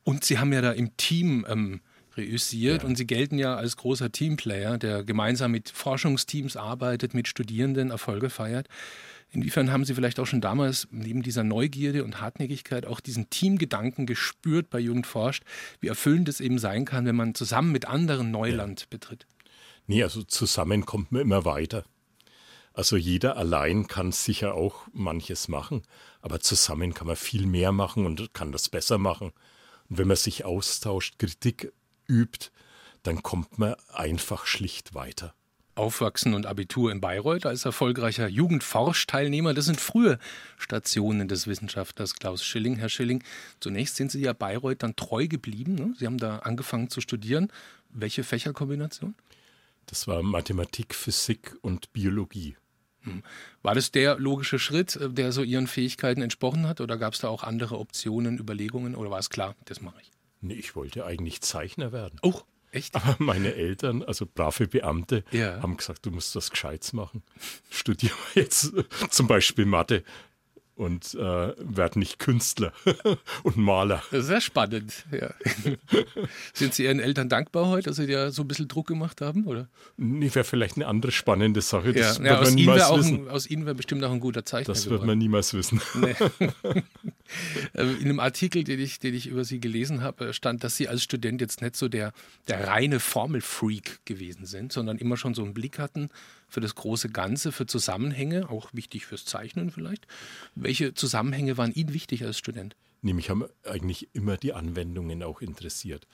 Und 0.02 0.24
Sie 0.24 0.38
haben 0.38 0.52
ja 0.52 0.60
da 0.60 0.72
im 0.72 0.96
Team 0.96 1.46
ähm, 1.48 1.80
reüssiert 2.16 2.82
ja. 2.82 2.88
und 2.88 2.96
Sie 2.96 3.06
gelten 3.06 3.38
ja 3.38 3.54
als 3.54 3.76
großer 3.76 4.10
Teamplayer, 4.10 4.78
der 4.78 5.04
gemeinsam 5.04 5.52
mit 5.52 5.68
Forschungsteams 5.70 6.56
arbeitet, 6.56 7.14
mit 7.14 7.28
Studierenden 7.28 7.90
Erfolge 7.90 8.30
feiert. 8.30 8.68
Inwiefern 9.30 9.70
haben 9.70 9.84
Sie 9.84 9.94
vielleicht 9.94 10.20
auch 10.20 10.26
schon 10.26 10.40
damals 10.40 10.88
neben 10.90 11.22
dieser 11.22 11.44
Neugierde 11.44 12.02
und 12.02 12.20
Hartnäckigkeit 12.20 12.86
auch 12.86 13.00
diesen 13.00 13.28
Teamgedanken 13.28 14.06
gespürt 14.06 14.70
bei 14.70 14.78
Jugend 14.78 15.06
forscht, 15.06 15.44
wie 15.80 15.88
erfüllend 15.88 16.28
es 16.28 16.40
eben 16.40 16.58
sein 16.58 16.86
kann, 16.86 17.04
wenn 17.04 17.16
man 17.16 17.34
zusammen 17.34 17.70
mit 17.70 17.86
anderen 17.86 18.30
Neuland 18.30 18.80
ja. 18.80 18.86
betritt? 18.88 19.26
Nee, 19.86 20.02
also 20.02 20.22
zusammen 20.22 20.86
kommt 20.86 21.12
man 21.12 21.22
immer 21.22 21.44
weiter. 21.44 21.84
Also 22.72 22.96
jeder 22.96 23.36
allein 23.36 23.86
kann 23.86 24.12
sicher 24.12 24.54
auch 24.54 24.86
manches 24.92 25.48
machen, 25.48 25.82
aber 26.20 26.40
zusammen 26.40 26.94
kann 26.94 27.08
man 27.08 27.16
viel 27.16 27.46
mehr 27.46 27.72
machen 27.72 28.06
und 28.06 28.32
kann 28.34 28.52
das 28.52 28.68
besser 28.68 28.98
machen. 28.98 29.32
Und 29.90 29.98
wenn 29.98 30.08
man 30.08 30.16
sich 30.16 30.44
austauscht, 30.44 31.18
Kritik 31.18 31.72
übt, 32.06 32.50
dann 33.02 33.22
kommt 33.22 33.58
man 33.58 33.74
einfach 33.92 34.46
schlicht 34.46 34.94
weiter. 34.94 35.34
Aufwachsen 35.78 36.34
und 36.34 36.46
Abitur 36.46 36.90
in 36.90 37.00
Bayreuth 37.00 37.46
als 37.46 37.64
erfolgreicher 37.64 38.28
Jugendforsch-Teilnehmer. 38.28 39.54
Das 39.54 39.66
sind 39.66 39.80
frühe 39.80 40.18
Stationen 40.58 41.28
des 41.28 41.46
Wissenschaftlers 41.46 42.14
Klaus 42.14 42.44
Schilling. 42.44 42.76
Herr 42.76 42.88
Schilling, 42.88 43.22
zunächst 43.60 43.96
sind 43.96 44.10
Sie 44.10 44.20
ja 44.20 44.32
Bayreuth 44.32 44.82
dann 44.82 44.96
treu 44.96 45.28
geblieben. 45.28 45.74
Ne? 45.74 45.94
Sie 45.96 46.06
haben 46.06 46.18
da 46.18 46.40
angefangen 46.40 46.90
zu 46.90 47.00
studieren. 47.00 47.52
Welche 47.90 48.24
Fächerkombination? 48.24 49.14
Das 49.86 50.06
war 50.06 50.22
Mathematik, 50.22 50.94
Physik 50.94 51.56
und 51.62 51.92
Biologie. 51.92 52.56
Hm. 53.02 53.22
War 53.62 53.74
das 53.74 53.90
der 53.90 54.18
logische 54.18 54.58
Schritt, 54.58 54.96
äh, 54.96 55.08
der 55.08 55.32
so 55.32 55.42
Ihren 55.42 55.66
Fähigkeiten 55.66 56.20
entsprochen 56.20 56.66
hat? 56.66 56.80
Oder 56.80 56.98
gab 56.98 57.14
es 57.14 57.20
da 57.20 57.28
auch 57.28 57.42
andere 57.42 57.78
Optionen, 57.78 58.38
Überlegungen? 58.38 58.94
Oder 58.94 59.10
war 59.10 59.18
es 59.18 59.30
klar, 59.30 59.54
das 59.64 59.80
mache 59.80 60.00
ich? 60.02 60.10
Nee, 60.40 60.54
ich 60.54 60.76
wollte 60.76 61.04
eigentlich 61.04 61.40
Zeichner 61.40 61.92
werden. 61.92 62.18
Oh, 62.22 62.42
Echt? 62.70 62.94
Aber 62.94 63.16
meine 63.18 63.54
Eltern, 63.54 64.02
also 64.02 64.26
brave 64.26 64.66
Beamte, 64.66 65.24
ja. 65.30 65.62
haben 65.62 65.76
gesagt, 65.76 66.04
du 66.04 66.10
musst 66.10 66.36
das 66.36 66.50
Gescheites 66.50 66.92
machen. 66.92 67.22
Studiere 67.70 68.14
jetzt 68.34 68.72
zum 69.10 69.26
Beispiel 69.26 69.64
Mathe 69.64 70.04
und 70.78 71.14
äh, 71.14 71.54
werde 71.58 71.98
nicht 71.98 72.20
Künstler 72.20 72.72
und 73.42 73.56
Maler. 73.56 74.00
Das 74.12 74.20
ist 74.20 74.26
sehr 74.28 74.40
spannend, 74.40 75.04
ja. 75.10 75.34
Sind 76.54 76.72
Sie 76.72 76.84
Ihren 76.84 77.00
Eltern 77.00 77.28
dankbar 77.28 77.66
heute, 77.66 77.90
dass 77.90 77.96
Sie 77.96 78.06
dir 78.06 78.30
so 78.30 78.42
ein 78.42 78.48
bisschen 78.48 78.68
Druck 78.68 78.86
gemacht 78.86 79.20
haben? 79.20 79.46
Oder? 79.46 79.68
Nee, 79.96 80.32
wäre 80.32 80.44
vielleicht 80.44 80.76
eine 80.76 80.86
andere 80.86 81.10
spannende 81.10 81.62
Sache. 81.62 81.92
Das 81.92 82.18
ja, 82.18 82.24
ja 82.24 82.38
aus, 82.38 82.54
Ihnen 82.54 82.70
ein, 82.70 83.28
aus, 83.28 83.46
Ihnen 83.50 83.66
wäre 83.66 83.74
bestimmt 83.74 84.04
auch 84.04 84.12
ein 84.12 84.20
guter 84.20 84.44
Zeichner 84.44 84.72
Das 84.72 84.88
wird 84.88 85.04
man 85.04 85.18
niemals 85.18 85.52
wissen. 85.52 85.80
Nee. 86.00 86.14
Ähm, 87.74 87.96
in 87.98 88.04
einem 88.06 88.20
Artikel, 88.20 88.64
den 88.64 88.80
ich, 88.80 89.00
den 89.00 89.12
ich 89.12 89.26
über 89.26 89.44
Sie 89.44 89.60
gelesen 89.60 90.02
habe, 90.02 90.32
stand, 90.32 90.64
dass 90.64 90.78
Sie 90.78 90.88
als 90.88 91.02
Student 91.02 91.42
jetzt 91.42 91.60
nicht 91.60 91.76
so 91.76 91.86
der, 91.86 92.14
der 92.48 92.66
reine 92.66 93.00
Formelfreak 93.00 94.00
gewesen 94.06 94.46
sind, 94.46 94.72
sondern 94.72 94.96
immer 94.96 95.18
schon 95.18 95.34
so 95.34 95.42
einen 95.42 95.52
Blick 95.52 95.78
hatten 95.78 96.08
für 96.48 96.60
das 96.60 96.74
große 96.74 97.10
Ganze, 97.10 97.52
für 97.52 97.66
Zusammenhänge, 97.66 98.48
auch 98.50 98.70
wichtig 98.72 99.06
fürs 99.06 99.24
Zeichnen 99.24 99.70
vielleicht. 99.70 100.06
Welche 100.54 100.94
Zusammenhänge 100.94 101.56
waren 101.58 101.72
Ihnen 101.72 101.92
wichtig 101.92 102.24
als 102.24 102.38
Student? 102.38 102.74
Nämlich 103.02 103.30
haben 103.30 103.44
eigentlich 103.64 104.08
immer 104.14 104.36
die 104.36 104.54
Anwendungen 104.54 105.22
auch 105.22 105.40
interessiert. 105.40 106.08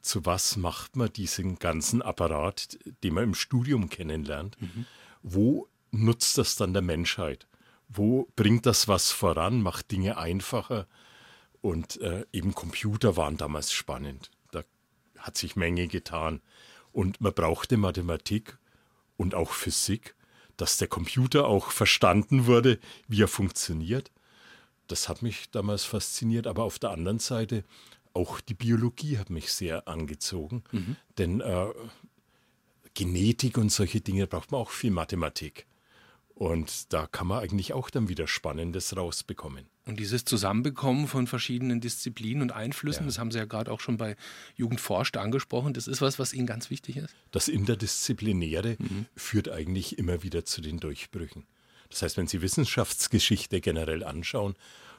Zu 0.00 0.24
was 0.24 0.56
macht 0.56 0.94
man 0.94 1.12
diesen 1.12 1.58
ganzen 1.58 2.02
Apparat, 2.02 2.78
den 3.02 3.14
man 3.14 3.24
im 3.24 3.34
Studium 3.34 3.88
kennenlernt? 3.88 4.60
Mhm. 4.60 4.86
Wo 5.22 5.68
nutzt 5.90 6.38
das 6.38 6.54
dann 6.56 6.72
der 6.72 6.82
Menschheit? 6.82 7.48
Wo 7.88 8.28
bringt 8.36 8.66
das 8.66 8.86
was 8.86 9.10
voran, 9.10 9.62
macht 9.62 9.90
Dinge 9.90 10.18
einfacher? 10.18 10.86
Und 11.60 12.00
äh, 12.00 12.24
eben 12.32 12.54
Computer 12.54 13.16
waren 13.16 13.36
damals 13.36 13.72
spannend. 13.72 14.30
Da 14.52 14.62
hat 15.16 15.36
sich 15.36 15.56
Menge 15.56 15.88
getan. 15.88 16.40
Und 16.92 17.20
man 17.20 17.32
brauchte 17.32 17.76
Mathematik 17.76 18.58
und 19.18 19.34
auch 19.34 19.52
Physik, 19.52 20.14
dass 20.56 20.78
der 20.78 20.88
Computer 20.88 21.46
auch 21.46 21.70
verstanden 21.70 22.46
wurde, 22.46 22.78
wie 23.06 23.22
er 23.22 23.28
funktioniert. 23.28 24.10
Das 24.86 25.10
hat 25.10 25.20
mich 25.20 25.50
damals 25.50 25.84
fasziniert, 25.84 26.46
aber 26.46 26.64
auf 26.64 26.78
der 26.78 26.90
anderen 26.90 27.18
Seite 27.18 27.64
auch 28.14 28.40
die 28.40 28.54
Biologie 28.54 29.18
hat 29.18 29.28
mich 29.28 29.52
sehr 29.52 29.86
angezogen, 29.86 30.64
mhm. 30.72 30.96
denn 31.18 31.40
äh, 31.40 31.66
Genetik 32.94 33.58
und 33.58 33.70
solche 33.70 34.00
Dinge 34.00 34.26
braucht 34.26 34.50
man 34.50 34.62
auch 34.62 34.70
viel 34.70 34.90
Mathematik. 34.90 35.66
Und 36.38 36.92
da 36.92 37.08
kann 37.08 37.26
man 37.26 37.42
eigentlich 37.42 37.72
auch 37.72 37.90
dann 37.90 38.08
wieder 38.08 38.28
Spannendes 38.28 38.96
rausbekommen. 38.96 39.66
Und 39.86 39.98
dieses 39.98 40.24
Zusammenbekommen 40.24 41.08
von 41.08 41.26
verschiedenen 41.26 41.80
Disziplinen 41.80 42.42
und 42.42 42.52
Einflüssen, 42.52 43.02
ja. 43.02 43.06
das 43.06 43.18
haben 43.18 43.32
Sie 43.32 43.38
ja 43.38 43.44
gerade 43.44 43.72
auch 43.72 43.80
schon 43.80 43.96
bei 43.96 44.14
Jugend 44.54 44.80
forscht 44.80 45.16
angesprochen, 45.16 45.74
das 45.74 45.88
ist 45.88 46.00
was, 46.00 46.20
was 46.20 46.32
Ihnen 46.32 46.46
ganz 46.46 46.70
wichtig 46.70 46.98
ist? 46.98 47.12
Das 47.32 47.48
Interdisziplinäre 47.48 48.76
mhm. 48.78 49.06
führt 49.16 49.48
eigentlich 49.48 49.98
immer 49.98 50.22
wieder 50.22 50.44
zu 50.44 50.60
den 50.60 50.78
Durchbrüchen. 50.78 51.44
Das 51.90 52.02
heißt, 52.02 52.16
wenn 52.16 52.28
Sie 52.28 52.40
Wissenschaftsgeschichte 52.40 53.60
generell 53.60 54.04
anschauen, 54.04 54.54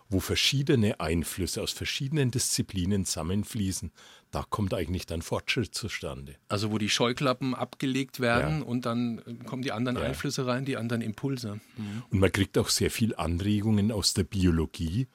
wo 0.10 0.20
verschiedene 0.20 1.00
Einflüsse 1.00 1.62
aus 1.62 1.72
verschiedenen 1.72 2.32
Disziplinen 2.32 3.06
zusammenfließen, 3.06 3.92
da 4.32 4.44
kommt 4.48 4.74
eigentlich 4.74 5.06
dann 5.06 5.22
Fortschritt 5.22 5.74
zustande. 5.76 6.36
Also 6.48 6.72
wo 6.72 6.80
die 6.80 6.90
Scheuklappen 6.90 7.54
abgelegt 7.54 8.20
werden 8.20 8.60
ja. 8.60 8.66
und 8.66 8.86
dann 8.86 9.22
kommen 9.46 9.62
die 9.62 9.72
anderen 9.72 9.98
ja. 9.98 10.04
Einflüsse 10.04 10.48
rein, 10.48 10.66
die 10.66 10.78
anderen 10.78 11.02
Impulse. 11.02 11.60
Mhm. 11.78 12.04
Und 12.10 12.20
man 12.20 12.32
kriegt 12.32 12.58
auch 12.58 12.70
sehr 12.70 12.92
viel 12.92 13.16
Anregungen 13.16 13.92
aus 13.92 14.14
der 14.14 14.24
Biologie, 14.24 15.08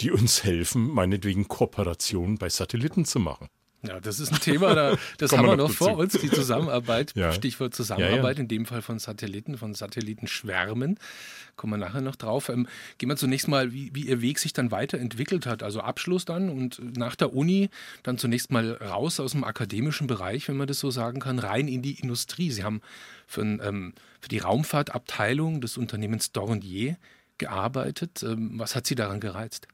die 0.00 0.12
uns 0.12 0.44
helfen, 0.44 0.88
meinetwegen 0.88 1.48
Kooperationen 1.48 2.38
bei 2.38 2.48
Satelliten 2.48 3.04
zu 3.04 3.18
machen. 3.18 3.48
Ja, 3.82 4.00
das 4.00 4.18
ist 4.18 4.32
ein 4.32 4.40
Thema, 4.40 4.74
da, 4.74 4.96
das 5.18 5.32
haben 5.32 5.46
wir 5.46 5.56
noch 5.56 5.70
vor 5.70 5.96
uns, 5.96 6.14
die 6.14 6.30
Zusammenarbeit, 6.30 7.12
ja. 7.14 7.32
Stichwort 7.32 7.74
Zusammenarbeit, 7.74 8.36
ja, 8.36 8.38
ja. 8.38 8.40
in 8.40 8.48
dem 8.48 8.66
Fall 8.66 8.82
von 8.82 8.98
Satelliten, 8.98 9.56
von 9.56 9.74
Satellitenschwärmen. 9.74 10.98
Kommen 11.54 11.74
wir 11.74 11.76
nachher 11.76 12.00
noch 12.00 12.16
drauf. 12.16 12.48
Ähm, 12.48 12.66
gehen 12.98 13.08
wir 13.08 13.16
zunächst 13.16 13.46
mal, 13.46 13.72
wie, 13.72 13.90
wie 13.94 14.06
Ihr 14.06 14.20
Weg 14.20 14.40
sich 14.40 14.52
dann 14.52 14.72
weiterentwickelt 14.72 15.46
hat. 15.46 15.62
Also 15.62 15.80
Abschluss 15.80 16.24
dann 16.24 16.50
und 16.50 16.96
nach 16.96 17.14
der 17.14 17.34
Uni 17.34 17.70
dann 18.02 18.18
zunächst 18.18 18.50
mal 18.50 18.72
raus 18.72 19.20
aus 19.20 19.32
dem 19.32 19.44
akademischen 19.44 20.08
Bereich, 20.08 20.48
wenn 20.48 20.56
man 20.56 20.66
das 20.66 20.80
so 20.80 20.90
sagen 20.90 21.20
kann, 21.20 21.38
rein 21.38 21.68
in 21.68 21.82
die 21.82 22.00
Industrie. 22.00 22.50
Sie 22.50 22.64
haben 22.64 22.80
für, 23.26 23.42
ähm, 23.42 23.94
für 24.20 24.28
die 24.28 24.38
Raumfahrtabteilung 24.38 25.60
des 25.60 25.76
Unternehmens 25.76 26.32
Dornier 26.32 26.96
gearbeitet. 27.38 28.24
Ähm, 28.24 28.58
was 28.58 28.74
hat 28.74 28.86
Sie 28.86 28.96
daran 28.96 29.20
gereizt? 29.20 29.68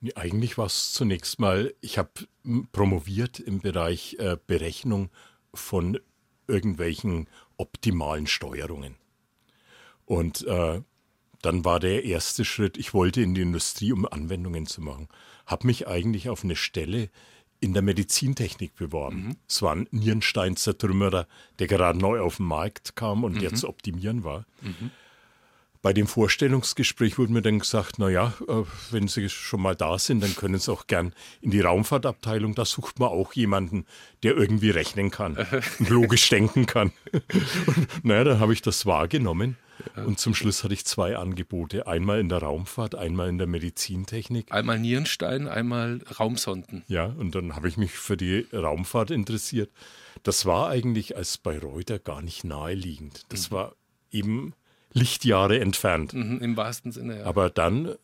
Nee, 0.00 0.12
eigentlich 0.14 0.58
war 0.58 0.66
es 0.66 0.92
zunächst 0.92 1.40
mal, 1.40 1.74
ich 1.80 1.98
habe 1.98 2.10
promoviert 2.72 3.40
im 3.40 3.60
Bereich 3.60 4.16
äh, 4.18 4.36
Berechnung 4.46 5.10
von 5.52 5.98
irgendwelchen 6.46 7.28
optimalen 7.56 8.26
Steuerungen. 8.26 8.94
Und 10.04 10.46
äh, 10.46 10.80
dann 11.42 11.64
war 11.64 11.80
der 11.80 12.04
erste 12.04 12.44
Schritt, 12.44 12.78
ich 12.78 12.94
wollte 12.94 13.20
in 13.20 13.34
die 13.34 13.42
Industrie, 13.42 13.92
um 13.92 14.06
Anwendungen 14.06 14.66
zu 14.66 14.80
machen. 14.80 15.08
Habe 15.46 15.66
mich 15.66 15.86
eigentlich 15.86 16.28
auf 16.28 16.44
eine 16.44 16.56
Stelle 16.56 17.10
in 17.60 17.74
der 17.74 17.82
Medizintechnik 17.82 18.74
beworben. 18.74 19.26
Mhm. 19.26 19.36
Es 19.48 19.62
war 19.62 19.74
ein 19.74 19.88
Nierenstein-Zertrümmerer, 19.90 21.26
der 21.58 21.66
gerade 21.66 21.98
neu 21.98 22.20
auf 22.20 22.36
den 22.36 22.46
Markt 22.46 22.96
kam 22.96 23.24
und 23.24 23.34
mhm. 23.34 23.40
der 23.40 23.54
zu 23.54 23.68
optimieren 23.68 24.24
war. 24.24 24.46
Mhm. 24.62 24.90
Bei 25.80 25.92
dem 25.92 26.06
Vorstellungsgespräch 26.06 27.18
wurde 27.18 27.32
mir 27.32 27.42
dann 27.42 27.60
gesagt, 27.60 27.98
naja, 27.98 28.34
äh, 28.48 28.62
wenn 28.90 29.06
Sie 29.06 29.28
schon 29.28 29.62
mal 29.62 29.76
da 29.76 29.98
sind, 29.98 30.22
dann 30.22 30.34
können 30.34 30.58
Sie 30.58 30.72
auch 30.72 30.86
gern 30.86 31.12
in 31.40 31.50
die 31.50 31.60
Raumfahrtabteilung. 31.60 32.54
Da 32.54 32.64
sucht 32.64 32.98
man 32.98 33.10
auch 33.10 33.32
jemanden, 33.32 33.86
der 34.22 34.36
irgendwie 34.36 34.70
rechnen 34.70 35.10
kann 35.10 35.36
und 35.78 35.88
logisch 35.88 36.28
denken 36.28 36.66
kann. 36.66 36.92
Und 37.12 38.04
naja, 38.04 38.24
dann 38.24 38.40
habe 38.40 38.52
ich 38.52 38.62
das 38.62 38.86
wahrgenommen. 38.86 39.56
Und 39.94 40.18
zum 40.18 40.34
Schluss 40.34 40.64
hatte 40.64 40.74
ich 40.74 40.84
zwei 40.84 41.16
Angebote. 41.16 41.86
Einmal 41.86 42.20
in 42.20 42.28
der 42.28 42.38
Raumfahrt, 42.38 42.94
einmal 42.94 43.28
in 43.28 43.38
der 43.38 43.46
Medizintechnik. 43.46 44.50
Einmal 44.50 44.78
Nierenstein, 44.78 45.46
einmal 45.46 46.00
Raumsonden. 46.18 46.82
Ja, 46.88 47.06
und 47.06 47.34
dann 47.34 47.54
habe 47.54 47.68
ich 47.68 47.76
mich 47.76 47.92
für 47.92 48.16
die 48.16 48.46
Raumfahrt 48.52 49.10
interessiert. 49.10 49.70
Das 50.22 50.46
war 50.46 50.68
eigentlich 50.68 51.16
als 51.16 51.38
Bayreuther 51.38 51.98
gar 51.98 52.22
nicht 52.22 52.42
naheliegend. 52.42 53.22
Das 53.28 53.50
mhm. 53.50 53.54
war 53.54 53.76
eben 54.10 54.54
Lichtjahre 54.92 55.60
entfernt. 55.60 56.14
Mhm, 56.14 56.40
Im 56.40 56.56
wahrsten 56.56 56.92
Sinne, 56.92 57.20
ja. 57.20 57.24
Aber 57.24 57.50
dann, 57.50 57.94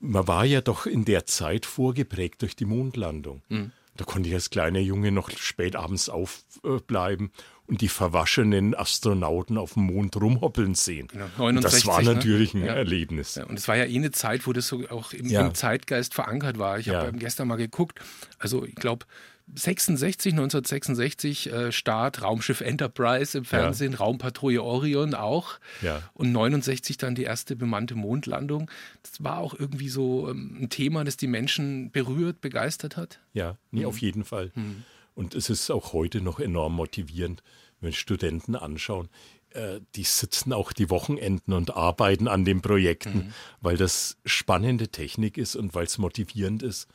man 0.00 0.26
war 0.26 0.44
ja 0.44 0.60
doch 0.60 0.86
in 0.86 1.04
der 1.04 1.26
Zeit 1.26 1.66
vorgeprägt 1.66 2.42
durch 2.42 2.56
die 2.56 2.64
Mondlandung. 2.64 3.42
Mhm. 3.48 3.72
Da 3.96 4.04
konnte 4.04 4.28
ich 4.28 4.34
als 4.34 4.50
kleiner 4.50 4.80
Junge 4.80 5.10
noch 5.10 5.30
spät 5.30 5.74
abends 5.74 6.08
aufbleiben 6.08 7.32
und 7.66 7.80
die 7.80 7.88
verwaschenen 7.88 8.74
Astronauten 8.74 9.58
auf 9.58 9.74
dem 9.74 9.84
Mond 9.84 10.16
rumhoppeln 10.16 10.74
sehen. 10.74 11.08
Genau, 11.08 11.26
69, 11.38 11.62
das 11.62 11.86
war 11.86 12.02
ne? 12.02 12.14
natürlich 12.14 12.54
ne? 12.54 12.62
ein 12.62 12.66
ja. 12.66 12.74
Erlebnis. 12.74 13.34
Ja, 13.34 13.44
und 13.44 13.58
es 13.58 13.68
war 13.68 13.76
ja 13.76 13.84
eh 13.84 13.96
eine 13.96 14.10
Zeit, 14.10 14.46
wo 14.46 14.52
das 14.52 14.68
so 14.68 14.88
auch 14.88 15.12
im, 15.12 15.26
ja. 15.26 15.46
im 15.46 15.54
Zeitgeist 15.54 16.14
verankert 16.14 16.58
war. 16.58 16.78
Ich 16.78 16.88
habe 16.88 17.12
gestern 17.12 17.48
mal 17.48 17.56
geguckt. 17.56 18.00
Also 18.38 18.64
ich 18.64 18.74
glaube, 18.74 19.06
66, 19.54 20.32
1966 20.32 21.52
äh, 21.52 21.72
Start 21.72 22.22
Raumschiff 22.22 22.60
Enterprise 22.60 23.38
im 23.38 23.44
Fernsehen, 23.44 23.92
ja. 23.92 23.98
Raumpatrouille 23.98 24.62
Orion 24.62 25.14
auch. 25.14 25.58
Ja. 25.82 26.02
Und 26.14 26.32
69 26.32 26.96
dann 26.96 27.14
die 27.14 27.22
erste 27.22 27.54
bemannte 27.54 27.94
Mondlandung. 27.94 28.70
Das 29.02 29.22
war 29.22 29.38
auch 29.38 29.54
irgendwie 29.54 29.88
so 29.88 30.28
ähm, 30.28 30.56
ein 30.62 30.68
Thema, 30.68 31.04
das 31.04 31.16
die 31.16 31.28
Menschen 31.28 31.92
berührt, 31.92 32.40
begeistert 32.40 32.96
hat. 32.96 33.20
Ja, 33.34 33.56
nee, 33.70 33.82
mhm. 33.82 33.86
auf 33.86 33.98
jeden 33.98 34.24
Fall. 34.24 34.50
Mhm. 34.54 34.84
Und 35.16 35.34
es 35.34 35.48
ist 35.48 35.70
auch 35.70 35.94
heute 35.94 36.20
noch 36.20 36.38
enorm 36.38 36.74
motivierend, 36.74 37.42
wenn 37.80 37.94
Studenten 37.94 38.54
anschauen. 38.54 39.08
Äh, 39.50 39.80
die 39.94 40.04
sitzen 40.04 40.52
auch 40.52 40.72
die 40.72 40.90
Wochenenden 40.90 41.54
und 41.54 41.74
arbeiten 41.74 42.28
an 42.28 42.44
den 42.44 42.60
Projekten, 42.60 43.18
mhm. 43.18 43.34
weil 43.62 43.78
das 43.78 44.18
spannende 44.26 44.88
Technik 44.88 45.38
ist 45.38 45.56
und 45.56 45.74
weil 45.74 45.86
es 45.86 45.96
motivierend 45.96 46.62
ist. 46.62 46.86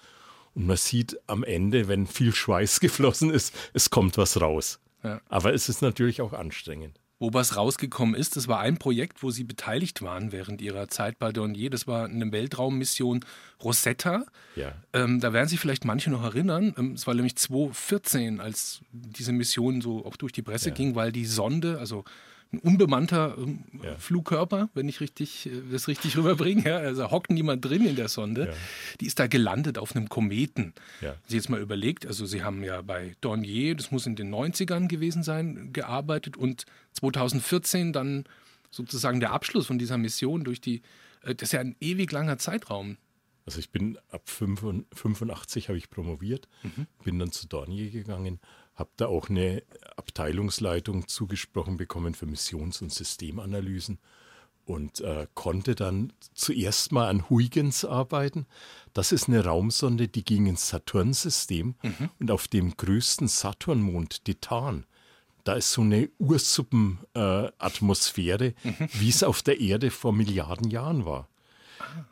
Und 0.53 0.67
man 0.67 0.77
sieht 0.77 1.19
am 1.25 1.43
Ende, 1.43 1.87
wenn 1.87 2.05
viel 2.05 2.33
Schweiß 2.33 2.79
geflossen 2.79 3.31
ist, 3.31 3.55
es 3.73 3.89
kommt 3.89 4.17
was 4.19 4.39
raus. 4.39 4.79
Ja. 5.03 5.19
Aber 5.27 5.53
es 5.55 5.67
ist 5.67 5.81
natürlich 5.81 6.21
auch 6.21 6.33
anstrengend. 6.33 7.00
Wo 7.21 7.31
was 7.35 7.55
rausgekommen 7.55 8.15
ist, 8.15 8.35
das 8.35 8.47
war 8.47 8.61
ein 8.61 8.77
Projekt, 8.77 9.21
wo 9.21 9.29
Sie 9.29 9.43
beteiligt 9.43 10.01
waren 10.01 10.31
während 10.31 10.59
Ihrer 10.59 10.87
Zeit 10.87 11.19
bei 11.19 11.31
Dornier. 11.31 11.69
Das 11.69 11.85
war 11.85 12.05
eine 12.05 12.31
Weltraummission 12.31 13.23
Rosetta. 13.63 14.25
Ja. 14.55 14.73
Ähm, 14.91 15.19
da 15.19 15.31
werden 15.31 15.47
sich 15.47 15.59
vielleicht 15.59 15.85
manche 15.85 16.09
noch 16.09 16.23
erinnern. 16.23 16.73
Ähm, 16.79 16.93
es 16.93 17.05
war 17.05 17.13
nämlich 17.13 17.35
2014, 17.35 18.39
als 18.39 18.81
diese 18.91 19.33
Mission 19.33 19.81
so 19.81 20.03
auch 20.03 20.15
durch 20.15 20.31
die 20.31 20.41
Presse 20.41 20.69
ja. 20.69 20.75
ging, 20.75 20.95
weil 20.95 21.11
die 21.11 21.27
Sonde, 21.27 21.77
also 21.77 22.05
ein 22.53 22.59
unbemannter 22.59 23.35
ähm, 23.37 23.63
ja. 23.81 23.95
Flugkörper, 23.95 24.69
wenn 24.73 24.89
ich 24.89 24.99
richtig, 24.99 25.47
äh, 25.47 25.61
das 25.71 25.87
richtig 25.87 26.17
rüberbringe. 26.17 26.63
Ja, 26.67 26.77
also 26.77 27.09
hockt 27.09 27.31
niemand 27.31 27.63
drin 27.63 27.85
in 27.85 27.95
der 27.95 28.09
Sonde. 28.09 28.47
Ja. 28.47 28.53
Die 28.99 29.05
ist 29.05 29.19
da 29.19 29.27
gelandet 29.27 29.77
auf 29.77 29.95
einem 29.95 30.09
Kometen. 30.09 30.73
Ja. 31.01 31.15
Sie 31.27 31.37
jetzt 31.37 31.49
mal 31.49 31.61
überlegt, 31.61 32.05
also 32.05 32.25
Sie 32.25 32.43
haben 32.43 32.63
ja 32.63 32.81
bei 32.81 33.15
Dornier, 33.21 33.75
das 33.75 33.91
muss 33.91 34.05
in 34.05 34.15
den 34.15 34.33
90ern 34.33 34.87
gewesen 34.87 35.23
sein, 35.23 35.71
gearbeitet 35.71 36.37
und 36.37 36.65
2014 36.93 37.93
dann 37.93 38.25
sozusagen 38.69 39.19
der 39.19 39.31
Abschluss 39.31 39.67
von 39.67 39.79
dieser 39.79 39.97
Mission 39.97 40.43
durch 40.43 40.59
die, 40.59 40.81
äh, 41.23 41.35
das 41.35 41.49
ist 41.49 41.53
ja 41.53 41.61
ein 41.61 41.75
ewig 41.79 42.11
langer 42.11 42.37
Zeitraum. 42.37 42.97
Also 43.45 43.59
ich 43.59 43.71
bin 43.71 43.97
ab 44.09 44.29
85 44.29 45.69
habe 45.69 45.77
ich 45.77 45.89
promoviert, 45.89 46.47
mhm. 46.63 46.85
bin 47.03 47.17
dann 47.17 47.31
zu 47.31 47.47
Dornier 47.47 47.89
gegangen 47.89 48.39
habe 48.81 48.91
da 48.97 49.07
auch 49.07 49.29
eine 49.29 49.63
Abteilungsleitung 49.95 51.07
zugesprochen 51.07 51.77
bekommen 51.77 52.13
für 52.13 52.25
Missions- 52.25 52.81
und 52.81 52.91
Systemanalysen 52.91 53.99
und 54.65 54.99
äh, 55.01 55.27
konnte 55.33 55.75
dann 55.75 56.13
zuerst 56.33 56.91
mal 56.91 57.07
an 57.07 57.29
Huygens 57.29 57.85
arbeiten. 57.85 58.47
Das 58.93 59.11
ist 59.11 59.27
eine 59.27 59.45
Raumsonde, 59.45 60.07
die 60.07 60.25
ging 60.25 60.47
ins 60.47 60.69
Saturn-System 60.69 61.75
mhm. 61.81 62.09
und 62.19 62.31
auf 62.31 62.47
dem 62.47 62.75
größten 62.75 63.27
Saturnmond, 63.27 64.25
Titan, 64.25 64.85
da 65.43 65.53
ist 65.53 65.71
so 65.71 65.81
eine 65.81 66.09
Ursuppenatmosphäre, 66.19 68.45
äh, 68.45 68.53
mhm. 68.63 68.89
wie 68.93 69.09
es 69.09 69.23
auf 69.23 69.41
der 69.41 69.59
Erde 69.59 69.89
vor 69.91 70.13
Milliarden 70.13 70.69
Jahren 70.69 71.05
war. 71.05 71.27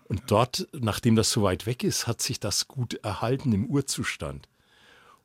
Und 0.06 0.24
dort, 0.28 0.68
nachdem 0.74 1.16
das 1.16 1.32
so 1.32 1.44
weit 1.44 1.68
weg 1.68 1.84
ist, 1.84 2.08
hat 2.08 2.22
sich 2.22 2.40
das 2.40 2.68
gut 2.68 2.96
erhalten 2.96 3.54
im 3.54 3.68
Urzustand. 3.68 4.50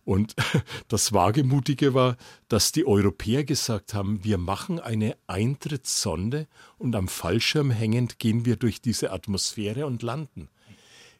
Und 0.04 0.34
das 0.88 1.12
Wagemutige 1.12 1.94
war, 1.94 2.16
dass 2.48 2.72
die 2.72 2.86
Europäer 2.86 3.44
gesagt 3.44 3.94
haben, 3.94 4.22
wir 4.22 4.38
machen 4.38 4.78
eine 4.78 5.16
Eintrittssonde 5.26 6.46
und 6.78 6.94
am 6.94 7.08
Fallschirm 7.08 7.70
hängend 7.70 8.18
gehen 8.18 8.44
wir 8.44 8.56
durch 8.56 8.80
diese 8.80 9.12
Atmosphäre 9.12 9.86
und 9.86 10.02
landen. 10.02 10.48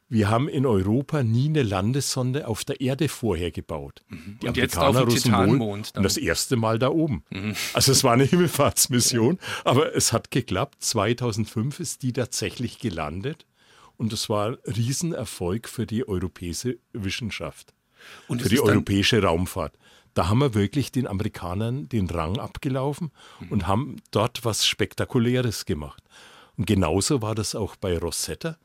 Wir 0.08 0.28
haben 0.28 0.48
in 0.48 0.66
Europa 0.66 1.22
nie 1.22 1.48
eine 1.48 1.62
Landesonde 1.62 2.46
auf 2.46 2.64
der 2.64 2.80
Erde 2.80 3.08
vorher 3.08 3.50
gebaut. 3.50 4.04
Mhm. 4.08 4.38
Die 4.42 4.46
und 4.46 4.58
Amerikaner 4.58 5.00
jetzt 5.10 5.32
auf 5.32 5.44
dem 5.44 5.58
wohl 5.58 5.70
und 5.72 5.92
das 5.96 6.16
erste 6.18 6.56
Mal 6.56 6.78
da 6.78 6.90
oben. 6.90 7.24
Mhm. 7.30 7.56
Also 7.72 7.90
es 7.90 8.04
war 8.04 8.12
eine 8.12 8.24
Himmelfahrtsmission, 8.24 9.38
aber 9.64 9.96
es 9.96 10.12
hat 10.12 10.30
geklappt. 10.30 10.76
2005 10.84 11.80
ist 11.80 12.02
die 12.02 12.12
tatsächlich 12.12 12.78
gelandet 12.78 13.46
und 13.96 14.12
es 14.12 14.28
war 14.28 14.48
ein 14.48 14.56
Riesenerfolg 14.66 15.68
für 15.68 15.86
die 15.86 16.06
europäische 16.06 16.78
Wissenschaft. 16.92 17.72
Und 18.28 18.42
für 18.42 18.48
die 18.48 18.60
europäische 18.60 19.22
Raumfahrt. 19.22 19.74
Da 20.14 20.28
haben 20.28 20.38
wir 20.38 20.54
wirklich 20.54 20.92
den 20.92 21.06
Amerikanern 21.06 21.88
den 21.88 22.08
Rang 22.08 22.38
abgelaufen 22.38 23.10
mhm. 23.40 23.48
und 23.48 23.66
haben 23.66 23.96
dort 24.12 24.44
was 24.44 24.66
Spektakuläres 24.66 25.66
gemacht. 25.66 26.02
Und 26.56 26.66
genauso 26.66 27.20
war 27.20 27.34
das 27.34 27.54
auch 27.54 27.74
bei 27.76 27.98
Rosetta, 27.98 28.56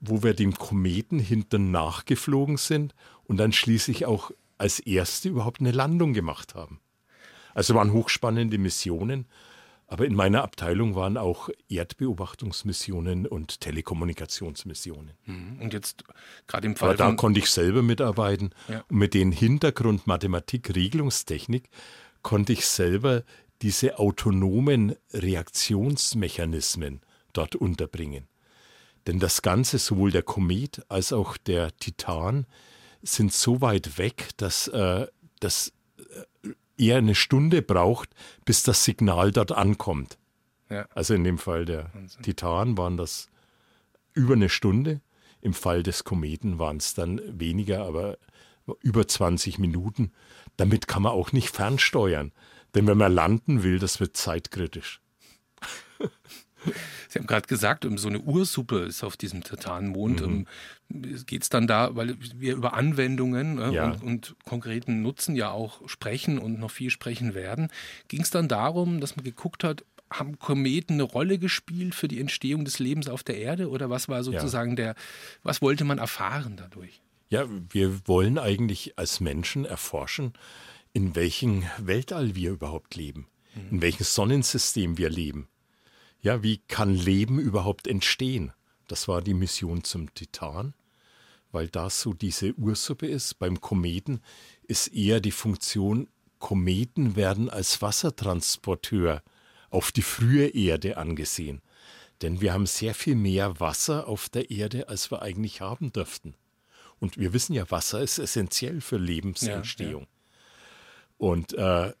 wo 0.00 0.22
wir 0.22 0.34
dem 0.34 0.54
Kometen 0.54 1.18
hinten 1.20 1.70
nachgeflogen 1.70 2.56
sind 2.56 2.94
und 3.24 3.36
dann 3.36 3.52
schließlich 3.52 4.06
auch 4.06 4.32
als 4.58 4.80
erste 4.80 5.28
überhaupt 5.28 5.60
eine 5.60 5.70
Landung 5.70 6.12
gemacht 6.12 6.54
haben. 6.54 6.80
Also 7.54 7.74
waren 7.74 7.92
hochspannende 7.92 8.58
Missionen 8.58 9.26
aber 9.90 10.06
in 10.06 10.14
meiner 10.14 10.44
Abteilung 10.44 10.94
waren 10.94 11.16
auch 11.16 11.50
Erdbeobachtungsmissionen 11.68 13.26
und 13.26 13.60
Telekommunikationsmissionen. 13.60 15.14
Mhm. 15.26 15.60
Und 15.60 15.72
jetzt 15.72 16.04
gerade 16.46 16.68
im 16.68 16.76
Fall. 16.76 16.90
Aber 16.90 16.96
da 16.96 17.12
konnte 17.14 17.40
ich 17.40 17.50
selber 17.50 17.82
mitarbeiten. 17.82 18.50
Ja. 18.68 18.84
Und 18.88 18.98
mit 18.98 19.14
den 19.14 19.32
Hintergrund 19.32 20.06
Mathematik, 20.06 20.76
Regelungstechnik 20.76 21.68
konnte 22.22 22.52
ich 22.52 22.66
selber 22.66 23.24
diese 23.62 23.98
autonomen 23.98 24.94
Reaktionsmechanismen 25.12 27.00
dort 27.32 27.56
unterbringen. 27.56 28.28
Denn 29.08 29.18
das 29.18 29.42
Ganze, 29.42 29.78
sowohl 29.78 30.12
der 30.12 30.22
Komet 30.22 30.82
als 30.88 31.12
auch 31.12 31.36
der 31.36 31.76
Titan, 31.78 32.46
sind 33.02 33.32
so 33.32 33.60
weit 33.60 33.98
weg, 33.98 34.28
dass 34.36 34.68
äh, 34.68 35.08
das 35.40 35.72
eher 36.80 36.96
eine 36.96 37.14
Stunde 37.14 37.62
braucht, 37.62 38.10
bis 38.44 38.62
das 38.62 38.84
Signal 38.84 39.32
dort 39.32 39.52
ankommt. 39.52 40.18
Ja. 40.68 40.86
Also 40.94 41.14
in 41.14 41.24
dem 41.24 41.38
Fall 41.38 41.64
der 41.64 41.90
Wahnsinn. 41.92 42.22
Titan 42.22 42.78
waren 42.78 42.96
das 42.96 43.28
über 44.12 44.34
eine 44.34 44.48
Stunde. 44.48 45.00
Im 45.40 45.54
Fall 45.54 45.82
des 45.82 46.04
Kometen 46.04 46.58
waren 46.58 46.76
es 46.76 46.94
dann 46.94 47.20
weniger, 47.26 47.84
aber 47.84 48.18
über 48.82 49.06
20 49.06 49.58
Minuten. 49.58 50.12
Damit 50.56 50.86
kann 50.86 51.02
man 51.02 51.12
auch 51.12 51.32
nicht 51.32 51.50
fernsteuern. 51.50 52.32
Denn 52.74 52.86
wenn 52.86 52.98
man 52.98 53.12
landen 53.12 53.62
will, 53.62 53.78
das 53.78 54.00
wird 54.00 54.16
zeitkritisch. 54.16 55.00
Sie 57.08 57.18
haben 57.18 57.26
gerade 57.26 57.46
gesagt, 57.46 57.84
um 57.84 57.98
so 57.98 58.08
eine 58.08 58.20
Ursuppe 58.20 58.80
ist 58.80 59.02
auf 59.02 59.16
diesem 59.16 59.42
Titanmond. 59.42 60.26
Mhm. 60.26 60.46
Geht 61.26 61.42
es 61.42 61.48
dann 61.48 61.66
da, 61.66 61.94
weil 61.94 62.16
wir 62.34 62.54
über 62.54 62.74
Anwendungen 62.74 63.56
ne, 63.56 63.72
ja. 63.72 63.84
und, 63.90 64.02
und, 64.02 64.36
konkreten 64.44 65.02
Nutzen 65.02 65.36
ja 65.36 65.50
auch 65.50 65.88
sprechen 65.88 66.38
und 66.38 66.58
noch 66.58 66.70
viel 66.70 66.90
sprechen 66.90 67.34
werden, 67.34 67.68
ging 68.08 68.22
es 68.22 68.30
dann 68.30 68.48
darum, 68.48 69.00
dass 69.00 69.14
man 69.14 69.24
geguckt 69.24 69.62
hat, 69.62 69.84
haben 70.12 70.38
Kometen 70.38 70.94
eine 70.94 71.04
Rolle 71.04 71.38
gespielt 71.38 71.94
für 71.94 72.08
die 72.08 72.20
Entstehung 72.20 72.64
des 72.64 72.78
Lebens 72.80 73.08
auf 73.08 73.22
der 73.22 73.38
Erde 73.38 73.70
oder 73.70 73.90
was 73.90 74.08
war 74.08 74.24
sozusagen 74.24 74.70
ja. 74.70 74.76
der, 74.76 74.94
was 75.42 75.62
wollte 75.62 75.84
man 75.84 75.98
erfahren 75.98 76.56
dadurch? 76.56 77.00
Ja, 77.28 77.44
wir 77.70 78.08
wollen 78.08 78.38
eigentlich 78.38 78.98
als 78.98 79.20
Menschen 79.20 79.64
erforschen, 79.64 80.32
in 80.92 81.14
welchem 81.14 81.64
Weltall 81.78 82.34
wir 82.34 82.50
überhaupt 82.50 82.96
leben, 82.96 83.28
mhm. 83.54 83.76
in 83.76 83.82
welchem 83.82 84.02
Sonnensystem 84.02 84.98
wir 84.98 85.10
leben. 85.10 85.48
Ja, 86.22 86.42
wie 86.42 86.58
kann 86.58 86.94
Leben 86.94 87.38
überhaupt 87.38 87.86
entstehen? 87.86 88.52
Das 88.88 89.08
war 89.08 89.22
die 89.22 89.34
Mission 89.34 89.84
zum 89.84 90.12
Titan, 90.14 90.74
weil 91.52 91.68
das 91.68 92.00
so 92.00 92.12
diese 92.12 92.54
Ursuppe 92.54 93.06
ist. 93.06 93.38
Beim 93.38 93.60
Kometen 93.60 94.20
ist 94.62 94.88
eher 94.88 95.20
die 95.20 95.30
Funktion, 95.30 96.08
Kometen 96.38 97.16
werden 97.16 97.50
als 97.50 97.82
Wassertransporteur 97.82 99.22
auf 99.68 99.92
die 99.92 100.02
frühe 100.02 100.48
Erde 100.48 100.96
angesehen. 100.96 101.62
Denn 102.22 102.40
wir 102.40 102.52
haben 102.52 102.66
sehr 102.66 102.94
viel 102.94 103.14
mehr 103.14 103.60
Wasser 103.60 104.08
auf 104.08 104.28
der 104.28 104.50
Erde, 104.50 104.88
als 104.88 105.10
wir 105.10 105.22
eigentlich 105.22 105.60
haben 105.60 105.92
dürften. 105.92 106.34
Und 106.98 107.16
wir 107.16 107.32
wissen 107.32 107.54
ja, 107.54 107.70
Wasser 107.70 108.02
ist 108.02 108.18
essentiell 108.18 108.80
für 108.80 108.98
Lebensentstehung. 108.98 110.02
Ja, 110.02 110.08
ja. 110.08 110.36
Und 111.16 111.52
äh, 111.54 111.92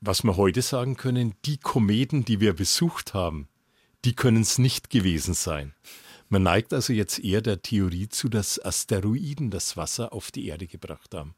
was 0.00 0.24
wir 0.24 0.36
heute 0.36 0.62
sagen 0.62 0.96
können, 0.96 1.34
die 1.44 1.58
Kometen, 1.58 2.24
die 2.24 2.40
wir 2.40 2.54
besucht 2.54 3.14
haben, 3.14 3.48
die 4.04 4.14
können 4.14 4.42
es 4.42 4.58
nicht 4.58 4.90
gewesen 4.90 5.34
sein. 5.34 5.74
Man 6.28 6.44
neigt 6.44 6.72
also 6.72 6.92
jetzt 6.92 7.18
eher 7.18 7.42
der 7.42 7.62
Theorie 7.62 8.08
zu, 8.08 8.28
dass 8.28 8.64
Asteroiden 8.64 9.50
das 9.50 9.76
Wasser 9.76 10.12
auf 10.12 10.30
die 10.30 10.46
Erde 10.46 10.66
gebracht 10.66 11.14
haben. 11.14 11.34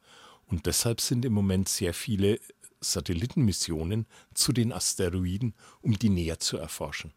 Und 0.46 0.66
deshalb 0.66 1.00
sind 1.00 1.24
im 1.24 1.32
Moment 1.32 1.68
sehr 1.68 1.94
viele 1.94 2.38
Satellitenmissionen 2.80 4.06
zu 4.34 4.52
den 4.52 4.72
Asteroiden, 4.72 5.54
um 5.80 5.98
die 5.98 6.10
näher 6.10 6.38
zu 6.38 6.58
erforschen. 6.58 7.12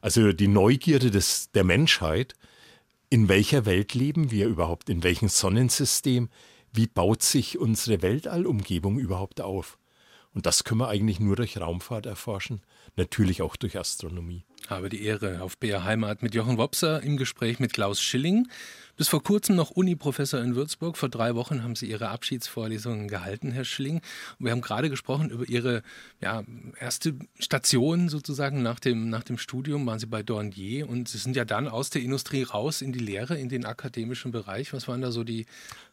Also 0.00 0.32
die 0.32 0.48
Neugierde 0.48 1.10
des, 1.10 1.50
der 1.52 1.64
Menschheit, 1.64 2.34
in 3.10 3.28
welcher 3.28 3.66
Welt 3.66 3.94
leben 3.94 4.30
wir 4.30 4.46
überhaupt, 4.46 4.88
in 4.88 5.02
welchem 5.02 5.28
Sonnensystem, 5.28 6.28
wie 6.72 6.86
baut 6.86 7.22
sich 7.22 7.58
unsere 7.58 8.02
Weltallumgebung 8.02 8.98
überhaupt 8.98 9.40
auf? 9.40 9.78
Und 10.34 10.46
das 10.46 10.64
können 10.64 10.80
wir 10.80 10.88
eigentlich 10.88 11.20
nur 11.20 11.36
durch 11.36 11.60
Raumfahrt 11.60 12.06
erforschen, 12.06 12.62
natürlich 12.96 13.42
auch 13.42 13.56
durch 13.56 13.78
Astronomie. 13.78 14.44
Habe 14.68 14.88
die 14.88 15.04
Ehre 15.04 15.42
auf 15.42 15.58
BR 15.58 15.84
Heimat 15.84 16.22
mit 16.22 16.34
Jochen 16.34 16.56
Wopser 16.56 17.02
im 17.02 17.16
Gespräch 17.16 17.60
mit 17.60 17.72
Klaus 17.72 18.00
Schilling. 18.00 18.48
Bis 18.96 19.08
vor 19.08 19.22
kurzem 19.22 19.56
noch 19.56 19.70
Uni-Professor 19.70 20.40
in 20.40 20.54
Würzburg. 20.54 20.96
Vor 20.96 21.08
drei 21.08 21.34
Wochen 21.34 21.62
haben 21.62 21.74
Sie 21.74 21.86
Ihre 21.86 22.10
Abschiedsvorlesungen 22.10 23.08
gehalten, 23.08 23.50
Herr 23.50 23.64
Schilling. 23.64 23.96
Und 24.38 24.46
wir 24.46 24.52
haben 24.52 24.60
gerade 24.60 24.90
gesprochen 24.90 25.30
über 25.30 25.48
Ihre 25.48 25.82
ja, 26.20 26.44
erste 26.78 27.14
Station 27.38 28.08
sozusagen 28.08 28.62
nach 28.62 28.78
dem, 28.78 29.08
nach 29.08 29.24
dem 29.24 29.38
Studium. 29.38 29.86
Waren 29.86 29.98
Sie 29.98 30.06
bei 30.06 30.22
Dornier 30.22 30.88
und 30.88 31.08
Sie 31.08 31.18
sind 31.18 31.36
ja 31.36 31.44
dann 31.44 31.68
aus 31.68 31.90
der 31.90 32.02
Industrie 32.02 32.42
raus 32.42 32.82
in 32.82 32.92
die 32.92 32.98
Lehre, 32.98 33.38
in 33.38 33.48
den 33.48 33.64
akademischen 33.64 34.30
Bereich. 34.30 34.72
Was 34.72 34.86
waren 34.88 35.00
da 35.00 35.10
so 35.10 35.24
die 35.24 35.46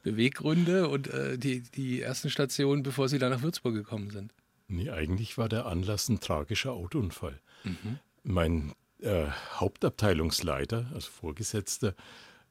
Beweggründe 0.03 0.89
und 0.89 1.07
äh, 1.07 1.37
die, 1.37 1.61
die 1.61 2.01
ersten 2.01 2.29
Stationen, 2.29 2.83
bevor 2.83 3.07
Sie 3.07 3.17
dann 3.17 3.31
nach 3.31 3.41
Würzburg 3.41 3.73
gekommen 3.73 4.11
sind? 4.11 4.33
Nee, 4.67 4.89
eigentlich 4.91 5.37
war 5.37 5.49
der 5.49 5.65
Anlass 5.65 6.09
ein 6.09 6.19
tragischer 6.19 6.73
Autounfall. 6.73 7.39
Mhm. 7.63 7.99
Mein 8.29 8.73
äh, 9.01 9.25
Hauptabteilungsleiter, 9.55 10.85
also 10.93 11.09
Vorgesetzter, 11.09 11.95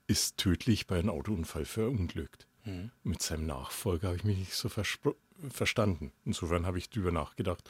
ist 0.08 0.36
tödlich 0.36 0.88
bei 0.88 0.98
einem 0.98 1.10
Autounfall 1.10 1.64
verunglückt. 1.64 2.48
Mhm. 2.64 2.90
Mit 3.04 3.22
seinem 3.22 3.46
Nachfolger 3.46 4.08
habe 4.08 4.16
ich 4.16 4.24
mich 4.24 4.38
nicht 4.38 4.54
so 4.54 4.68
verstanden. 4.68 6.12
Insofern 6.24 6.66
habe 6.66 6.78
ich 6.78 6.90
darüber 6.90 7.12
nachgedacht, 7.12 7.62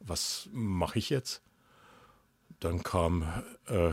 was 0.00 0.48
mache 0.52 0.98
ich 0.98 1.08
jetzt? 1.08 1.40
Dann 2.58 2.82
kam 2.82 3.22
äh, 3.66 3.92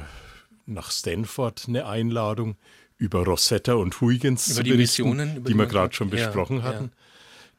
nach 0.66 0.90
Stanford 0.90 1.66
eine 1.68 1.86
Einladung 1.86 2.58
über 2.98 3.24
Rosetta 3.24 3.74
und 3.74 4.02
Huygens 4.02 4.50
über 4.50 4.64
die 4.64 4.74
Missionen, 4.74 5.38
über 5.38 5.48
die, 5.48 5.54
die 5.54 5.60
wir 5.60 5.68
gerade 5.68 5.94
schon 5.94 6.10
besprochen 6.10 6.58
ja, 6.58 6.64
hatten. 6.64 6.86
Ja. 6.86 6.92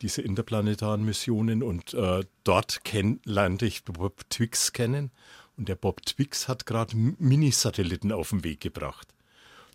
Diese 0.02 0.22
interplanetaren 0.22 1.04
Missionen 1.04 1.62
und 1.62 1.94
äh, 1.94 2.24
dort 2.42 2.80
lernte 3.24 3.66
ich 3.66 3.84
Bob 3.84 4.28
Twix 4.28 4.72
kennen 4.72 5.12
und 5.60 5.68
der 5.68 5.76
Bob 5.76 6.04
Twix 6.06 6.48
hat 6.48 6.64
gerade 6.64 6.96
Minisatelliten 6.96 8.12
auf 8.12 8.30
den 8.30 8.44
Weg 8.44 8.60
gebracht. 8.60 9.08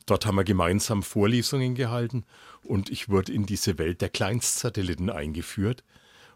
Dort 0.07 0.25
haben 0.25 0.35
wir 0.35 0.43
gemeinsam 0.43 1.03
Vorlesungen 1.03 1.75
gehalten 1.75 2.25
und 2.63 2.89
ich 2.89 3.07
wurde 3.07 3.31
in 3.31 3.45
diese 3.45 3.77
Welt 3.77 4.01
der 4.01 4.09
Kleinstsatelliten 4.09 5.11
eingeführt 5.11 5.83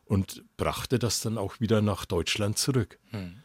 und 0.06 0.44
brachte 0.56 1.00
das 1.00 1.22
dann 1.22 1.40
auch 1.40 1.60
wieder 1.60 1.82
nach 1.82 2.06
Deutschland 2.06 2.60
zurück. 2.60 3.00
Hm. 3.10 3.42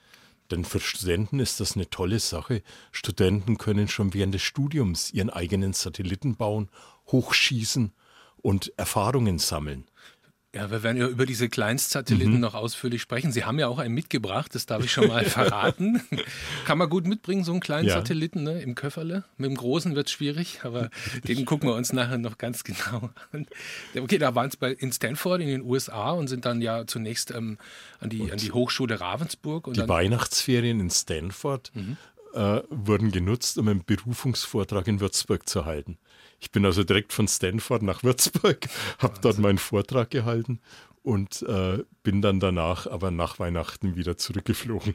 Denn 0.50 0.66
für 0.66 0.78
Studenten 0.78 1.40
ist 1.40 1.60
das 1.60 1.74
eine 1.74 1.88
tolle 1.88 2.20
Sache. 2.20 2.62
Studenten 2.92 3.56
können 3.56 3.88
schon 3.88 4.12
während 4.12 4.34
des 4.34 4.42
Studiums 4.42 5.10
ihren 5.10 5.30
eigenen 5.30 5.72
Satelliten 5.72 6.36
bauen, 6.36 6.68
hochschießen 7.12 7.94
und 8.36 8.74
Erfahrungen 8.76 9.38
sammeln. 9.38 9.86
Ja, 10.54 10.70
wir 10.70 10.84
werden 10.84 10.96
ja 10.96 11.08
über 11.08 11.26
diese 11.26 11.48
Kleinstsatelliten 11.48 12.34
mhm. 12.34 12.40
noch 12.40 12.54
ausführlich 12.54 13.02
sprechen. 13.02 13.32
Sie 13.32 13.44
haben 13.44 13.58
ja 13.58 13.66
auch 13.66 13.78
einen 13.78 13.92
mitgebracht, 13.92 14.54
das 14.54 14.66
darf 14.66 14.84
ich 14.84 14.92
schon 14.92 15.08
mal 15.08 15.24
verraten. 15.24 16.00
Kann 16.64 16.78
man 16.78 16.88
gut 16.88 17.06
mitbringen, 17.06 17.42
so 17.42 17.50
einen 17.50 17.60
kleinen 17.60 17.88
ja. 17.88 17.94
Satelliten 17.94 18.44
ne, 18.44 18.62
im 18.62 18.76
Köfferle. 18.76 19.24
Mit 19.36 19.50
dem 19.50 19.56
großen 19.56 19.96
wird 19.96 20.06
es 20.06 20.12
schwierig, 20.12 20.60
aber 20.62 20.90
den 21.26 21.44
gucken 21.44 21.68
wir 21.68 21.74
uns 21.74 21.92
nachher 21.92 22.18
noch 22.18 22.38
ganz 22.38 22.62
genau 22.62 23.10
an. 23.32 23.46
Okay, 23.98 24.18
da 24.18 24.34
waren 24.36 24.48
es 24.48 24.72
in 24.78 24.92
Stanford 24.92 25.40
in 25.40 25.48
den 25.48 25.62
USA 25.62 26.12
und 26.12 26.28
sind 26.28 26.44
dann 26.44 26.62
ja 26.62 26.86
zunächst 26.86 27.32
ähm, 27.32 27.58
an, 27.98 28.10
die, 28.10 28.30
an 28.30 28.38
die 28.38 28.52
Hochschule 28.52 29.00
Ravensburg. 29.00 29.72
die 29.74 29.88
Weihnachtsferien 29.88 30.78
in 30.78 30.90
Stanford 30.90 31.72
mhm. 31.74 31.96
äh, 32.34 32.60
wurden 32.70 33.10
genutzt, 33.10 33.58
um 33.58 33.66
einen 33.66 33.84
Berufungsvortrag 33.84 34.86
in 34.86 35.00
Würzburg 35.00 35.48
zu 35.48 35.64
halten. 35.64 35.98
Ich 36.44 36.50
bin 36.50 36.66
also 36.66 36.84
direkt 36.84 37.14
von 37.14 37.26
Stanford 37.26 37.82
nach 37.82 38.02
Würzburg, 38.02 38.68
habe 38.98 39.18
dort 39.22 39.38
meinen 39.38 39.56
Vortrag 39.56 40.10
gehalten 40.10 40.60
und 41.02 41.40
äh, 41.40 41.82
bin 42.02 42.20
dann 42.20 42.38
danach, 42.38 42.86
aber 42.86 43.10
nach 43.10 43.38
Weihnachten 43.38 43.96
wieder 43.96 44.18
zurückgeflogen. 44.18 44.94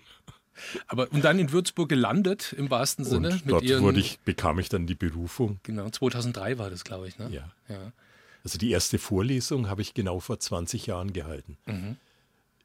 Aber 0.87 1.11
und 1.11 1.23
dann 1.23 1.39
in 1.39 1.51
Würzburg 1.51 1.89
gelandet, 1.89 2.53
im 2.55 2.69
wahrsten 2.69 3.03
Sinne. 3.03 3.31
Und 3.31 3.49
dort 3.49 3.63
ihren, 3.63 3.81
wurde 3.81 3.99
ich, 3.99 4.19
bekam 4.19 4.59
ich 4.59 4.69
dann 4.69 4.85
die 4.85 4.93
Berufung. 4.93 5.59
Genau, 5.63 5.89
2003 5.89 6.59
war 6.59 6.69
das, 6.69 6.83
glaube 6.83 7.07
ich. 7.07 7.17
Ne? 7.17 7.29
Ja. 7.31 7.51
ja. 7.67 7.93
Also 8.43 8.59
die 8.59 8.69
erste 8.69 8.99
Vorlesung 8.99 9.69
habe 9.69 9.81
ich 9.81 9.95
genau 9.95 10.19
vor 10.19 10.39
20 10.39 10.85
Jahren 10.85 11.13
gehalten. 11.13 11.57
Mhm. 11.65 11.95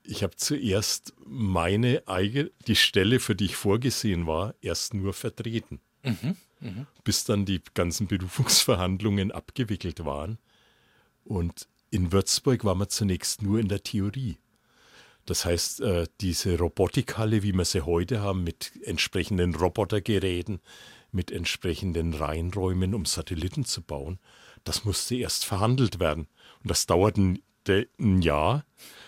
Ich 0.02 0.22
habe 0.22 0.36
zuerst 0.36 1.14
meine 1.24 2.02
eigene, 2.06 2.50
die 2.66 2.76
Stelle, 2.76 3.18
für 3.18 3.34
die 3.34 3.46
ich 3.46 3.56
vorgesehen 3.56 4.26
war, 4.26 4.54
erst 4.60 4.92
nur 4.92 5.14
vertreten. 5.14 5.80
Mhm 6.02 6.36
mhm. 6.64 6.86
bis 7.04 7.24
dann 7.24 7.44
die 7.44 7.60
ganzen 7.74 8.06
Berufungsverhandlungen 8.06 9.30
abgewickelt 9.30 10.04
waren. 10.04 10.38
Und 11.24 11.68
in 11.90 12.10
Würzburg 12.12 12.64
war 12.64 12.74
man 12.74 12.88
zunächst 12.88 13.42
nur 13.42 13.60
in 13.60 13.68
der 13.68 13.82
Theorie. 13.82 14.38
Das 15.26 15.44
heißt, 15.44 15.80
äh, 15.80 16.06
diese 16.20 16.58
Robotikhalle, 16.58 17.42
wie 17.42 17.52
wir 17.54 17.64
sie 17.64 17.82
heute 17.82 18.20
haben, 18.20 18.44
mit 18.44 18.72
entsprechenden 18.82 19.54
Robotergeräten, 19.54 20.60
mit 21.12 21.30
entsprechenden 21.30 22.12
Reinräumen, 22.12 22.94
um 22.94 23.04
Satelliten 23.04 23.64
zu 23.64 23.80
bauen, 23.82 24.18
das 24.64 24.84
musste 24.84 25.14
erst 25.14 25.44
verhandelt 25.44 26.00
werden. 26.00 26.26
Und 26.62 26.70
das 26.70 26.86
dauerte 26.86 27.38
ein 27.98 28.22
Jahr. 28.22 28.64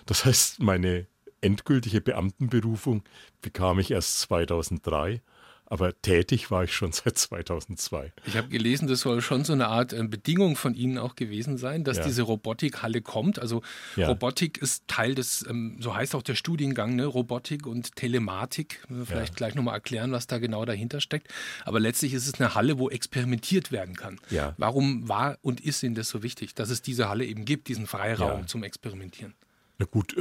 Das 0.07 0.25
heißt, 0.25 0.61
meine 0.61 1.07
endgültige 1.41 2.01
Beamtenberufung 2.01 3.03
bekam 3.43 3.79
ich 3.79 3.91
erst 3.91 4.21
2003 4.21 5.23
aber 5.67 6.01
tätig 6.01 6.51
war 6.51 6.65
ich 6.65 6.73
schon 6.73 6.93
seit 6.93 7.19
2002. 7.19 8.13
Ich 8.27 8.37
habe 8.37 8.49
gelesen, 8.49 8.89
das 8.89 9.01
soll 9.01 9.21
schon 9.21 9.45
so 9.45 9.53
eine 9.53 9.69
Art 9.69 9.93
äh, 9.93 10.03
Bedingung 10.05 10.57
von 10.57 10.75
Ihnen 10.75 10.99
auch 10.99 11.17
gewesen 11.17 11.59
sein, 11.59 11.85
dass 11.85 11.99
ja. 11.99 12.05
diese 12.05 12.23
Robotikhalle 12.23 13.03
kommt. 13.03 13.39
Also 13.39 13.63
ja. 13.97 14.09
Robotik 14.09 14.59
ist 14.59 14.87
Teil 14.87 15.15
des, 15.15 15.45
ähm, 15.49 15.77
so 15.81 15.95
heißt 15.95 16.15
auch 16.15 16.23
der 16.23 16.35
Studiengang, 16.35 16.97
ne? 16.97 17.07
Robotik 17.07 17.67
und 17.67 17.97
Telematik. 17.97 18.83
Vielleicht 19.05 19.35
ja. 19.35 19.37
gleich 19.37 19.55
nochmal 19.55 19.75
erklären, 19.75 20.13
was 20.13 20.27
da 20.27 20.39
genau 20.39 20.65
dahinter 20.65 21.01
steckt. 21.01 21.33
Aber 21.65 21.81
letztlich 21.81 22.15
ist 22.15 22.27
es 22.27 22.41
eine 22.41 22.55
Halle, 22.55 22.79
wo 22.79 22.89
experimentiert 22.89 23.73
werden 23.73 23.97
kann. 23.97 24.21
Ja. 24.31 24.55
Warum 24.59 25.09
war 25.09 25.39
und 25.43 25.61
ist 25.61 25.83
Ihnen 25.83 25.95
das 25.95 26.09
so 26.09 26.23
wichtig, 26.23 26.55
dass 26.55 26.71
es 26.71 26.83
diese 26.83 27.09
Halle 27.09 27.25
eben 27.25 27.45
gibt, 27.45 27.69
diesen 27.69 27.87
Freiraum 27.87 28.47
zum 28.47 28.63
Experimentieren? 28.63 29.35
Na 29.79 29.87
gut, 29.87 30.17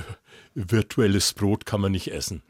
virtuelles 0.53 1.33
Brot 1.33 1.65
kann 1.65 1.81
man 1.81 1.93
nicht 1.93 2.11
essen. 2.11 2.43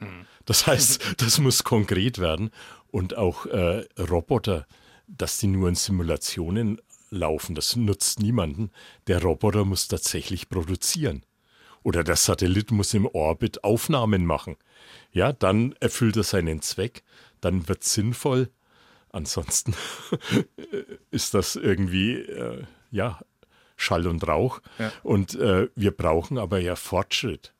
Das 0.45 0.65
heißt, 0.65 1.21
das 1.21 1.39
muss 1.39 1.63
konkret 1.63 2.19
werden. 2.19 2.49
Und 2.91 3.17
auch 3.17 3.45
äh, 3.45 3.85
Roboter, 3.99 4.65
dass 5.07 5.37
die 5.37 5.47
nur 5.47 5.69
in 5.69 5.75
Simulationen 5.75 6.81
laufen, 7.09 7.55
das 7.55 7.75
nutzt 7.75 8.19
niemanden. 8.19 8.71
Der 9.07 9.21
Roboter 9.21 9.65
muss 9.65 9.87
tatsächlich 9.87 10.49
produzieren. 10.49 11.23
Oder 11.83 12.03
der 12.03 12.15
Satellit 12.15 12.71
muss 12.71 12.93
im 12.95 13.05
Orbit 13.05 13.63
Aufnahmen 13.63 14.25
machen. 14.25 14.55
Ja, 15.11 15.31
dann 15.31 15.73
erfüllt 15.79 16.17
er 16.17 16.23
seinen 16.23 16.61
Zweck, 16.61 17.03
dann 17.41 17.67
wird 17.67 17.83
es 17.83 17.93
sinnvoll. 17.93 18.49
Ansonsten 19.09 19.75
ist 21.11 21.35
das 21.35 21.55
irgendwie, 21.55 22.15
äh, 22.15 22.63
ja, 22.91 23.21
Schall 23.75 24.07
und 24.07 24.27
Rauch. 24.27 24.61
Ja. 24.79 24.91
Und 25.03 25.35
äh, 25.35 25.69
wir 25.75 25.91
brauchen 25.91 26.37
aber 26.37 26.59
ja 26.59 26.75
Fortschritt. 26.75 27.53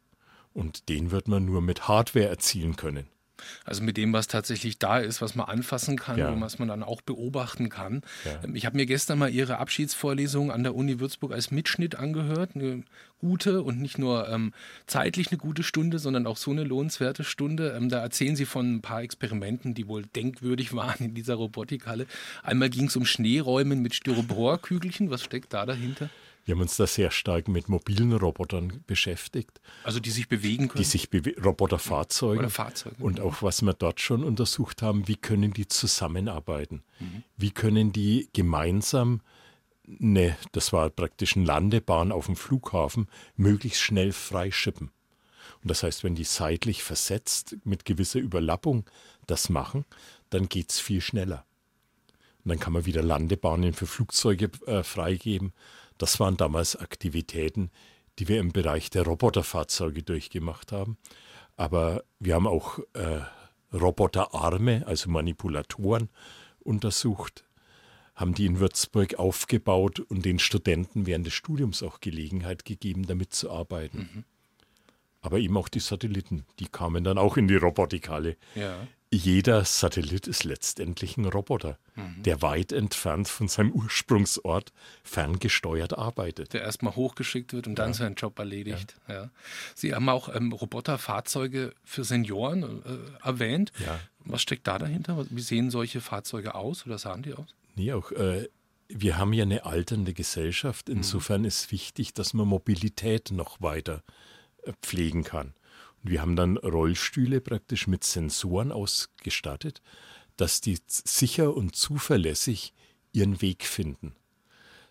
Und 0.53 0.89
den 0.89 1.11
wird 1.11 1.27
man 1.27 1.45
nur 1.45 1.61
mit 1.61 1.87
Hardware 1.87 2.27
erzielen 2.27 2.75
können. 2.75 3.07
Also 3.63 3.83
mit 3.83 3.97
dem, 3.97 4.13
was 4.13 4.27
tatsächlich 4.27 4.79
da 4.79 4.99
ist, 4.99 5.21
was 5.21 5.35
man 5.35 5.47
anfassen 5.47 5.97
kann 5.97 6.17
ja. 6.17 6.29
und 6.29 6.41
was 6.41 6.59
man 6.59 6.67
dann 6.67 6.83
auch 6.83 7.01
beobachten 7.01 7.69
kann. 7.69 8.01
Ja. 8.23 8.39
Ähm, 8.43 8.55
ich 8.55 8.65
habe 8.65 8.77
mir 8.77 8.85
gestern 8.85 9.19
mal 9.19 9.29
Ihre 9.29 9.57
Abschiedsvorlesung 9.57 10.51
an 10.51 10.63
der 10.63 10.75
Uni 10.75 10.99
Würzburg 10.99 11.31
als 11.31 11.51
Mitschnitt 11.51 11.95
angehört. 11.95 12.51
Eine 12.55 12.83
gute 13.19 13.63
und 13.63 13.81
nicht 13.81 13.97
nur 13.97 14.29
ähm, 14.29 14.53
zeitlich 14.87 15.29
eine 15.29 15.37
gute 15.37 15.63
Stunde, 15.63 15.99
sondern 15.99 16.27
auch 16.27 16.37
so 16.37 16.51
eine 16.51 16.63
lohnenswerte 16.63 17.23
Stunde. 17.23 17.73
Ähm, 17.75 17.89
da 17.89 17.99
erzählen 17.99 18.35
Sie 18.35 18.45
von 18.45 18.75
ein 18.75 18.81
paar 18.81 19.01
Experimenten, 19.01 19.73
die 19.73 19.87
wohl 19.87 20.03
denkwürdig 20.03 20.73
waren 20.75 21.05
in 21.05 21.13
dieser 21.13 21.35
Robotikhalle. 21.35 22.05
Einmal 22.43 22.69
ging 22.69 22.87
es 22.87 22.95
um 22.95 23.05
Schneeräumen 23.05 23.81
mit 23.81 23.95
Styroporkügelchen. 23.95 25.09
Was 25.09 25.23
steckt 25.23 25.53
da 25.53 25.65
dahinter? 25.65 26.09
Wir 26.45 26.53
haben 26.53 26.61
uns 26.61 26.77
da 26.77 26.85
sehr 26.85 27.09
stark 27.09 27.47
mit 27.47 27.69
mobilen 27.69 28.13
Robotern 28.13 28.83
beschäftigt. 28.85 29.59
Also 29.83 29.99
die 29.99 30.11
sich 30.11 30.29
bewegen 30.29 30.67
können? 30.67 30.83
Die 30.83 30.87
sich 30.87 31.09
bewe 31.09 31.33
Roboterfahrzeuge. 31.43 32.39
Oder 32.39 32.49
Fahrzeuge. 32.51 33.03
Und 33.03 33.19
auch 33.19 33.41
was 33.41 33.63
wir 33.63 33.73
dort 33.73 33.99
schon 33.99 34.23
untersucht 34.23 34.83
haben, 34.83 35.07
wie 35.07 35.15
können 35.15 35.53
die 35.53 35.67
zusammenarbeiten? 35.67 36.83
Mhm. 36.99 37.23
Wie 37.35 37.49
können 37.49 37.91
die 37.91 38.29
gemeinsam 38.31 39.21
eine, 39.87 40.37
das 40.51 40.71
war 40.71 40.89
praktisch 40.89 41.35
eine 41.35 41.45
Landebahn 41.45 42.11
auf 42.11 42.27
dem 42.27 42.35
Flughafen, 42.35 43.07
möglichst 43.35 43.81
schnell 43.81 44.11
freischippen. 44.11 44.91
Und 45.61 45.71
das 45.71 45.83
heißt, 45.83 46.03
wenn 46.03 46.15
die 46.15 46.23
seitlich 46.23 46.83
versetzt 46.83 47.57
mit 47.63 47.85
gewisser 47.85 48.19
Überlappung 48.19 48.85
das 49.25 49.49
machen, 49.49 49.85
dann 50.29 50.47
geht 50.47 50.71
es 50.71 50.79
viel 50.79 51.01
schneller. 51.01 51.45
Und 52.43 52.49
dann 52.49 52.59
kann 52.59 52.73
man 52.73 52.85
wieder 52.85 53.01
Landebahnen 53.01 53.73
für 53.73 53.87
Flugzeuge 53.87 54.51
äh, 54.67 54.83
freigeben. 54.83 55.53
Das 55.97 56.19
waren 56.19 56.37
damals 56.37 56.75
Aktivitäten, 56.75 57.71
die 58.19 58.27
wir 58.27 58.39
im 58.39 58.51
Bereich 58.51 58.89
der 58.89 59.03
Roboterfahrzeuge 59.03 60.03
durchgemacht 60.03 60.71
haben. 60.71 60.97
Aber 61.57 62.03
wir 62.19 62.35
haben 62.35 62.47
auch 62.47 62.79
äh, 62.93 63.21
Roboterarme, 63.73 64.85
also 64.87 65.09
Manipulatoren, 65.09 66.09
untersucht, 66.59 67.45
haben 68.15 68.33
die 68.33 68.45
in 68.45 68.59
Würzburg 68.59 69.15
aufgebaut 69.15 69.99
und 69.99 70.25
den 70.25 70.39
Studenten 70.39 71.05
während 71.05 71.25
des 71.25 71.33
Studiums 71.33 71.83
auch 71.83 71.99
Gelegenheit 71.99 72.65
gegeben, 72.65 73.05
damit 73.05 73.33
zu 73.33 73.51
arbeiten. 73.51 73.97
Mhm. 73.97 74.23
Aber 75.21 75.39
eben 75.39 75.57
auch 75.57 75.69
die 75.69 75.79
Satelliten, 75.79 76.45
die 76.59 76.67
kamen 76.67 77.03
dann 77.03 77.17
auch 77.17 77.35
in 77.35 77.47
die 77.47 77.55
Robotikhalle. 77.55 78.37
Ja 78.53 78.77
jeder 79.11 79.63
Satellit 79.63 80.27
ist 80.27 80.43
letztendlich 80.43 81.17
ein 81.17 81.25
Roboter, 81.25 81.77
mhm. 81.95 82.23
der 82.23 82.41
weit 82.41 82.71
entfernt 82.71 83.27
von 83.27 83.47
seinem 83.47 83.71
Ursprungsort 83.71 84.73
ferngesteuert 85.03 85.97
arbeitet. 85.97 86.53
Der 86.53 86.61
erstmal 86.61 86.95
hochgeschickt 86.95 87.53
wird 87.53 87.67
und 87.67 87.75
dann 87.75 87.89
ja. 87.89 87.93
seinen 87.93 88.15
Job 88.15 88.37
erledigt. 88.39 88.95
Ja. 89.07 89.13
ja. 89.13 89.29
Sie 89.73 89.93
haben 89.93 90.09
auch 90.09 90.33
ähm, 90.33 90.51
Roboterfahrzeuge 90.51 91.73
für 91.83 92.03
Senioren 92.03 92.63
äh, 92.63 93.25
erwähnt. 93.25 93.71
Was 94.19 94.41
steckt 94.41 94.67
da 94.67 94.79
dahinter? 94.79 95.25
Wie 95.29 95.41
sehen 95.41 95.69
solche 95.69 96.01
Fahrzeuge 96.01 96.55
aus 96.55 96.85
oder 96.85 96.97
sahen 96.97 97.21
die 97.21 97.33
aus? 97.33 97.47
Nee, 97.75 97.93
auch 97.93 98.11
äh, 98.11 98.49
wir 98.87 99.17
haben 99.17 99.33
ja 99.33 99.43
eine 99.43 99.65
alternde 99.65 100.13
Gesellschaft. 100.13 100.89
Mhm. 100.89 100.97
Insofern 100.97 101.41
mhm. 101.41 101.47
ist 101.47 101.71
wichtig, 101.71 102.13
dass 102.13 102.33
man 102.33 102.47
Mobilität 102.47 103.31
noch 103.31 103.61
weiter 103.61 104.03
äh, 104.63 104.73
pflegen 104.81 105.23
kann. 105.23 105.53
Wir 106.07 106.21
haben 106.21 106.35
dann 106.35 106.57
Rollstühle 106.57 107.41
praktisch 107.41 107.87
mit 107.87 108.03
Sensoren 108.03 108.71
ausgestattet, 108.71 109.81
dass 110.37 110.61
die 110.61 110.77
sicher 110.87 111.55
und 111.55 111.75
zuverlässig 111.75 112.73
ihren 113.11 113.41
Weg 113.41 113.65
finden. 113.65 114.15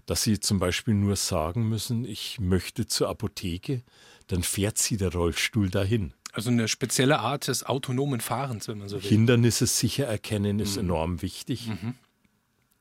Dass 0.07 0.25
sie 0.25 0.41
zum 0.41 0.59
Beispiel 0.59 0.95
nur 0.95 1.15
sagen 1.15 1.69
müssen, 1.69 2.05
ich 2.05 2.41
möchte 2.41 2.87
zur 2.87 3.09
Apotheke, 3.09 3.85
dann 4.27 4.43
fährt 4.43 4.79
sie 4.79 4.97
der 4.97 5.13
Rollstuhl 5.13 5.71
dahin. 5.71 6.15
Also 6.33 6.51
eine 6.51 6.67
spezielle 6.67 7.21
Art 7.21 7.47
des 7.47 7.65
autonomen 7.65 8.21
Fahrens, 8.21 8.67
wenn 8.67 8.79
man 8.79 8.89
so 8.89 9.01
will. 9.01 9.09
Hindernisse 9.09 9.67
sicher 9.69 10.07
erkennen 10.07 10.59
ist 10.59 10.75
mhm. 10.75 10.83
enorm 10.83 11.23
wichtig. 11.23 11.69
Mhm. 11.69 11.95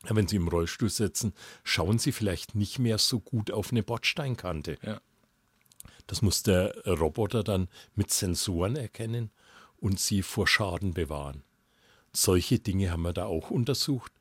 Wenn 0.09 0.27
Sie 0.27 0.37
im 0.37 0.47
Rollstuhl 0.47 0.89
sitzen, 0.89 1.33
schauen 1.63 1.99
Sie 1.99 2.11
vielleicht 2.11 2.55
nicht 2.55 2.79
mehr 2.79 2.97
so 2.97 3.19
gut 3.19 3.51
auf 3.51 3.71
eine 3.71 3.83
Bordsteinkante. 3.83 4.77
Ja. 4.81 4.99
Das 6.07 6.21
muss 6.21 6.43
der 6.43 6.75
Roboter 6.85 7.43
dann 7.43 7.69
mit 7.95 8.11
Sensoren 8.11 8.75
erkennen 8.75 9.31
und 9.77 9.99
sie 9.99 10.21
vor 10.21 10.47
Schaden 10.47 10.93
bewahren. 10.93 11.43
Solche 12.13 12.59
Dinge 12.59 12.91
haben 12.91 13.01
wir 13.01 13.13
da 13.13 13.25
auch 13.25 13.49
untersucht. 13.49 14.11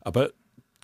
Aber 0.00 0.30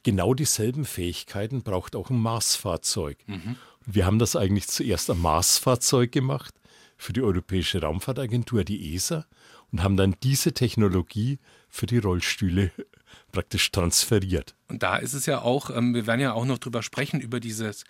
genau 0.03 0.35
dieselben 0.35 0.85
Fähigkeiten 0.85 1.63
braucht 1.63 1.97
auch 1.97 2.11
ein 2.11 2.19
Marsfahrzeug. 2.19 3.19
Mhm. 3.27 3.57
Wir 3.85 4.07
haben 4.07 4.19
das 4.19 4.35
eigentlich 4.37 4.69
zuerst 4.69 5.11
am 5.11 5.21
Marsfahrzeug 5.21 6.13
gemacht 6.13 6.55
für 6.97 7.13
die 7.13 7.23
Europäische 7.23 7.81
Raumfahrtagentur, 7.83 8.65
die 8.65 8.95
ESA, 8.95 9.27
und 9.73 9.83
haben 9.83 9.97
dann 9.97 10.15
diese 10.23 10.53
Technologie 10.53 11.39
für 11.69 11.87
die 11.87 11.99
Rollstühle 11.99 12.71
praktisch 13.33 13.71
transferiert. 13.73 14.55
Und 14.69 14.83
da 14.83 14.97
ist 14.97 15.15
es 15.15 15.27
ja 15.27 15.43
auch, 15.43 15.71
ähm, 15.71 15.95
wir 15.95 16.07
werden 16.07 16.21
ja 16.21 16.33
auch 16.33 16.45
noch 16.45 16.59
drüber 16.59 16.83
sprechen, 16.83 17.21
über 17.21 17.41
dieses 17.41 17.85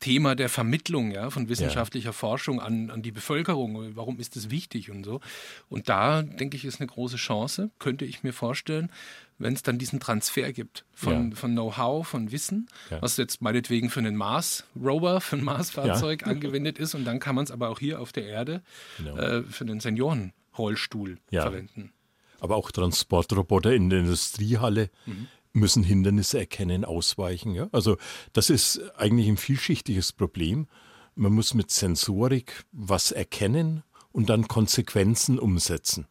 Thema 0.00 0.34
der 0.34 0.48
Vermittlung 0.48 1.10
ja, 1.10 1.30
von 1.30 1.48
wissenschaftlicher 1.48 2.10
ja. 2.10 2.12
Forschung 2.12 2.60
an, 2.60 2.90
an 2.90 3.02
die 3.02 3.12
Bevölkerung. 3.12 3.96
Warum 3.96 4.18
ist 4.18 4.36
das 4.36 4.50
wichtig 4.50 4.90
und 4.90 5.04
so? 5.04 5.20
Und 5.68 5.88
da, 5.88 6.22
denke 6.22 6.56
ich, 6.56 6.64
ist 6.64 6.80
eine 6.80 6.86
große 6.86 7.16
Chance, 7.16 7.70
könnte 7.78 8.04
ich 8.04 8.22
mir 8.22 8.32
vorstellen, 8.32 8.90
wenn 9.38 9.54
es 9.54 9.62
dann 9.62 9.78
diesen 9.78 10.00
Transfer 10.00 10.52
gibt 10.52 10.84
von, 10.92 11.30
ja. 11.30 11.36
von 11.36 11.52
Know-how, 11.52 12.06
von 12.06 12.32
Wissen, 12.32 12.68
ja. 12.90 13.02
was 13.02 13.16
jetzt 13.16 13.42
meinetwegen 13.42 13.90
für 13.90 14.00
einen 14.00 14.16
Mars-Rover, 14.16 15.20
für 15.20 15.36
ein 15.36 15.44
Mars-Fahrzeug 15.44 16.26
angewendet 16.26 16.78
ist. 16.78 16.94
Und 16.94 17.04
dann 17.04 17.20
kann 17.20 17.34
man 17.34 17.44
es 17.44 17.50
aber 17.50 17.68
auch 17.68 17.78
hier 17.78 18.00
auf 18.00 18.12
der 18.12 18.26
Erde 18.26 18.62
genau. 18.96 19.16
äh, 19.16 19.42
für 19.42 19.64
den 19.64 19.80
Seniorenrollstuhl 19.80 21.18
verwenden. 21.30 21.92
Aber 22.40 22.56
auch 22.56 22.70
Transportroboter 22.70 23.74
in 23.74 23.90
der 23.90 24.00
Industriehalle. 24.00 24.90
Mhm 25.06 25.28
müssen 25.56 25.82
Hindernisse 25.82 26.38
erkennen, 26.38 26.84
ausweichen. 26.84 27.54
Ja? 27.54 27.68
Also 27.72 27.96
das 28.32 28.50
ist 28.50 28.80
eigentlich 28.96 29.28
ein 29.28 29.36
vielschichtiges 29.36 30.12
Problem. 30.12 30.68
Man 31.14 31.32
muss 31.32 31.54
mit 31.54 31.70
Sensorik 31.70 32.64
was 32.72 33.10
erkennen 33.10 33.82
und 34.12 34.28
dann 34.28 34.48
Konsequenzen 34.48 35.38
umsetzen. 35.38 36.06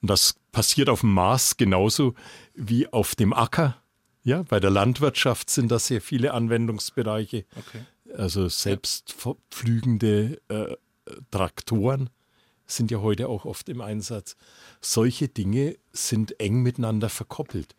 Und 0.00 0.10
das 0.10 0.36
passiert 0.52 0.88
auf 0.88 1.00
dem 1.00 1.12
Mars 1.12 1.56
genauso 1.56 2.14
wie 2.54 2.88
auf 2.88 3.14
dem 3.14 3.32
Acker. 3.32 3.76
Ja, 4.22 4.42
bei 4.42 4.58
der 4.58 4.70
Landwirtschaft 4.70 5.50
sind 5.50 5.70
da 5.70 5.78
sehr 5.78 6.00
viele 6.00 6.32
Anwendungsbereiche. 6.32 7.44
Okay. 7.56 7.84
Also 8.16 8.48
selbstflügende 8.48 10.40
äh, 10.48 10.76
Traktoren 11.30 12.08
sind 12.66 12.90
ja 12.90 13.00
heute 13.00 13.28
auch 13.28 13.44
oft 13.44 13.68
im 13.68 13.80
Einsatz. 13.80 14.36
Solche 14.80 15.28
Dinge 15.28 15.76
sind 15.92 16.40
eng 16.40 16.62
miteinander 16.62 17.08
verkoppelt. 17.08 17.74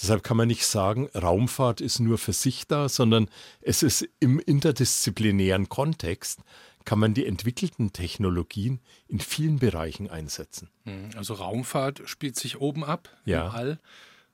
Deshalb 0.00 0.22
kann 0.22 0.36
man 0.36 0.48
nicht 0.48 0.66
sagen, 0.66 1.08
Raumfahrt 1.14 1.80
ist 1.80 2.00
nur 2.00 2.18
für 2.18 2.32
sich 2.32 2.66
da, 2.66 2.88
sondern 2.88 3.28
es 3.60 3.82
ist 3.82 4.08
im 4.18 4.38
interdisziplinären 4.38 5.68
Kontext, 5.68 6.40
kann 6.84 6.98
man 6.98 7.14
die 7.14 7.26
entwickelten 7.26 7.92
Technologien 7.92 8.80
in 9.06 9.20
vielen 9.20 9.58
Bereichen 9.58 10.08
einsetzen. 10.08 10.70
Hm, 10.84 11.10
also 11.16 11.34
Raumfahrt 11.34 12.02
spielt 12.06 12.36
sich 12.36 12.60
oben 12.60 12.84
ab 12.84 13.14
ja. 13.24 13.46
im 13.46 13.54
All, 13.54 13.80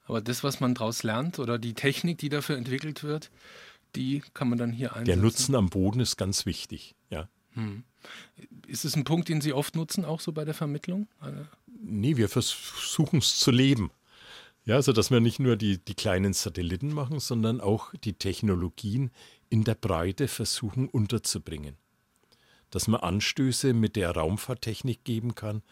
aber 0.04 0.20
das, 0.20 0.44
was 0.44 0.60
man 0.60 0.74
daraus 0.74 1.02
lernt 1.02 1.38
oder 1.38 1.58
die 1.58 1.74
Technik, 1.74 2.18
die 2.18 2.28
dafür 2.28 2.56
entwickelt 2.56 3.02
wird, 3.02 3.30
die 3.96 4.22
kann 4.34 4.48
man 4.48 4.58
dann 4.58 4.72
hier 4.72 4.92
einsetzen. 4.92 5.06
Der 5.06 5.16
Nutzen 5.16 5.54
am 5.54 5.68
Boden 5.68 6.00
ist 6.00 6.16
ganz 6.16 6.46
wichtig, 6.46 6.94
ja. 7.10 7.28
Hm. 7.56 7.82
Ist 8.66 8.84
es 8.84 8.94
ein 8.94 9.04
Punkt, 9.04 9.28
den 9.28 9.40
Sie 9.40 9.52
oft 9.52 9.74
nutzen, 9.74 10.04
auch 10.04 10.20
so 10.20 10.32
bei 10.32 10.44
der 10.44 10.54
Vermittlung? 10.54 11.08
Nee, 11.66 12.16
wir 12.16 12.28
versuchen 12.28 13.18
es 13.18 13.38
zu 13.38 13.50
leben. 13.50 13.90
Ja, 14.64 14.76
also 14.76 14.92
dass 14.92 15.10
wir 15.10 15.20
nicht 15.20 15.38
nur 15.38 15.56
die, 15.56 15.78
die 15.78 15.94
kleinen 15.94 16.32
Satelliten 16.32 16.92
machen, 16.92 17.20
sondern 17.20 17.60
auch 17.60 17.94
die 18.04 18.14
Technologien 18.14 19.10
in 19.48 19.64
der 19.64 19.74
Breite 19.74 20.28
versuchen 20.28 20.88
unterzubringen. 20.88 21.76
Dass 22.70 22.88
man 22.88 23.00
Anstöße 23.00 23.74
mit 23.74 23.96
der 23.96 24.10
Raumfahrttechnik 24.10 25.04
geben 25.04 25.34
kann, 25.34 25.62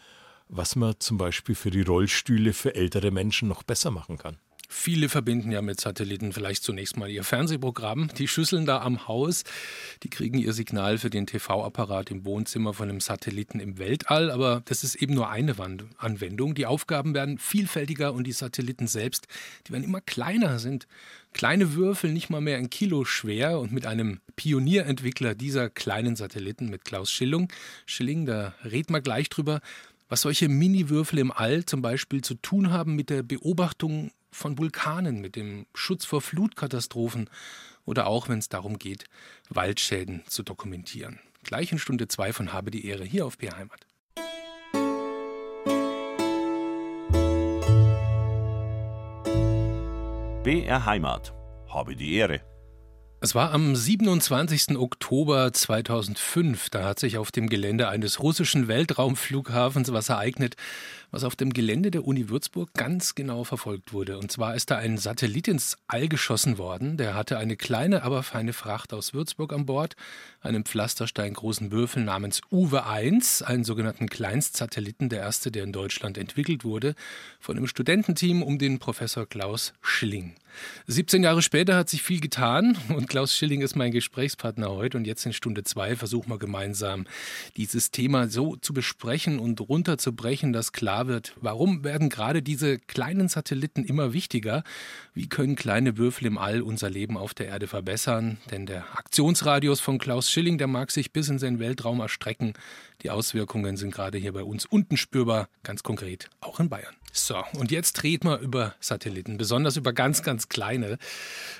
was 0.47 0.75
man 0.75 0.95
zum 0.99 1.17
Beispiel 1.17 1.55
für 1.55 1.71
die 1.71 1.81
Rollstühle 1.81 2.53
für 2.53 2.75
ältere 2.75 3.11
Menschen 3.11 3.47
noch 3.47 3.63
besser 3.63 3.91
machen 3.91 4.17
kann. 4.17 4.37
Viele 4.77 5.07
verbinden 5.07 5.51
ja 5.51 5.61
mit 5.61 5.79
Satelliten 5.79 6.33
vielleicht 6.33 6.61
zunächst 6.61 6.97
mal 6.97 7.09
ihr 7.09 7.23
Fernsehprogramm. 7.23 8.09
Die 8.19 8.27
Schüsseln 8.27 8.65
da 8.65 8.81
am 8.81 9.07
Haus, 9.07 9.43
die 10.03 10.09
kriegen 10.09 10.37
ihr 10.37 10.51
Signal 10.51 10.97
für 10.97 11.09
den 11.09 11.25
TV-Apparat 11.25 12.11
im 12.11 12.25
Wohnzimmer 12.25 12.73
von 12.73 12.89
einem 12.89 12.99
Satelliten 12.99 13.59
im 13.61 13.79
Weltall. 13.79 14.29
Aber 14.29 14.61
das 14.65 14.83
ist 14.83 14.95
eben 14.95 15.15
nur 15.15 15.29
eine 15.29 15.55
Anwendung. 15.97 16.55
Die 16.55 16.65
Aufgaben 16.65 17.15
werden 17.15 17.39
vielfältiger 17.39 18.13
und 18.13 18.27
die 18.27 18.33
Satelliten 18.33 18.87
selbst, 18.87 19.27
die 19.65 19.71
werden 19.71 19.85
immer 19.85 20.01
kleiner, 20.01 20.59
sind 20.59 20.87
kleine 21.33 21.73
Würfel, 21.73 22.11
nicht 22.11 22.29
mal 22.29 22.41
mehr 22.41 22.57
ein 22.57 22.69
Kilo 22.69 23.05
schwer. 23.05 23.59
Und 23.59 23.71
mit 23.71 23.87
einem 23.87 24.19
Pionierentwickler 24.35 25.35
dieser 25.35 25.69
kleinen 25.69 26.17
Satelliten, 26.17 26.69
mit 26.69 26.83
Klaus 26.83 27.09
Schilling, 27.09 27.47
Schilling, 27.85 28.25
da 28.25 28.53
reden 28.65 28.93
wir 28.93 29.01
gleich 29.01 29.29
drüber, 29.29 29.61
was 30.09 30.21
solche 30.21 30.49
Mini-Würfel 30.49 31.17
im 31.17 31.31
All 31.31 31.65
zum 31.65 31.81
Beispiel 31.81 32.21
zu 32.21 32.35
tun 32.35 32.71
haben 32.71 32.95
mit 32.95 33.09
der 33.09 33.23
Beobachtung 33.23 34.11
von 34.35 34.57
Vulkanen, 34.57 35.21
mit 35.21 35.35
dem 35.35 35.65
Schutz 35.73 36.05
vor 36.05 36.21
Flutkatastrophen 36.21 37.29
oder 37.85 38.07
auch, 38.07 38.27
wenn 38.29 38.39
es 38.39 38.49
darum 38.49 38.77
geht, 38.77 39.05
Waldschäden 39.49 40.23
zu 40.27 40.43
dokumentieren. 40.43 41.19
Gleich 41.43 41.71
in 41.71 41.79
Stunde 41.79 42.07
2 42.07 42.33
von 42.33 42.53
Habe 42.53 42.69
die 42.71 42.85
Ehre 42.85 43.05
hier 43.05 43.25
auf 43.25 43.37
PR 43.37 43.57
Heimat. 43.57 43.87
BR 50.43 50.85
Heimat. 50.85 51.33
Habe 51.69 51.95
die 51.95 52.15
Ehre. 52.15 52.41
Es 53.25 53.33
war 53.33 53.53
am 53.53 53.75
27. 53.75 54.77
Oktober 54.77 55.51
2005. 55.51 56.69
Da 56.69 56.83
hat 56.83 56.99
sich 56.99 57.17
auf 57.17 57.31
dem 57.31 57.49
Gelände 57.49 57.87
eines 57.87 58.19
russischen 58.21 58.67
Weltraumflughafens 58.67 59.91
was 59.91 60.09
ereignet, 60.09 60.55
was 61.09 61.23
auf 61.23 61.35
dem 61.35 61.51
Gelände 61.51 61.89
der 61.89 62.05
Uni 62.05 62.29
Würzburg 62.29 62.71
ganz 62.75 63.15
genau 63.15 63.43
verfolgt 63.43 63.93
wurde. 63.93 64.19
Und 64.19 64.31
zwar 64.31 64.53
ist 64.53 64.69
da 64.69 64.77
ein 64.77 64.99
Satellit 64.99 65.47
ins 65.47 65.75
All 65.87 66.07
geschossen 66.07 66.59
worden. 66.59 66.97
Der 66.97 67.15
hatte 67.15 67.39
eine 67.39 67.57
kleine, 67.57 68.03
aber 68.03 68.21
feine 68.21 68.53
Fracht 68.53 68.93
aus 68.93 69.15
Würzburg 69.15 69.53
an 69.53 69.65
Bord, 69.65 69.95
einen 70.41 70.63
pflastersteingroßen 70.63 71.71
Würfel 71.71 72.03
namens 72.03 72.41
Uwe 72.51 72.85
1, 72.85 73.41
einen 73.41 73.63
sogenannten 73.63 74.07
Kleinstsatelliten, 74.07 75.09
der 75.09 75.21
erste, 75.21 75.49
der 75.49 75.63
in 75.63 75.71
Deutschland 75.71 76.19
entwickelt 76.19 76.63
wurde, 76.63 76.93
von 77.39 77.57
einem 77.57 77.65
Studententeam 77.65 78.43
um 78.43 78.59
den 78.59 78.77
Professor 78.77 79.25
Klaus 79.25 79.73
Schilling. 79.81 80.35
17 80.87 81.23
Jahre 81.23 81.41
später 81.41 81.75
hat 81.75 81.89
sich 81.89 82.03
viel 82.03 82.19
getan 82.19 82.77
und 82.89 83.09
Klaus 83.09 83.35
Schilling 83.35 83.61
ist 83.61 83.75
mein 83.75 83.91
Gesprächspartner 83.91 84.69
heute. 84.69 84.97
Und 84.97 85.05
jetzt 85.05 85.25
in 85.25 85.33
Stunde 85.33 85.63
zwei 85.63 85.95
versuchen 85.95 86.29
wir 86.29 86.37
gemeinsam 86.37 87.05
dieses 87.57 87.91
Thema 87.91 88.27
so 88.27 88.55
zu 88.55 88.73
besprechen 88.73 89.39
und 89.39 89.59
runterzubrechen, 89.61 90.53
dass 90.53 90.71
klar 90.71 91.07
wird, 91.07 91.33
warum 91.41 91.83
werden 91.83 92.09
gerade 92.09 92.41
diese 92.41 92.77
kleinen 92.79 93.27
Satelliten 93.27 93.83
immer 93.83 94.13
wichtiger? 94.13 94.63
Wie 95.13 95.27
können 95.27 95.55
kleine 95.55 95.97
Würfel 95.97 96.27
im 96.27 96.37
All 96.37 96.61
unser 96.61 96.89
Leben 96.89 97.17
auf 97.17 97.33
der 97.33 97.47
Erde 97.47 97.67
verbessern? 97.67 98.37
Denn 98.51 98.65
der 98.65 98.97
Aktionsradius 98.97 99.79
von 99.79 99.97
Klaus 99.97 100.29
Schilling, 100.29 100.57
der 100.57 100.67
mag 100.67 100.91
sich 100.91 101.13
bis 101.13 101.29
in 101.29 101.39
seinen 101.39 101.59
Weltraum 101.59 101.99
erstrecken. 101.99 102.53
Die 103.03 103.09
Auswirkungen 103.09 103.77
sind 103.77 103.93
gerade 103.93 104.17
hier 104.17 104.33
bei 104.33 104.43
uns 104.43 104.65
unten 104.65 104.97
spürbar, 104.97 105.47
ganz 105.63 105.83
konkret 105.83 106.29
auch 106.41 106.59
in 106.59 106.69
Bayern. 106.69 106.95
So, 107.17 107.41
und 107.53 107.71
jetzt 107.71 108.03
reden 108.03 108.27
wir 108.27 108.39
über 108.39 108.75
Satelliten, 108.81 109.37
besonders 109.37 109.77
über 109.77 109.93
ganz, 109.93 110.21
ganz 110.21 110.49
kleine. 110.49 110.97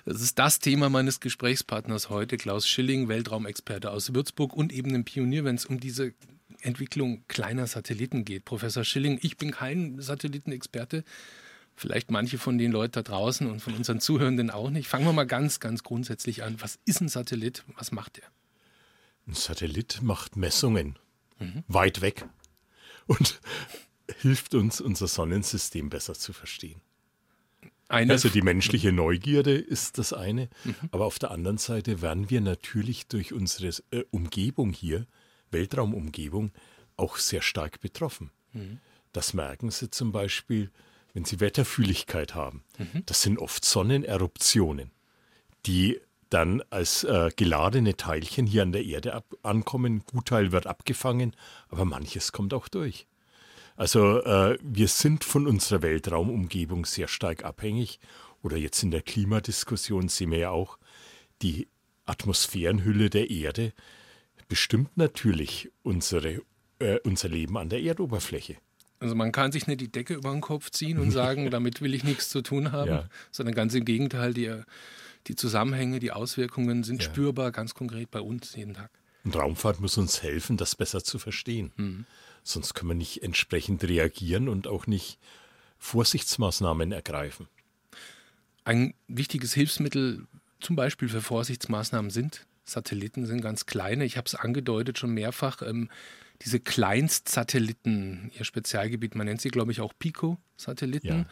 Das 0.04 0.22
ist 0.22 0.38
das 0.38 0.60
Thema 0.60 0.90
meines 0.90 1.22
Gesprächspartners 1.22 2.10
heute, 2.10 2.36
Klaus 2.36 2.68
Schilling, 2.68 3.08
Weltraumexperte 3.08 3.90
aus 3.90 4.14
Würzburg 4.14 4.54
und 4.54 4.74
eben 4.74 4.94
ein 4.94 5.06
Pionier, 5.06 5.46
wenn 5.46 5.56
es 5.56 5.66
um 5.66 5.80
diese 5.80 6.14
Entwicklung 6.60 7.24
kleiner 7.30 7.68
Satelliten 7.68 8.26
geht. 8.26 8.44
Professor 8.44 8.84
Schilling, 8.84 9.18
ich 9.22 9.38
bin 9.38 9.52
kein 9.52 10.02
Satellitenexperte. 10.02 11.06
Vielleicht 11.74 12.12
manche 12.12 12.38
von 12.38 12.58
den 12.58 12.74
Leuten 12.74 12.92
da 12.92 13.02
draußen 13.04 13.50
und 13.50 13.62
von 13.62 13.76
unseren 13.76 14.02
Zuhörenden 14.02 14.50
auch 14.50 14.70
nicht. 14.70 14.90
Fangen 14.90 15.06
wir 15.06 15.14
mal 15.14 15.26
ganz, 15.26 15.62
ganz 15.62 15.84
grundsätzlich 15.84 16.44
an. 16.44 16.58
Was 16.60 16.80
ist 16.84 17.00
ein 17.00 17.08
Satellit? 17.08 17.64
Was 17.78 17.94
macht 17.94 18.18
er? 18.18 18.28
Ein 19.26 19.36
Satellit 19.36 20.00
macht 20.02 20.36
Messungen 20.36 21.00
mhm. 21.40 21.64
weit 21.70 22.02
weg. 22.02 22.26
Und 23.08 23.40
hilft 24.20 24.56
uns, 24.56 24.82
unser 24.82 25.08
Sonnensystem 25.08 25.90
besser 25.90 26.14
zu 26.14 26.34
verstehen. 26.34 26.82
Eine 27.88 28.14
also 28.14 28.30
die 28.30 28.42
menschliche 28.42 28.92
Neugierde 28.92 29.56
ist 29.56 30.00
das 30.00 30.12
eine, 30.12 30.50
mhm. 30.64 30.76
aber 30.92 31.06
auf 31.06 31.20
der 31.20 31.32
anderen 31.32 31.60
Seite 31.60 32.02
werden 32.02 32.30
wir 32.30 32.42
natürlich 32.42 33.08
durch 33.08 33.32
unsere 33.32 33.76
äh, 33.92 34.04
Umgebung 34.10 34.74
hier, 34.74 35.06
Weltraumumgebung, 35.52 36.52
auch 36.98 37.18
sehr 37.18 37.42
stark 37.42 37.82
betroffen. 37.82 38.32
Mhm. 38.54 38.80
Das 39.14 39.34
merken 39.34 39.70
Sie 39.70 39.90
zum 39.92 40.12
Beispiel, 40.12 40.72
wenn 41.14 41.26
Sie 41.26 41.40
Wetterfühligkeit 41.40 42.34
haben. 42.34 42.64
Mhm. 42.80 43.04
Das 43.06 43.22
sind 43.22 43.38
oft 43.38 43.64
Sonneneruptionen, 43.64 44.92
die 45.66 46.00
dann 46.30 46.64
als 46.72 47.04
äh, 47.04 47.30
geladene 47.36 47.96
Teilchen 47.96 48.48
hier 48.48 48.64
an 48.64 48.72
der 48.72 48.84
Erde 48.84 49.24
ankommen. 49.44 50.04
Gutteil 50.06 50.52
wird 50.52 50.66
abgefangen, 50.66 51.36
aber 51.70 51.86
manches 51.86 52.32
kommt 52.32 52.54
auch 52.54 52.68
durch. 52.68 53.06
Also 53.76 54.22
äh, 54.24 54.58
wir 54.62 54.88
sind 54.88 55.24
von 55.24 55.48
unserer 55.48 55.82
Weltraumumgebung 55.82 56.86
sehr 56.86 57.08
stark 57.08 57.44
abhängig. 57.44 58.00
Oder 58.42 58.58
jetzt 58.58 58.84
in 58.84 58.92
der 58.92 59.02
Klimadiskussion 59.02 60.08
sehen 60.08 60.32
wir 60.32 60.38
ja 60.38 60.50
auch, 60.52 60.78
die 61.42 61.68
Atmosphärenhülle 62.06 63.10
der 63.10 63.30
Erde 63.30 63.74
bestimmt 64.48 64.96
natürlich 64.98 65.72
unsere, 65.84 66.42
äh, 66.80 67.00
unser 67.04 67.30
Leben 67.30 67.58
an 67.58 67.70
der 67.70 67.82
Erdoberfläche. 67.82 68.58
Also 69.00 69.16
man 69.16 69.32
kann 69.32 69.52
sich 69.52 69.68
nicht 69.68 69.82
die 69.82 69.92
Decke 69.92 70.14
über 70.14 70.32
den 70.32 70.42
Kopf 70.42 70.70
ziehen 70.70 71.00
und 71.00 71.12
sagen, 71.12 71.50
damit 71.50 71.82
will 71.82 71.94
ich 71.94 72.04
nichts 72.04 72.30
zu 72.30 72.42
tun 72.42 72.72
haben, 72.72 72.90
ja. 72.90 73.10
sondern 73.32 73.56
ganz 73.56 73.74
im 73.74 73.84
Gegenteil, 73.84 74.34
die, 74.34 74.54
die 75.28 75.36
Zusammenhänge, 75.36 76.00
die 76.00 76.12
Auswirkungen 76.12 76.84
sind 76.84 77.02
ja. 77.02 77.10
spürbar, 77.10 77.52
ganz 77.52 77.74
konkret 77.74 78.12
bei 78.12 78.22
uns 78.22 78.56
jeden 78.56 78.76
Tag. 78.76 78.92
Und 79.24 79.36
Raumfahrt 79.36 79.82
muss 79.82 79.98
uns 79.98 80.22
helfen, 80.22 80.56
das 80.56 80.76
besser 80.76 81.04
zu 81.04 81.18
verstehen. 81.18 81.72
Mhm. 81.76 82.06
Sonst 82.48 82.76
können 82.76 82.92
wir 82.92 82.96
nicht 82.96 83.24
entsprechend 83.24 83.84
reagieren 83.84 84.48
und 84.48 84.68
auch 84.68 84.86
nicht 84.86 85.18
Vorsichtsmaßnahmen 85.80 86.92
ergreifen. 86.92 87.48
Ein 88.64 88.94
wichtiges 89.08 89.54
Hilfsmittel 89.54 90.28
zum 90.60 90.76
Beispiel 90.76 91.10
für 91.10 91.22
Vorsichtsmaßnahmen 91.22 92.12
sind 92.12 92.46
Satelliten, 92.64 93.26
sind 93.26 93.42
ganz 93.42 93.66
kleine. 93.66 94.06
Ich 94.06 94.16
habe 94.16 94.28
es 94.28 94.36
angedeutet 94.36 95.00
schon 95.00 95.12
mehrfach. 95.12 95.64
Ähm, 95.64 95.90
diese 96.44 96.60
Kleinstsatelliten, 96.60 98.32
ihr 98.38 98.46
Spezialgebiet, 98.46 99.16
man 99.16 99.26
nennt 99.26 99.42
sie, 99.42 99.50
glaube 99.50 99.72
ich, 99.72 99.82
auch 99.82 99.94
Pico-Satelliten. 99.98 101.08
Ja. 101.08 101.26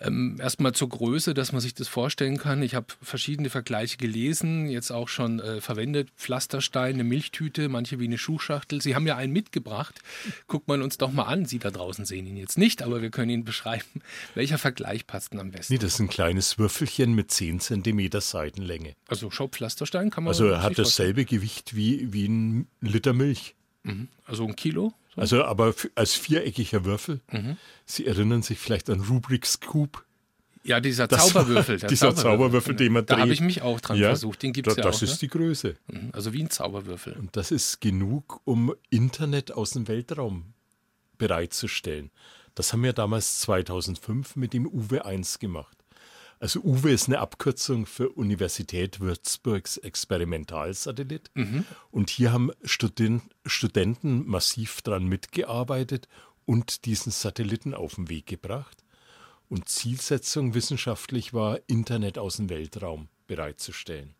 Ähm, 0.00 0.38
erstmal 0.40 0.72
zur 0.72 0.88
Größe, 0.90 1.34
dass 1.34 1.50
man 1.50 1.60
sich 1.60 1.74
das 1.74 1.88
vorstellen 1.88 2.38
kann. 2.38 2.62
Ich 2.62 2.76
habe 2.76 2.86
verschiedene 3.02 3.50
Vergleiche 3.50 3.96
gelesen, 3.96 4.68
jetzt 4.68 4.92
auch 4.92 5.08
schon 5.08 5.40
äh, 5.40 5.60
verwendet. 5.60 6.10
Pflasterstein, 6.16 6.94
eine 6.94 7.04
Milchtüte, 7.04 7.68
manche 7.68 7.98
wie 7.98 8.04
eine 8.04 8.18
Schuhschachtel. 8.18 8.80
Sie 8.80 8.94
haben 8.94 9.08
ja 9.08 9.16
einen 9.16 9.32
mitgebracht. 9.32 10.00
Guckt 10.46 10.68
man 10.68 10.82
uns 10.82 10.98
doch 10.98 11.10
mal 11.10 11.24
an. 11.24 11.46
Sie 11.46 11.58
da 11.58 11.72
draußen 11.72 12.04
sehen 12.04 12.26
ihn 12.26 12.36
jetzt 12.36 12.58
nicht, 12.58 12.82
aber 12.82 13.02
wir 13.02 13.10
können 13.10 13.30
ihn 13.30 13.44
beschreiben. 13.44 13.84
Welcher 14.34 14.58
Vergleich 14.58 15.06
passt 15.06 15.32
denn 15.32 15.40
am 15.40 15.50
besten? 15.50 15.72
Nee, 15.72 15.78
das 15.78 15.94
ist 15.94 16.00
ein 16.00 16.08
kleines 16.08 16.58
Würfelchen 16.58 17.14
mit 17.14 17.32
10 17.32 17.58
cm 17.58 18.20
Seitenlänge. 18.20 18.94
Also 19.08 19.30
Schaupflasterstein 19.30 20.10
kann 20.10 20.24
man. 20.24 20.30
Also 20.30 20.46
er 20.46 20.62
hat 20.62 20.78
dasselbe 20.78 21.24
Gewicht 21.24 21.74
wie, 21.74 22.12
wie 22.12 22.26
ein 22.26 22.68
Liter 22.80 23.14
Milch. 23.14 23.56
Mhm. 23.82 24.08
Also 24.26 24.46
ein 24.46 24.54
Kilo? 24.54 24.92
Also 25.18 25.44
aber 25.44 25.74
als 25.94 26.14
viereckiger 26.14 26.84
Würfel. 26.84 27.20
Mhm. 27.30 27.56
Sie 27.86 28.06
erinnern 28.06 28.42
sich 28.42 28.58
vielleicht 28.58 28.90
an 28.90 29.00
Rubrik's 29.00 29.60
Cube. 29.60 30.00
Ja, 30.64 30.80
dieser 30.80 31.06
das 31.06 31.28
Zauberwürfel. 31.28 31.78
dieser 31.88 32.14
Zauberwürfel, 32.14 32.22
Zauberwürfel 32.22 32.76
den 32.76 32.92
man 32.92 33.06
dreht. 33.06 33.18
Da 33.18 33.22
habe 33.22 33.32
ich 33.32 33.40
mich 33.40 33.62
auch 33.62 33.80
dran 33.80 33.96
ja, 33.96 34.08
versucht. 34.08 34.42
Den 34.42 34.52
gibt 34.52 34.68
es 34.68 34.76
ja 34.76 34.82
auch. 34.82 34.90
Das 34.90 35.02
ist 35.02 35.12
ne? 35.12 35.18
die 35.20 35.28
Größe. 35.28 35.76
Mhm, 35.86 36.10
also 36.12 36.32
wie 36.32 36.42
ein 36.42 36.50
Zauberwürfel. 36.50 37.14
Und 37.14 37.36
das 37.36 37.50
ist 37.50 37.80
genug, 37.80 38.40
um 38.44 38.74
Internet 38.90 39.52
aus 39.52 39.70
dem 39.70 39.88
Weltraum 39.88 40.52
bereitzustellen. 41.16 42.10
Das 42.54 42.72
haben 42.72 42.82
wir 42.82 42.92
damals 42.92 43.40
2005 43.40 44.36
mit 44.36 44.52
dem 44.52 44.66
Uwe 44.66 45.04
1 45.04 45.38
gemacht. 45.38 45.77
Also 46.40 46.60
Uwe 46.60 46.92
ist 46.92 47.08
eine 47.08 47.18
Abkürzung 47.18 47.86
für 47.86 48.10
Universität 48.10 49.00
Würzburgs 49.00 49.76
Experimentalsatellit. 49.76 51.30
Mhm. 51.34 51.64
Und 51.90 52.10
hier 52.10 52.32
haben 52.32 52.52
Student, 52.62 53.22
Studenten 53.44 54.26
massiv 54.26 54.82
dran 54.82 55.06
mitgearbeitet 55.06 56.08
und 56.44 56.84
diesen 56.84 57.10
Satelliten 57.10 57.74
auf 57.74 57.96
den 57.96 58.08
Weg 58.08 58.26
gebracht. 58.26 58.84
Und 59.48 59.68
Zielsetzung 59.68 60.54
wissenschaftlich 60.54 61.34
war, 61.34 61.58
Internet 61.66 62.18
aus 62.18 62.36
dem 62.36 62.50
Weltraum 62.50 63.08
bereitzustellen. 63.26 64.14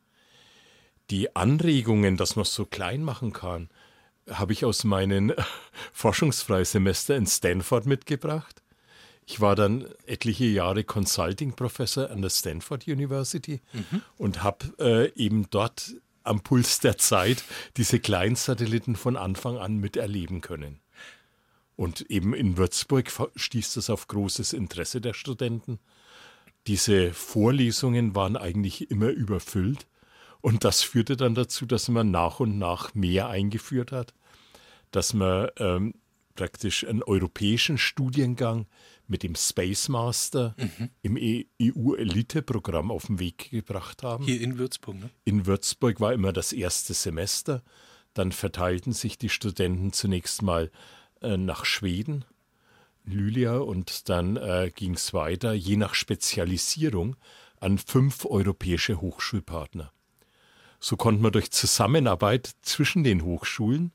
Die 1.10 1.36
Anregungen, 1.36 2.16
dass 2.16 2.36
man 2.36 2.42
es 2.42 2.54
so 2.54 2.66
klein 2.66 3.02
machen 3.02 3.32
kann, 3.32 3.68
habe 4.28 4.52
ich 4.52 4.64
aus 4.64 4.84
meinen 4.84 5.32
Forschungsfreisemester 5.92 7.16
in 7.16 7.26
Stanford 7.26 7.86
mitgebracht. 7.86 8.62
Ich 9.30 9.42
war 9.42 9.54
dann 9.54 9.86
etliche 10.06 10.46
Jahre 10.46 10.84
Consulting-Professor 10.84 12.10
an 12.10 12.22
der 12.22 12.30
Stanford 12.30 12.88
University 12.88 13.60
mhm. 13.74 14.00
und 14.16 14.42
habe 14.42 14.72
äh, 14.78 15.12
eben 15.22 15.50
dort 15.50 15.96
am 16.22 16.40
Puls 16.40 16.80
der 16.80 16.96
Zeit 16.96 17.44
diese 17.76 18.00
Kleinsatelliten 18.00 18.96
von 18.96 19.18
Anfang 19.18 19.58
an 19.58 19.76
miterleben 19.76 20.40
können. 20.40 20.80
Und 21.76 22.10
eben 22.10 22.32
in 22.32 22.56
Würzburg 22.56 23.12
stieß 23.36 23.74
das 23.74 23.90
auf 23.90 24.08
großes 24.08 24.54
Interesse 24.54 25.02
der 25.02 25.12
Studenten. 25.12 25.78
Diese 26.66 27.12
Vorlesungen 27.12 28.14
waren 28.14 28.34
eigentlich 28.34 28.90
immer 28.90 29.10
überfüllt. 29.10 29.86
Und 30.40 30.64
das 30.64 30.80
führte 30.80 31.18
dann 31.18 31.34
dazu, 31.34 31.66
dass 31.66 31.88
man 31.88 32.10
nach 32.10 32.40
und 32.40 32.58
nach 32.58 32.94
mehr 32.94 33.28
eingeführt 33.28 33.92
hat, 33.92 34.14
dass 34.90 35.12
man 35.12 35.50
ähm, 35.58 35.92
praktisch 36.38 36.86
einen 36.86 37.02
europäischen 37.02 37.78
Studiengang 37.78 38.66
mit 39.08 39.24
dem 39.24 39.34
Space 39.34 39.88
Master 39.88 40.54
mhm. 40.56 40.90
im 41.02 41.16
EU-Elite-Programm 41.60 42.92
auf 42.92 43.06
den 43.06 43.18
Weg 43.18 43.50
gebracht 43.50 44.04
haben. 44.04 44.24
Hier 44.24 44.40
in 44.40 44.56
Würzburg, 44.56 45.00
ne? 45.00 45.10
In 45.24 45.46
Würzburg 45.46 46.00
war 46.00 46.12
immer 46.12 46.32
das 46.32 46.52
erste 46.52 46.94
Semester. 46.94 47.64
Dann 48.14 48.30
verteilten 48.30 48.92
sich 48.92 49.18
die 49.18 49.30
Studenten 49.30 49.92
zunächst 49.92 50.42
mal 50.42 50.70
äh, 51.22 51.36
nach 51.36 51.64
Schweden, 51.64 52.24
Lylia, 53.04 53.58
und 53.58 54.08
dann 54.08 54.36
äh, 54.36 54.70
ging 54.72 54.94
es 54.94 55.12
weiter, 55.12 55.54
je 55.54 55.76
nach 55.76 55.94
Spezialisierung, 55.94 57.16
an 57.58 57.78
fünf 57.78 58.24
europäische 58.24 59.00
Hochschulpartner. 59.00 59.92
So 60.78 60.96
konnte 60.96 61.20
man 61.20 61.32
durch 61.32 61.50
Zusammenarbeit 61.50 62.52
zwischen 62.62 63.02
den 63.02 63.24
Hochschulen, 63.24 63.92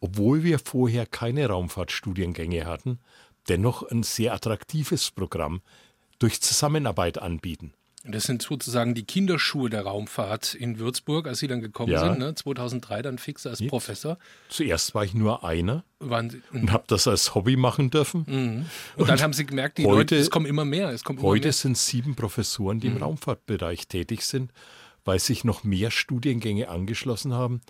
obwohl 0.00 0.42
wir 0.44 0.58
vorher 0.58 1.06
keine 1.06 1.46
Raumfahrtstudiengänge 1.48 2.64
hatten, 2.66 2.98
dennoch 3.48 3.82
ein 3.90 4.02
sehr 4.02 4.34
attraktives 4.34 5.10
Programm 5.10 5.62
durch 6.18 6.40
Zusammenarbeit 6.40 7.18
anbieten. 7.18 7.72
Das 8.08 8.22
sind 8.22 8.40
sozusagen 8.40 8.94
die 8.94 9.02
Kinderschuhe 9.04 9.68
der 9.68 9.82
Raumfahrt 9.82 10.54
in 10.54 10.78
Würzburg, 10.78 11.26
als 11.26 11.40
Sie 11.40 11.48
dann 11.48 11.60
gekommen 11.60 11.90
Ja. 11.90 11.98
sind, 12.04 12.20
ne? 12.20 12.36
2003 12.36 13.02
dann 13.02 13.18
fix 13.18 13.46
als 13.48 13.58
Jetzt. 13.58 13.68
Professor. 13.70 14.16
Zuerst 14.48 14.94
war 14.94 15.02
ich 15.04 15.12
nur 15.12 15.42
einer 15.44 15.82
Waren 15.98 16.30
Sie, 16.30 16.40
und 16.52 16.70
habe 16.70 16.84
das 16.86 17.08
als 17.08 17.34
Hobby 17.34 17.56
machen 17.56 17.90
dürfen. 17.90 18.24
Mhm. 18.28 18.66
und 18.96 19.08
dann 19.08 19.20
haben 19.20 19.32
Sie 19.32 19.44
gemerkt, 19.44 19.78
die 19.78 19.86
heute- 19.86 19.96
Leute, 19.96 20.16
es 20.18 20.30
kommen 20.30 20.46
immer 20.46 20.64
mehr. 20.64 20.90
Es 20.90 21.02
immer 21.02 21.20
Heute 21.22 21.46
mehr. 21.46 21.52
sind 21.52 21.76
sieben 21.76 22.14
Professoren, 22.14 22.76
Mhm. 22.76 22.80
die 22.80 22.86
im 22.86 22.96
Raumfahrtbereich 22.98 23.88
tätig 23.88 24.22
sind, 24.22 24.52
weil 25.04 25.18
sich 25.18 25.42
noch 25.42 25.64
mehr 25.64 25.90
Studiengänge 25.90 26.68
angeschlossen 26.68 27.32
haben. 27.34 27.60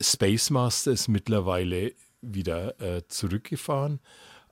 Space 0.00 0.50
Master 0.50 0.92
ist 0.92 1.08
mittlerweile 1.08 1.92
wieder 2.20 2.80
äh, 2.80 3.02
zurückgefahren, 3.08 4.00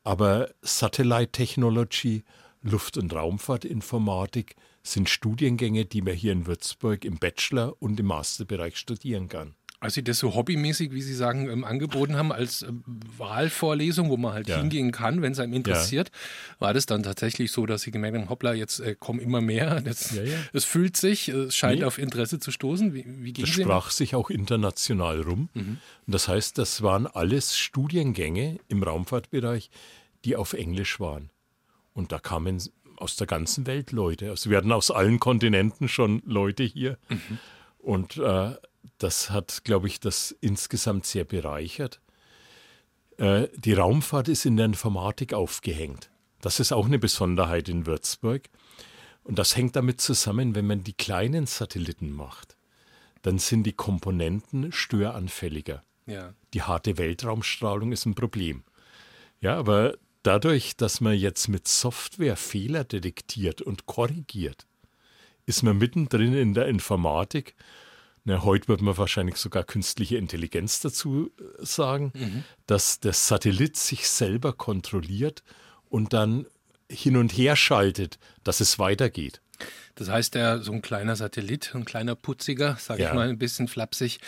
aber 0.03 0.55
Satellite 0.63 1.33
Technology, 1.33 2.25
Luft- 2.63 2.97
und 2.97 3.13
Raumfahrtinformatik 3.13 4.57
sind 4.83 5.09
Studiengänge, 5.09 5.87
die 5.87 6.03
man 6.03 6.15
hier 6.15 6.33
in 6.33 6.47
Würzburg 6.47 7.05
im 7.05 7.19
Bachelor- 7.19 7.75
und 7.81 7.99
im 8.01 8.07
Masterbereich 8.07 8.77
studieren 8.77 9.29
kann. 9.29 9.55
Als 9.81 9.95
Sie 9.95 10.03
das 10.05 10.19
so 10.19 10.35
hobbymäßig, 10.35 10.93
wie 10.93 11.03
Sie 11.03 11.13
sagen, 11.15 11.51
ähm, 11.51 11.63
angeboten 11.63 12.17
haben, 12.17 12.33
als 12.33 12.63
ähm, 12.63 12.83
Wahlvorlesung, 13.19 14.09
wo 14.09 14.17
man 14.17 14.33
halt 14.33 14.49
Ja. 14.49 14.57
hingehen 14.59 14.93
kann, 14.93 15.21
wenn 15.21 15.33
es 15.33 15.39
einem 15.41 15.53
interessiert, 15.53 16.11
war 16.59 16.73
das 16.73 16.87
dann 16.87 17.03
tatsächlich 17.03 17.53
so, 17.53 17.67
dass 17.67 17.83
Sie 17.83 17.91
gemerkt 17.91 18.17
haben, 18.17 18.31
hoppla, 18.31 18.55
jetzt 18.55 18.81
äh, 18.81 18.95
kommen 18.99 19.21
immer 19.21 19.43
mehr, 19.43 19.81
das, 19.83 20.13
Ja, 20.15 20.23
ja. 20.23 20.39
es 20.55 20.65
fühlt 20.65 20.97
sich, 20.97 21.29
es 21.29 21.55
scheint 21.55 21.81
Nee. 21.81 21.85
auf 21.85 21.99
Interesse 21.99 22.39
zu 22.39 22.51
stoßen. 22.51 22.95
Wie, 22.95 23.05
wie 23.07 23.33
ging 23.35 23.45
Das 23.45 23.55
sprach 23.55 23.91
sich 23.91 24.15
auch 24.15 24.31
international 24.31 25.21
rum. 25.21 25.49
Und 25.55 25.79
das 26.07 26.29
heißt, 26.29 26.57
das 26.57 26.81
waren 26.83 27.07
alles 27.07 27.59
Studiengänge 27.59 28.59
im 28.69 28.83
Raumfahrtbereich, 28.83 29.71
die 30.25 30.37
auf 30.37 30.55
Englisch 30.55 30.99
waren. 31.01 31.29
Und 31.93 32.11
da 32.11 32.19
kamen 32.19 32.63
aus 32.97 33.17
der 33.17 33.27
ganzen 33.27 33.67
Welt 33.67 33.93
Leute. 33.93 34.31
Also 34.31 34.49
wir 34.49 34.57
hatten 34.57 34.73
aus 34.73 34.91
allen 34.91 35.21
Kontinenten 35.21 35.89
schon 35.89 36.23
Leute 36.25 36.63
hier. 36.63 36.97
Und 37.79 38.17
äh, 38.17 38.53
das 38.99 39.31
hat, 39.31 39.65
glaube 39.65 39.89
ich, 39.89 40.01
das 40.01 40.35
insgesamt 40.41 41.07
sehr 41.07 41.25
bereichert. 41.25 42.01
Äh, 43.19 43.49
die 43.57 43.75
Raumfahrt 43.75 44.29
ist 44.29 44.45
in 44.45 44.57
der 44.57 44.67
Informatik 44.67 45.35
aufgehängt. 45.35 46.11
Das 46.41 46.61
ist 46.61 46.73
auch 46.73 46.87
eine 46.87 46.99
Besonderheit 46.99 47.69
in 47.69 47.87
Würzburg. 47.87 48.49
Und 49.23 49.39
das 49.39 49.57
hängt 49.57 49.77
damit 49.77 50.01
zusammen, 50.01 50.55
wenn 50.55 50.67
man 50.67 50.85
die 50.85 50.93
kleinen 50.93 51.47
Satelliten 51.47 52.11
macht, 52.11 52.57
dann 53.23 53.39
sind 53.39 53.65
die 53.65 53.73
Komponenten 53.73 54.71
störanfälliger. 54.71 55.83
Ja. 56.07 56.35
Die 56.53 56.63
harte 56.63 56.99
Weltraumstrahlung 56.99 57.93
ist 57.93 58.05
ein 58.05 58.15
Problem. 58.15 58.65
Ja, 59.41 59.57
aber 59.57 59.97
dadurch, 60.23 60.77
dass 60.77 61.01
man 61.01 61.15
jetzt 61.15 61.49
mit 61.49 61.67
Software 61.67 62.37
Fehler 62.37 62.85
detektiert 62.85 63.63
und 63.63 63.87
korrigiert, 63.87 64.67
ist 65.47 65.63
man 65.63 65.79
mittendrin 65.79 66.35
in 66.35 66.53
der 66.53 66.67
Informatik. 66.67 67.55
Na, 68.27 68.43
heute 68.43 68.69
wird 68.69 68.81
man 68.81 68.97
wahrscheinlich 68.97 69.37
sogar 69.37 69.65
künstliche 69.65 70.17
Intelligenz 70.17 70.81
dazu 70.81 71.31
äh, 71.39 71.65
sagen, 71.65 72.45
dass 72.67 72.99
der 73.01 73.13
Satellit 73.13 73.77
sich 73.77 74.09
selber 74.09 74.55
kontrolliert 74.55 75.43
und 75.91 76.15
dann 76.15 76.47
hin 76.91 77.17
und 77.19 77.33
her 77.37 77.55
schaltet, 77.57 78.19
dass 78.43 78.61
es 78.61 78.79
weitergeht. 78.79 79.41
Das 79.95 80.09
heißt, 80.09 80.35
der, 80.35 80.61
so 80.63 80.73
ein 80.73 80.81
kleiner 80.83 81.17
Satellit, 81.17 81.73
ein 81.75 81.85
kleiner 81.85 82.15
Putziger, 82.15 82.77
sage 82.81 83.03
Ja. 83.03 83.09
ich 83.11 83.15
mal 83.15 83.29
ein 83.29 83.39
bisschen 83.39 83.69
flapsig, 83.69 84.19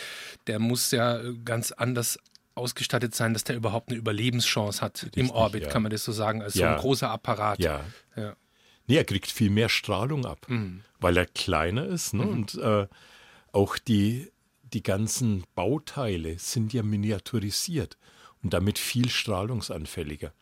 der 0.45 0.59
muss 0.59 0.91
ja 0.91 1.17
äh, 1.19 1.33
ganz 1.43 1.71
anders 1.71 2.19
ausgestattet 2.53 3.13
sein, 3.15 3.33
dass 3.33 3.43
der 3.45 3.55
überhaupt 3.55 3.89
eine 3.89 3.97
Überlebenschance 3.97 4.81
hat 4.81 5.03
im 5.03 5.09
Richtig, 5.25 5.31
Orbit, 5.31 5.63
ja. 5.63 5.69
kann 5.69 5.81
man 5.83 5.91
das 5.91 6.03
so 6.03 6.11
sagen, 6.11 6.41
als 6.43 6.53
so 6.53 6.61
Ja. 6.61 6.75
ein 6.75 6.79
großer 6.79 7.09
Apparat. 7.09 7.59
Ja, 7.59 7.83
ja. 8.15 8.35
Nee, 8.87 8.95
er 8.97 9.03
kriegt 9.05 9.29
viel 9.31 9.49
mehr 9.49 9.69
Strahlung 9.69 10.25
ab, 10.25 10.47
weil 10.99 11.17
er 11.17 11.25
kleiner 11.25 11.85
ist. 11.85 12.13
Ne? 12.13 12.23
Und 12.23 12.55
äh, 12.55 12.87
auch 13.51 13.77
die, 13.77 14.31
die 14.73 14.83
ganzen 14.83 15.43
Bauteile 15.55 16.39
sind 16.39 16.73
ja 16.73 16.83
miniaturisiert 16.83 17.97
und 18.43 18.53
damit 18.53 18.79
viel 18.79 19.09
strahlungsanfälliger. 19.09 20.33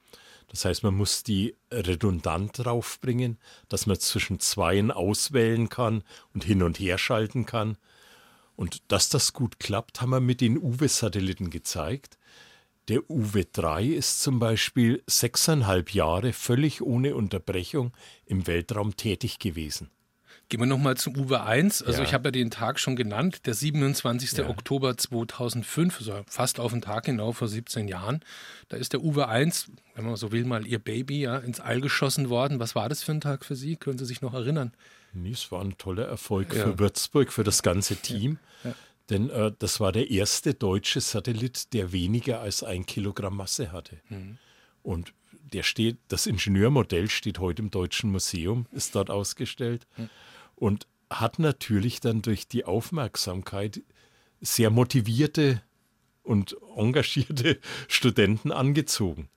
Das 0.47 0.65
heißt, 0.65 0.83
man 0.83 0.95
muss 0.95 1.23
die 1.23 1.55
redundant 1.71 2.51
draufbringen, 2.53 3.37
dass 3.67 3.87
man 3.87 3.99
zwischen 3.99 4.39
Zweien 4.39 4.91
auswählen 4.91 5.69
kann 5.69 6.03
und 6.33 6.43
hin 6.43 6.63
und 6.63 6.79
her 6.79 6.97
schalten 6.97 7.45
kann. 7.45 7.77
Und 8.55 8.83
dass 8.91 9.09
das 9.09 9.33
gut 9.33 9.59
klappt, 9.59 10.01
haben 10.01 10.11
wir 10.11 10.19
mit 10.19 10.41
den 10.41 10.57
Uwe-Satelliten 10.57 11.49
gezeigt. 11.49 12.17
Der 12.87 13.01
Uwe-3 13.09 13.93
ist 13.93 14.21
zum 14.21 14.39
Beispiel 14.39 15.03
sechseinhalb 15.07 15.93
Jahre 15.93 16.31
völlig 16.33 16.81
ohne 16.81 17.15
Unterbrechung 17.15 17.91
im 18.25 18.45
Weltraum 18.47 18.95
tätig 18.95 19.39
gewesen. 19.39 19.89
Gehen 20.49 20.59
wir 20.59 20.67
nochmal 20.67 20.95
zum 20.95 21.17
Uwe 21.17 21.41
1. 21.43 21.81
Also 21.81 21.99
Ja. 22.01 22.07
ich 22.07 22.13
habe 22.13 22.27
ja 22.27 22.31
den 22.31 22.51
Tag 22.51 22.79
schon 22.79 22.95
genannt, 22.95 23.45
der 23.47 23.55
27. 23.55 24.33
Ja. 24.37 24.47
Oktober 24.49 24.95
2005, 24.95 25.97
also 25.99 26.23
fast 26.27 26.59
auf 26.59 26.71
den 26.71 26.81
Tag 26.81 27.05
genau 27.05 27.31
vor 27.31 27.47
17 27.47 27.87
Jahren. 27.87 28.19
Da 28.69 28.77
ist 28.77 28.93
der 28.93 29.01
Uwe 29.03 29.27
1, 29.27 29.71
wenn 29.95 30.05
man 30.05 30.15
so 30.17 30.31
will, 30.31 30.45
mal 30.45 30.67
ihr 30.67 30.77
Baby, 30.79 31.21
ja, 31.21 31.37
ins 31.37 31.59
All 31.59 31.81
geschossen 31.81 32.29
worden. 32.29 32.59
Was 32.59 32.75
war 32.75 32.89
das 32.89 33.01
für 33.01 33.11
ein 33.11 33.21
Tag 33.21 33.43
für 33.43 33.55
Sie? 33.55 33.75
Können 33.75 33.97
Sie 33.97 34.05
sich 34.05 34.21
noch 34.21 34.33
erinnern? 34.35 34.73
Nee, 35.13 35.31
es 35.31 35.51
war 35.51 35.61
ein 35.63 35.77
toller 35.77 36.05
Erfolg 36.05 36.53
Ja. 36.53 36.63
für 36.63 36.77
Würzburg, 36.79 37.33
für 37.33 37.43
das 37.43 37.63
ganze 37.63 37.95
Team. 37.95 38.37
Denn 39.09 39.29
äh, 39.29 39.51
das 39.59 39.79
war 39.79 39.91
der 39.91 40.09
erste 40.09 40.55
deutsche 40.55 40.99
Satellit, 40.99 41.73
der 41.73 41.91
weniger 41.91 42.41
als 42.41 42.63
ein 42.63 42.85
Kilogramm 42.87 43.37
Masse 43.37 43.71
hatte. 43.71 43.97
Und 44.83 45.13
der 45.53 45.61
steht, 45.63 45.97
das 46.07 46.25
Ingenieurmodell 46.25 47.07
steht 47.09 47.37
heute 47.39 47.61
im 47.61 47.69
Deutschen 47.69 48.11
Museum, 48.11 48.65
ist 48.71 48.95
dort 48.95 49.09
ausgestellt 49.11 49.85
und 50.55 50.87
hat 51.09 51.39
natürlich 51.39 51.99
dann 51.99 52.21
durch 52.21 52.47
die 52.47 52.65
Aufmerksamkeit 52.65 53.81
sehr 54.41 54.69
motivierte 54.69 55.61
und 56.23 56.57
engagierte 56.75 57.59
Studenten 57.87 58.51
angezogen. 58.51 59.29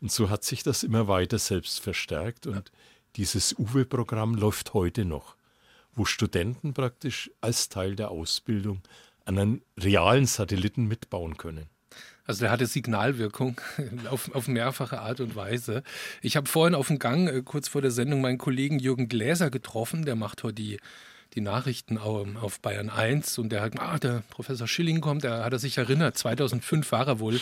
Und 0.00 0.12
so 0.12 0.30
hat 0.30 0.44
sich 0.44 0.62
das 0.62 0.82
immer 0.82 1.08
weiter 1.08 1.38
selbst 1.38 1.80
verstärkt. 1.80 2.46
Und 2.46 2.70
dieses 3.16 3.58
UWE-Programm 3.58 4.34
läuft 4.34 4.74
heute 4.74 5.04
noch, 5.04 5.36
wo 5.94 6.04
Studenten 6.04 6.72
praktisch 6.72 7.30
als 7.40 7.68
Teil 7.68 7.96
der 7.96 8.10
Ausbildung 8.10 8.80
an 9.24 9.38
einem 9.38 9.62
realen 9.76 10.26
Satelliten 10.26 10.86
mitbauen 10.86 11.36
können. 11.36 11.68
Also 12.28 12.40
der 12.42 12.50
hatte 12.52 12.66
Signalwirkung 12.66 13.60
auf, 14.10 14.32
auf 14.34 14.46
mehrfache 14.46 15.00
Art 15.00 15.18
und 15.20 15.34
Weise. 15.34 15.82
Ich 16.22 16.36
habe 16.36 16.48
vorhin 16.48 16.74
auf 16.76 16.86
dem 16.88 16.98
Gang, 17.00 17.26
äh, 17.26 17.42
kurz 17.44 17.66
vor 17.68 17.82
der 17.82 17.90
Sendung, 17.90 18.20
meinen 18.20 18.38
Kollegen 18.38 18.78
Jürgen 18.78 19.08
Gläser 19.08 19.50
getroffen. 19.50 20.04
Der 20.04 20.14
macht 20.14 20.42
heute 20.44 20.54
die, 20.54 20.78
die 21.34 21.40
Nachrichten 21.40 21.98
au- 21.98 22.26
auf 22.40 22.60
Bayern 22.60 22.90
1 22.90 23.38
und 23.38 23.48
der 23.50 23.62
hat, 23.62 23.80
ah, 23.80 23.98
der 23.98 24.22
Professor 24.30 24.68
Schilling 24.68 25.00
kommt, 25.00 25.24
der 25.24 25.42
hat 25.44 25.52
er 25.52 25.58
sich 25.58 25.78
erinnert. 25.78 26.16
2005 26.18 26.92
war 26.92 27.06
er 27.06 27.18
wohl 27.18 27.40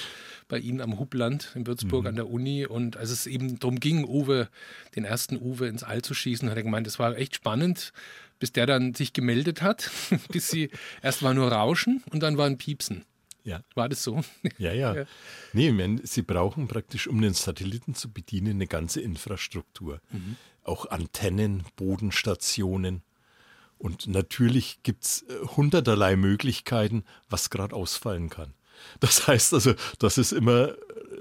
bei 0.48 0.58
Ihnen 0.58 0.80
am 0.80 0.98
Hubland 1.00 1.50
in 1.56 1.66
Würzburg 1.66 2.06
an 2.06 2.14
der 2.14 2.30
Uni 2.30 2.64
und 2.64 2.96
als 2.96 3.10
es 3.10 3.26
eben 3.26 3.58
darum 3.58 3.80
ging, 3.80 4.04
Uwe, 4.04 4.48
den 4.94 5.04
ersten 5.04 5.36
Uwe 5.36 5.66
ins 5.66 5.82
All 5.82 6.02
zu 6.02 6.14
schießen, 6.14 6.48
hat 6.48 6.56
er 6.56 6.62
gemeint, 6.62 6.86
das 6.86 7.00
war 7.00 7.16
echt 7.18 7.34
spannend, 7.34 7.92
bis 8.38 8.52
der 8.52 8.66
dann 8.66 8.94
sich 8.94 9.12
gemeldet 9.12 9.62
hat, 9.62 9.90
bis 10.30 10.48
sie 10.48 10.70
erst 11.02 11.24
war 11.24 11.34
nur 11.34 11.50
Rauschen 11.50 12.04
und 12.12 12.22
dann 12.22 12.38
war 12.38 12.46
ein 12.46 12.58
Piepsen. 12.58 13.04
Ja. 13.46 13.62
War 13.74 13.88
das 13.88 14.02
so? 14.02 14.22
Ja, 14.58 14.72
ja. 14.72 14.94
Ja. 14.94 15.04
Nee, 15.52 15.72
meine, 15.72 16.04
sie 16.04 16.22
brauchen 16.22 16.66
praktisch, 16.68 17.06
um 17.06 17.22
den 17.22 17.32
Satelliten 17.32 17.94
zu 17.94 18.12
bedienen, 18.12 18.56
eine 18.56 18.66
ganze 18.66 19.00
Infrastruktur. 19.00 20.00
Auch 20.64 20.86
Antennen, 20.86 21.62
Bodenstationen. 21.76 23.02
Und 23.78 24.08
natürlich 24.08 24.82
gibt 24.82 25.04
es 25.04 25.24
hunderterlei 25.56 26.16
Möglichkeiten, 26.16 27.04
was 27.28 27.50
gerade 27.50 27.74
ausfallen 27.74 28.30
kann. 28.30 28.54
Das 29.00 29.26
heißt 29.26 29.54
also, 29.54 29.74
das 29.98 30.18
ist 30.18 30.32
immer 30.32 30.74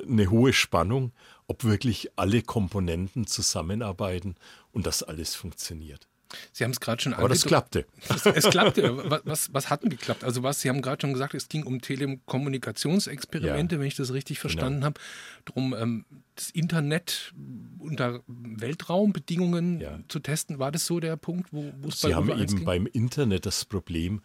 eine 0.08 0.30
hohe 0.30 0.52
Spannung, 0.54 1.12
ob 1.48 1.64
wirklich 1.64 2.10
alle 2.16 2.42
Komponenten 2.42 3.28
zusammenarbeiten 3.28 4.36
und 4.72 4.88
das 4.88 5.04
alles 5.04 5.36
funktioniert. 5.36 6.08
Sie 6.52 6.64
haben 6.64 6.72
es 6.72 6.80
gerade 6.80 7.02
schon 7.02 7.14
Aber 7.14 7.28
das 7.30 7.44
angedeutet. 7.46 7.88
klappte. 8.08 8.30
Es, 8.34 8.46
es 8.46 8.50
klappte. 8.52 9.10
Was, 9.10 9.22
was, 9.26 9.54
was 9.54 9.70
hat 9.70 9.84
denn 9.84 9.90
geklappt? 9.90 10.24
Also 10.24 10.44
was, 10.44 10.62
Sie 10.62 10.70
haben 10.70 10.82
gerade 10.82 11.02
schon 11.02 11.14
gesagt, 11.14 11.34
es 11.34 11.48
ging 11.50 11.64
um 11.64 11.82
Telekommunikationsexperimente, 11.82 13.76
Ja. 13.76 13.80
wenn 13.82 13.88
ich 13.88 13.96
das 13.96 14.14
richtig 14.14 14.40
verstanden 14.40 14.84
habe. 14.84 15.00
Drum 15.46 15.74
ähm, 15.78 16.06
das 16.36 16.50
Internet 16.52 17.34
unter 17.80 18.22
Weltraumbedingungen 18.28 19.80
Ja. 19.82 20.00
zu 20.08 20.20
testen. 20.20 20.60
War 20.60 20.72
das 20.72 20.86
so 20.86 21.00
der 21.00 21.16
Punkt, 21.18 21.52
wo 21.52 21.74
es 21.88 22.02
bei 22.02 22.10
Sie 22.10 22.16
haben 22.16 22.26
Uwe 22.28 22.34
1 22.36 22.42
eben 22.52 22.56
ging? 22.58 22.66
beim 22.66 22.86
Internet 22.88 23.46
das 23.46 23.66
Problem, 23.66 24.22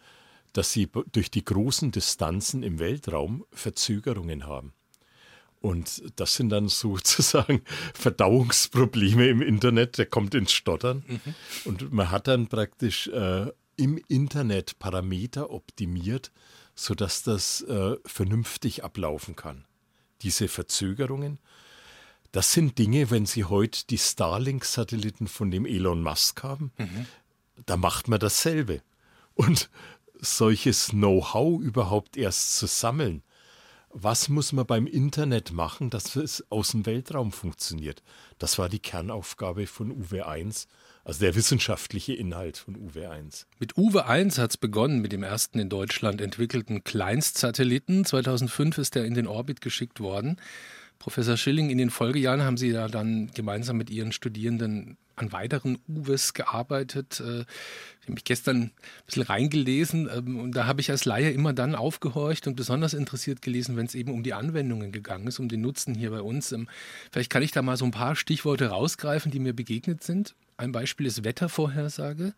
dass 0.53 0.71
Sie 0.73 0.89
durch 1.11 1.31
die 1.31 1.45
großen 1.45 1.91
Distanzen 1.91 2.63
im 2.63 2.79
Weltraum 2.79 3.45
Verzögerungen 3.51 4.45
haben. 4.45 4.73
Und 5.61 6.01
das 6.15 6.35
sind 6.35 6.49
dann 6.49 6.67
sozusagen 6.69 7.61
Verdauungsprobleme 7.93 9.27
im 9.27 9.41
Internet, 9.41 9.99
der 9.99 10.07
kommt 10.07 10.33
ins 10.33 10.51
Stottern. 10.51 11.03
Und 11.65 11.91
man 11.93 12.09
hat 12.09 12.27
dann 12.27 12.47
praktisch 12.47 13.07
äh, 13.07 13.45
im 13.77 13.99
Internet 14.07 14.79
Parameter 14.79 15.51
optimiert, 15.51 16.31
sodass 16.73 17.21
das 17.21 17.61
äh, 17.61 17.95
vernünftig 18.05 18.83
ablaufen 18.83 19.35
kann. 19.35 19.65
Diese 20.23 20.47
Verzögerungen, 20.47 21.39
das 22.31 22.53
sind 22.53 22.79
Dinge, 22.79 23.11
wenn 23.11 23.25
Sie 23.25 23.43
heute 23.43 23.85
die 23.87 23.97
Starlink-Satelliten 23.97 25.27
von 25.27 25.51
dem 25.51 25.65
Elon 25.65 26.01
Musk 26.01 26.43
haben, 26.43 26.71
da 27.65 27.77
macht 27.77 28.07
man 28.07 28.19
dasselbe. 28.19 28.81
Und 29.33 29.69
solches 30.19 30.89
Know-how 30.89 31.61
überhaupt 31.61 32.15
erst 32.15 32.57
zu 32.57 32.67
sammeln, 32.67 33.23
was 33.93 34.29
muss 34.29 34.53
man 34.53 34.65
beim 34.65 34.87
Internet 34.87 35.51
machen, 35.51 35.89
dass 35.89 36.15
es 36.15 36.43
aus 36.49 36.71
dem 36.71 36.85
Weltraum 36.85 37.31
funktioniert? 37.31 38.03
Das 38.39 38.57
war 38.57 38.69
die 38.69 38.79
Kernaufgabe 38.79 39.67
von 39.67 39.91
UW1, 39.91 40.67
also 41.03 41.19
der 41.19 41.35
wissenschaftliche 41.35 42.13
Inhalt 42.13 42.57
von 42.57 42.75
UW1. 42.75 43.45
Mit 43.59 43.73
UW1 43.73 44.37
hat 44.37 44.51
es 44.51 44.57
begonnen, 44.57 45.01
mit 45.01 45.11
dem 45.11 45.23
ersten 45.23 45.59
in 45.59 45.69
Deutschland 45.69 46.21
entwickelten 46.21 46.83
Kleinstsatelliten. 46.83 48.05
2005 48.05 48.77
ist 48.77 48.95
er 48.95 49.05
in 49.05 49.13
den 49.13 49.27
Orbit 49.27 49.61
geschickt 49.61 49.99
worden. 49.99 50.37
Professor 51.01 51.35
Schilling, 51.35 51.71
in 51.71 51.79
den 51.79 51.89
Folgejahren 51.89 52.43
haben 52.43 52.57
Sie 52.57 52.69
ja 52.69 52.87
dann 52.87 53.31
gemeinsam 53.33 53.75
mit 53.75 53.89
Ihren 53.89 54.11
Studierenden 54.11 54.97
an 55.15 55.31
weiteren 55.31 55.79
Uwes 55.87 56.35
gearbeitet. 56.35 57.19
Äh, 57.19 57.39
ich 57.39 58.03
habe 58.03 58.13
mich 58.13 58.23
gestern 58.23 58.57
ein 58.61 58.71
bisschen 59.07 59.23
reingelesen 59.23 60.07
ähm, 60.15 60.39
und 60.39 60.51
da 60.51 60.67
habe 60.67 60.79
ich 60.79 60.91
als 60.91 61.05
Laie 61.05 61.31
immer 61.31 61.53
dann 61.53 61.73
aufgehorcht 61.73 62.45
und 62.45 62.55
besonders 62.55 62.93
interessiert 62.93 63.41
gelesen, 63.41 63.77
wenn 63.77 63.87
es 63.87 63.95
eben 63.95 64.11
um 64.11 64.21
die 64.21 64.35
Anwendungen 64.35 64.91
gegangen 64.91 65.25
ist, 65.25 65.39
um 65.39 65.49
den 65.49 65.61
Nutzen 65.61 65.95
hier 65.95 66.11
bei 66.11 66.21
uns. 66.21 66.51
Ähm, 66.51 66.69
vielleicht 67.11 67.31
kann 67.31 67.41
ich 67.41 67.51
da 67.51 67.63
mal 67.63 67.77
so 67.77 67.85
ein 67.85 67.91
paar 67.91 68.15
Stichworte 68.15 68.67
rausgreifen, 68.67 69.31
die 69.31 69.39
mir 69.39 69.53
begegnet 69.53 70.03
sind. 70.03 70.35
Ein 70.57 70.71
Beispiel 70.71 71.07
ist 71.07 71.23
Wettervorhersage. 71.23 72.35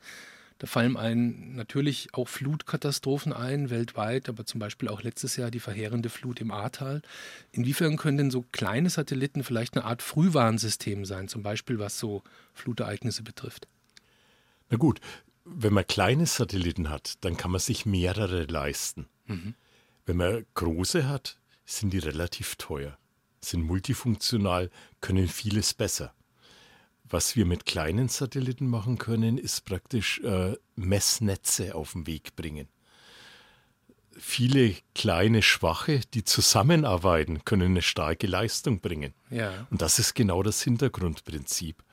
Da 0.60 0.68
fallen 0.68 0.96
einem 0.98 1.56
natürlich 1.56 2.10
auch 2.14 2.28
Flutkatastrophen 2.28 3.34
ein, 3.34 3.70
weltweit, 3.70 4.30
aber 4.30 4.46
zum 4.46 4.60
Beispiel 4.60 4.88
auch 4.88 5.04
letztes 5.04 5.36
Jahr 5.36 5.52
die 5.52 5.60
verheerende 5.60 6.10
Flut 6.10 6.40
im 6.42 6.52
Ahrtal. 6.52 7.02
Inwiefern 7.52 7.98
können 7.98 8.18
denn 8.18 8.32
so 8.32 8.46
kleine 8.52 8.90
Satelliten 8.90 9.44
vielleicht 9.44 9.76
eine 9.76 9.86
Art 9.86 10.02
Frühwarnsystem 10.02 11.06
sein, 11.06 11.28
zum 11.28 11.44
Beispiel 11.44 11.80
was 11.80 12.00
so 12.00 12.24
Flutereignisse 12.54 13.24
betrifft? 13.24 13.68
Na 14.70 14.78
gut, 14.78 15.02
wenn 15.46 15.74
man 15.74 15.86
kleine 15.86 16.26
Satelliten 16.26 16.90
hat, 16.90 17.16
dann 17.22 17.38
kann 17.38 17.52
man 17.52 17.60
sich 17.60 17.86
mehrere 17.86 18.44
leisten. 18.46 19.08
Mhm. 19.28 19.56
Wenn 20.06 20.18
man 20.18 20.46
große 20.54 21.08
hat, 21.08 21.40
sind 21.66 21.94
die 21.94 22.00
relativ 22.00 22.56
teuer, 22.56 22.98
sind 23.42 23.64
multifunktional, 23.64 24.70
können 25.02 25.28
vieles 25.28 25.74
besser. 25.74 26.14
Was 27.04 27.36
wir 27.36 27.46
mit 27.46 27.66
kleinen 27.66 28.10
Satelliten 28.10 28.68
machen 28.68 28.98
können, 28.98 29.38
ist 29.38 29.66
praktisch 29.66 30.20
äh, 30.22 30.56
Messnetze 30.76 31.76
auf 31.76 31.94
den 31.94 32.08
Weg 32.08 32.36
bringen. 32.36 32.68
Viele 34.18 34.76
kleine 34.94 35.42
Schwache, 35.42 36.02
die 36.14 36.24
zusammenarbeiten, 36.24 37.46
können 37.46 37.72
eine 37.72 37.82
starke 37.82 38.28
Leistung 38.28 38.80
bringen. 38.80 39.14
Ja. 39.30 39.68
Und 39.70 39.82
das 39.82 40.00
ist 40.00 40.14
genau 40.14 40.44
das 40.44 40.62
Hintergrundprinzip. 40.62 41.84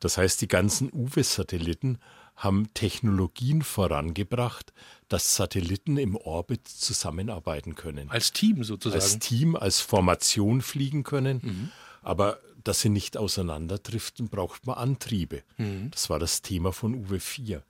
Das 0.00 0.18
heißt, 0.18 0.40
die 0.40 0.48
ganzen 0.48 0.90
UWE-Satelliten 0.92 1.98
haben 2.36 2.72
Technologien 2.74 3.62
vorangebracht, 3.62 4.72
dass 5.08 5.36
Satelliten 5.36 5.96
im 5.96 6.16
Orbit 6.16 6.66
zusammenarbeiten 6.66 7.74
können. 7.74 8.10
Als 8.10 8.32
Team 8.32 8.64
sozusagen. 8.64 9.00
Als 9.00 9.18
Team, 9.18 9.56
als 9.56 9.80
Formation 9.80 10.60
fliegen 10.60 11.04
können. 11.04 11.40
Mhm. 11.42 11.70
Aber 12.02 12.40
dass 12.64 12.80
sie 12.80 12.88
nicht 12.88 13.16
auseinanderdriften, 13.16 14.28
braucht 14.28 14.66
man 14.66 14.76
Antriebe. 14.76 15.42
Mhm. 15.58 15.90
Das 15.90 16.10
war 16.10 16.18
das 16.18 16.42
Thema 16.42 16.72
von 16.72 16.94
Uwe 16.94 17.20
4. 17.20 17.62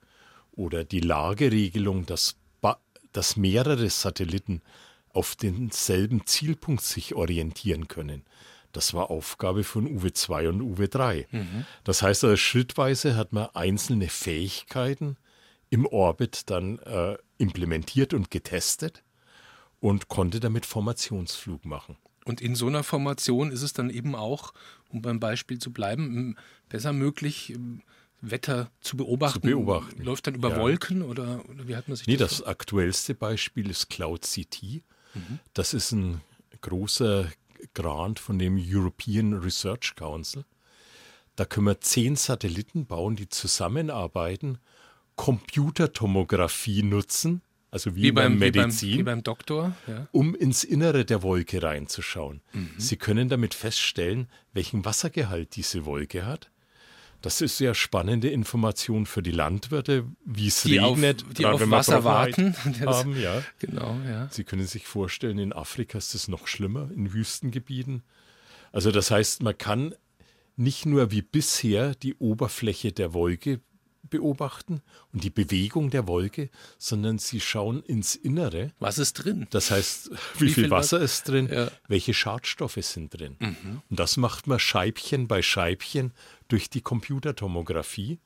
Oder 0.51 0.83
die 0.83 0.99
Lageregelung, 0.99 2.05
dass, 2.05 2.35
dass 3.11 3.35
mehrere 3.35 3.89
Satelliten 3.89 4.61
auf 5.09 5.35
denselben 5.35 6.25
Zielpunkt 6.25 6.83
sich 6.83 7.15
orientieren 7.15 7.87
können. 7.87 8.23
Das 8.71 8.95
war 8.95 9.11
Aufgabe 9.11 9.63
von 9.63 9.87
Uwe 9.87 10.13
2 10.13 10.49
und 10.49 10.61
Uwe 10.61 10.89
3. 10.89 11.27
Mhm. 11.31 11.65
Das 11.83 12.01
heißt, 12.01 12.23
also, 12.23 12.35
schrittweise 12.35 13.15
hat 13.15 13.31
man 13.31 13.49
einzelne 13.53 14.09
Fähigkeiten 14.09 15.17
im 15.69 15.85
Orbit 15.85 16.49
dann 16.49 16.79
äh, 16.79 17.17
implementiert 17.37 18.13
und 18.13 18.31
getestet 18.31 19.03
und 19.79 20.07
konnte 20.07 20.39
damit 20.39 20.65
Formationsflug 20.65 21.65
machen. 21.65 21.97
Und 22.25 22.41
in 22.41 22.55
so 22.55 22.67
einer 22.67 22.83
Formation 22.83 23.51
ist 23.51 23.61
es 23.61 23.73
dann 23.73 23.89
eben 23.89 24.15
auch, 24.15 24.53
um 24.89 25.01
beim 25.01 25.19
Beispiel 25.19 25.59
zu 25.59 25.71
bleiben, 25.71 26.37
besser 26.69 26.93
möglich, 26.93 27.53
Wetter 28.21 28.71
zu 28.79 28.95
beobachten. 28.95 29.41
Zu 29.41 29.47
beobachten. 29.47 30.01
Läuft 30.01 30.27
dann 30.27 30.35
über 30.35 30.51
ja. 30.51 30.59
Wolken 30.59 31.01
oder, 31.01 31.43
oder, 31.49 31.67
wie 31.67 31.75
hat 31.75 31.87
man 31.87 31.97
sich 31.97 32.07
nee, 32.07 32.15
das? 32.15 32.31
Nee, 32.31 32.37
das 32.39 32.47
aktuellste 32.47 33.15
Beispiel 33.15 33.69
ist 33.69 33.89
Cloud 33.89 34.21
CT. 34.21 34.81
Mhm. 35.13 35.39
Das 35.53 35.73
ist 35.73 35.91
ein 35.91 36.21
großer 36.61 37.29
Grant 37.73 38.19
von 38.19 38.39
dem 38.39 38.57
European 38.57 39.33
Research 39.33 39.95
Council. 39.95 40.45
Da 41.35 41.45
können 41.45 41.65
wir 41.65 41.81
zehn 41.81 42.15
Satelliten 42.15 42.85
bauen, 42.85 43.15
die 43.15 43.27
zusammenarbeiten, 43.27 44.59
Computertomographie 45.15 46.83
nutzen 46.83 47.41
also 47.73 47.95
wie, 47.95 48.03
wie 48.03 48.11
beim, 48.11 48.37
Medizin, 48.37 48.89
wie 48.89 48.91
beim, 48.91 48.99
wie 48.99 49.03
beim 49.03 49.23
Doktor, 49.23 49.75
ja. 49.87 50.07
um 50.11 50.35
ins 50.35 50.63
Innere 50.63 51.05
der 51.05 51.23
Wolke 51.23 51.63
reinzuschauen. 51.63 52.41
Mhm. 52.53 52.69
Sie 52.77 52.97
können 52.97 53.29
damit 53.29 53.55
feststellen, 53.55 54.27
welchen 54.53 54.85
Wassergehalt 54.85 55.55
diese 55.55 55.83
Wolke 55.83 56.23
hat. 56.23 56.51
Das 57.23 57.41
ist 57.41 57.57
sehr 57.57 57.73
spannende 57.73 58.29
Information 58.29 59.07
für 59.07 59.23
die 59.23 59.31
Landwirte, 59.31 60.05
wie 60.23 60.49
es 60.49 60.61
die 60.61 60.77
regnet, 60.77 61.23
auf, 61.23 61.33
die 61.33 61.45
auf 61.47 61.71
Wasser 61.71 62.03
warten. 62.03 62.53
Haben, 62.85 63.19
ja. 63.19 63.41
Genau, 63.59 63.97
ja. 64.07 64.27
Sie 64.29 64.43
können 64.43 64.67
sich 64.67 64.85
vorstellen, 64.85 65.39
in 65.39 65.51
Afrika 65.51 65.97
ist 65.97 66.13
es 66.13 66.27
noch 66.27 66.45
schlimmer, 66.45 66.91
in 66.95 67.11
Wüstengebieten. 67.11 68.03
Also 68.71 68.91
das 68.91 69.09
heißt, 69.09 69.41
man 69.41 69.57
kann 69.57 69.95
nicht 70.57 70.85
nur 70.85 71.09
wie 71.09 71.23
bisher 71.23 71.95
die 71.95 72.13
Oberfläche 72.13 72.91
der 72.91 73.15
Wolke 73.15 73.61
beobachten 74.13 74.83
und 75.11 75.23
die 75.23 75.31
Bewegung 75.31 75.89
der 75.89 76.07
Wolke, 76.07 76.51
sondern 76.77 77.17
sie 77.17 77.39
schauen 77.39 77.81
ins 77.81 78.15
Innere. 78.15 78.71
Was 78.79 78.99
ist 78.99 79.13
drin? 79.13 79.47
Das 79.49 79.71
heißt, 79.71 80.11
wie, 80.37 80.45
wie 80.45 80.49
viel, 80.49 80.63
viel, 80.65 80.71
Wasser 80.71 81.01
was? 81.01 81.11
ist 81.11 81.29
drin, 81.29 81.49
ja. 81.51 81.71
welche 81.87 82.13
Schadstoffe 82.13 82.77
sind 82.79 83.17
drin. 83.17 83.37
Mhm. 83.39 83.81
Und 83.89 83.99
das 83.99 84.17
macht 84.17 84.45
man 84.45 84.59
Scheibchen 84.59 85.27
bei 85.27 85.41
Scheibchen 85.41 86.13
durch 86.47 86.69
die 86.69 86.81
Computertomographie. 86.81 88.19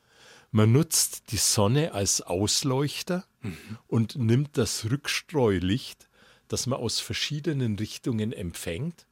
Man 0.51 0.73
nutzt 0.73 1.31
die 1.31 1.37
Sonne 1.37 1.93
als 1.93 2.21
Ausleuchter 2.21 3.25
mhm. 3.41 3.57
und 3.87 4.17
nimmt 4.17 4.57
das 4.57 4.91
Rückstreulicht, 4.91 6.09
das 6.49 6.67
man 6.67 6.79
aus 6.79 6.99
verschiedenen 6.99 7.77
Richtungen 7.77 8.33
empfängt 8.33 9.07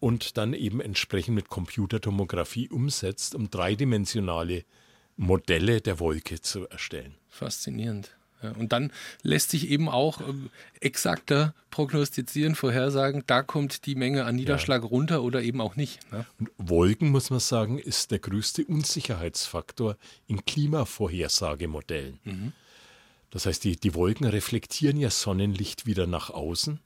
und 0.00 0.38
dann 0.38 0.54
eben 0.54 0.80
entsprechend 0.80 1.34
mit 1.34 1.50
Computertomographie 1.50 2.70
umsetzt, 2.70 3.34
um 3.34 3.50
dreidimensionale 3.50 4.64
Modelle 5.16 5.80
der 5.80 5.98
Wolke 5.98 6.40
zu 6.40 6.68
erstellen. 6.68 7.14
Faszinierend. 7.28 8.16
Ja, 8.42 8.52
und 8.52 8.72
dann 8.72 8.92
lässt 9.22 9.50
sich 9.50 9.70
eben 9.70 9.88
auch 9.88 10.20
äh, 10.20 10.24
exakter 10.80 11.54
prognostizieren, 11.70 12.54
vorhersagen, 12.54 13.24
da 13.26 13.42
kommt 13.42 13.86
die 13.86 13.94
Menge 13.94 14.24
an 14.24 14.36
Niederschlag 14.36 14.82
ja. 14.82 14.88
runter 14.88 15.22
oder 15.22 15.42
eben 15.42 15.60
auch 15.60 15.76
nicht. 15.76 16.00
Ne? 16.12 16.26
Und 16.38 16.50
Wolken, 16.58 17.10
muss 17.10 17.30
man 17.30 17.40
sagen, 17.40 17.78
ist 17.78 18.10
der 18.10 18.18
größte 18.18 18.64
Unsicherheitsfaktor 18.64 19.96
in 20.26 20.44
Klimavorhersagemodellen. 20.44 22.18
Mhm. 22.24 22.52
Das 23.30 23.46
heißt, 23.46 23.64
die, 23.64 23.76
die 23.76 23.94
Wolken 23.94 24.26
reflektieren 24.26 24.98
ja 24.98 25.10
Sonnenlicht 25.10 25.86
wieder 25.86 26.06
nach 26.06 26.30
außen. 26.30 26.80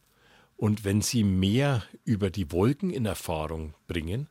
Und 0.57 0.85
wenn 0.85 1.01
sie 1.01 1.24
mehr 1.24 1.83
über 2.05 2.31
die 2.31 2.53
Wolken 2.53 2.91
in 2.91 3.07
Erfahrung 3.07 3.74
bringen, 3.87 4.28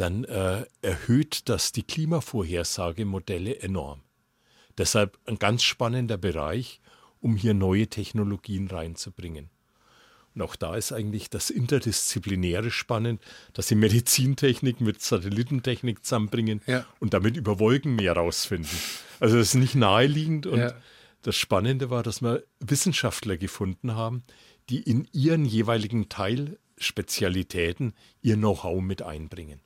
dann 0.00 0.24
äh, 0.24 0.64
erhöht 0.80 1.48
das 1.48 1.72
die 1.72 1.82
Klimavorhersagemodelle 1.82 3.60
enorm. 3.60 4.02
Deshalb 4.78 5.18
ein 5.26 5.38
ganz 5.38 5.64
spannender 5.64 6.16
Bereich, 6.16 6.80
um 7.20 7.36
hier 7.36 7.52
neue 7.52 7.88
Technologien 7.88 8.68
reinzubringen. 8.68 9.50
Und 10.34 10.42
auch 10.42 10.54
da 10.54 10.76
ist 10.76 10.92
eigentlich 10.92 11.30
das 11.30 11.50
Interdisziplinäre 11.50 12.70
spannend, 12.70 13.20
dass 13.54 13.66
sie 13.66 13.74
Medizintechnik 13.74 14.80
mit 14.80 15.02
Satellitentechnik 15.02 16.04
zusammenbringen 16.04 16.62
ja. 16.66 16.86
und 17.00 17.12
damit 17.12 17.36
über 17.36 17.58
Wolken 17.58 17.96
mehr 17.96 18.12
rausfinden. 18.12 18.78
Also 19.18 19.36
das 19.36 19.48
ist 19.48 19.54
nicht 19.54 19.74
naheliegend 19.74 20.46
und 20.46 20.60
ja. 20.60 20.74
das 21.22 21.34
Spannende 21.34 21.90
war, 21.90 22.04
dass 22.04 22.22
wir 22.22 22.44
Wissenschaftler 22.60 23.36
gefunden 23.36 23.96
haben, 23.96 24.22
die 24.70 24.80
in 24.80 25.08
ihren 25.12 25.44
jeweiligen 25.44 26.08
Teilspezialitäten 26.08 27.94
ihr 28.22 28.36
Know-how 28.36 28.80
mit 28.80 29.02
einbringen. 29.02 29.60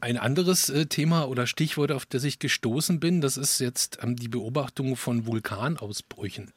Ein 0.00 0.16
anderes 0.16 0.68
äh, 0.68 0.86
Thema 0.86 1.28
oder 1.28 1.46
Stichwort, 1.46 1.92
auf 1.92 2.06
das 2.06 2.24
ich 2.24 2.38
gestoßen 2.38 2.98
bin, 2.98 3.20
das 3.20 3.36
ist 3.36 3.60
jetzt 3.60 3.98
ähm, 4.02 4.16
die 4.16 4.28
Beobachtung 4.28 4.96
von 4.96 5.26
Vulkanausbrüchen. 5.26 6.52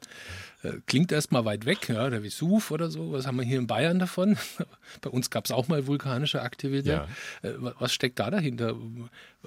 Äh, 0.62 0.72
klingt 0.86 1.12
erstmal 1.12 1.44
weit 1.44 1.64
weg, 1.64 1.88
ja, 1.88 2.10
der 2.10 2.22
Vesuv 2.22 2.70
oder 2.70 2.90
so. 2.90 3.12
Was 3.12 3.26
haben 3.26 3.36
wir 3.36 3.44
hier 3.44 3.58
in 3.58 3.66
Bayern 3.66 3.98
davon? 3.98 4.36
Bei 5.00 5.10
uns 5.10 5.30
gab 5.30 5.44
es 5.44 5.52
auch 5.52 5.68
mal 5.68 5.86
vulkanische 5.86 6.42
Aktivität. 6.42 6.86
Ja. 6.86 7.08
Äh, 7.42 7.54
was 7.58 7.92
steckt 7.92 8.18
da 8.18 8.30
dahinter? 8.30 8.76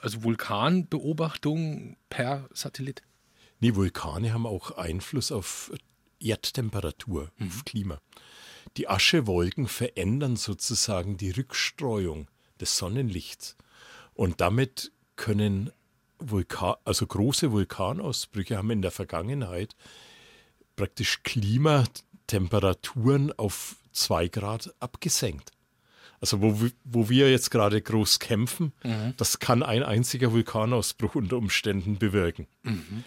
Also 0.01 0.23
Vulkanbeobachtung 0.23 1.97
per 2.09 2.47
Satellit? 2.53 3.01
Nee, 3.59 3.75
Vulkane 3.75 4.33
haben 4.33 4.45
auch 4.45 4.77
Einfluss 4.77 5.31
auf 5.31 5.71
Erdtemperatur, 6.19 7.31
mhm. 7.37 7.47
auf 7.47 7.65
Klima. 7.65 7.99
Die 8.77 8.87
Aschewolken 8.87 9.67
verändern 9.67 10.35
sozusagen 10.35 11.17
die 11.17 11.31
Rückstreuung 11.31 12.27
des 12.61 12.77
Sonnenlichts. 12.77 13.57
Und 14.20 14.41
damit 14.41 14.91
können 15.15 15.72
Vulkan, 16.17 16.76
also 16.84 17.07
große 17.07 17.53
Vulkanausbrüche 17.53 18.57
haben 18.57 18.70
in 18.70 18.82
der 18.82 18.91
Vergangenheit 18.91 19.78
praktisch 20.76 21.24
Klimatemperaturen 21.24 23.32
auf 23.39 23.78
zwei 23.93 24.28
Grad 24.28 24.76
abgesenkt. 24.82 25.53
Also 26.20 26.41
wo, 26.41 26.67
wo 26.84 27.07
wir 27.07 27.32
jetzt 27.32 27.49
gerade 27.49 27.82
groß 27.82 28.20
kämpfen, 28.20 28.74
mhm. 28.84 29.13
das 29.15 29.39
kann 29.39 29.63
ein 29.63 29.84
einziger 29.84 30.34
Vulkanausbruch 30.34 31.15
unter 31.15 31.38
Umständen 31.38 31.97
bewirken. 31.97 32.45
Mhm. 32.63 33.05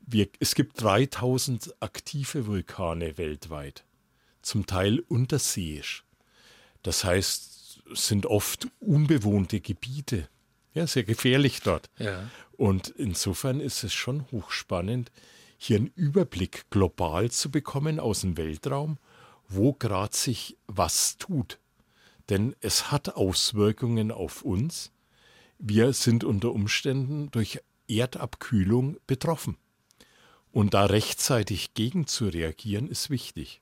Wir, 0.00 0.28
es 0.40 0.56
gibt 0.56 0.82
3000 0.82 1.72
aktive 1.78 2.48
Vulkane 2.48 3.16
weltweit, 3.16 3.84
zum 4.42 4.66
Teil 4.66 5.04
unterseeisch. 5.06 6.02
Das 6.82 7.04
heißt, 7.04 7.52
es 7.92 8.08
sind 8.08 8.26
oft 8.26 8.66
unbewohnte 8.80 9.60
Gebiete. 9.60 10.28
Ja, 10.74 10.86
sehr 10.86 11.04
gefährlich 11.04 11.60
dort. 11.60 11.90
Ja. 11.98 12.30
Und 12.56 12.88
insofern 12.88 13.60
ist 13.60 13.84
es 13.84 13.92
schon 13.92 14.30
hochspannend, 14.30 15.10
hier 15.58 15.76
einen 15.76 15.92
Überblick 15.94 16.68
global 16.70 17.30
zu 17.30 17.50
bekommen 17.50 18.00
aus 18.00 18.22
dem 18.22 18.36
Weltraum, 18.36 18.98
wo 19.48 19.72
gerade 19.72 20.16
sich 20.16 20.56
was 20.66 21.18
tut. 21.18 21.58
Denn 22.28 22.56
es 22.60 22.90
hat 22.90 23.16
Auswirkungen 23.16 24.10
auf 24.10 24.42
uns. 24.42 24.90
Wir 25.58 25.92
sind 25.92 26.24
unter 26.24 26.52
Umständen 26.52 27.30
durch 27.30 27.60
Erdabkühlung 27.86 28.96
betroffen. 29.06 29.56
Und 30.50 30.74
da 30.74 30.84
rechtzeitig 30.84 31.74
gegen 31.74 32.06
zu 32.06 32.26
reagieren, 32.26 32.88
ist 32.88 33.08
wichtig. 33.10 33.61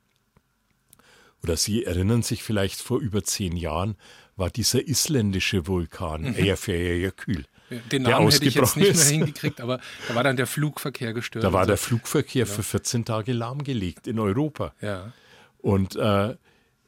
Oder 1.43 1.57
Sie 1.57 1.85
erinnern 1.85 2.23
sich 2.23 2.43
vielleicht 2.43 2.81
vor 2.81 3.01
über 3.01 3.25
zehn 3.25 3.57
Jahren 3.57 3.97
war 4.37 4.51
dieser 4.51 4.87
isländische 4.87 5.67
Vulkan 5.67 6.23
mhm. 6.23 6.35
Eyjafjallajökull. 6.35 7.45
Den 7.93 8.03
Namen 8.03 8.31
hätte 8.31 8.47
ich 8.47 8.55
jetzt 8.55 8.77
nicht 8.77 8.97
mehr 8.97 9.05
hingekriegt, 9.05 9.61
aber 9.61 9.81
da 10.09 10.15
war 10.17 10.25
dann 10.25 10.37
der 10.37 10.49
Flugverkehr 10.49 11.13
gestört. 11.13 11.45
Da 11.45 11.53
war 11.53 11.67
der 11.67 11.77
Flugverkehr 11.77 12.47
ja. 12.47 12.53
für 12.53 12.65
14 12.65 13.05
Tage 13.05 13.33
lahmgelegt 13.33 14.09
in 14.09 14.19
Europa. 14.19 14.75
Ja. 14.81 15.13
Und 15.59 15.95
äh, 15.95 16.35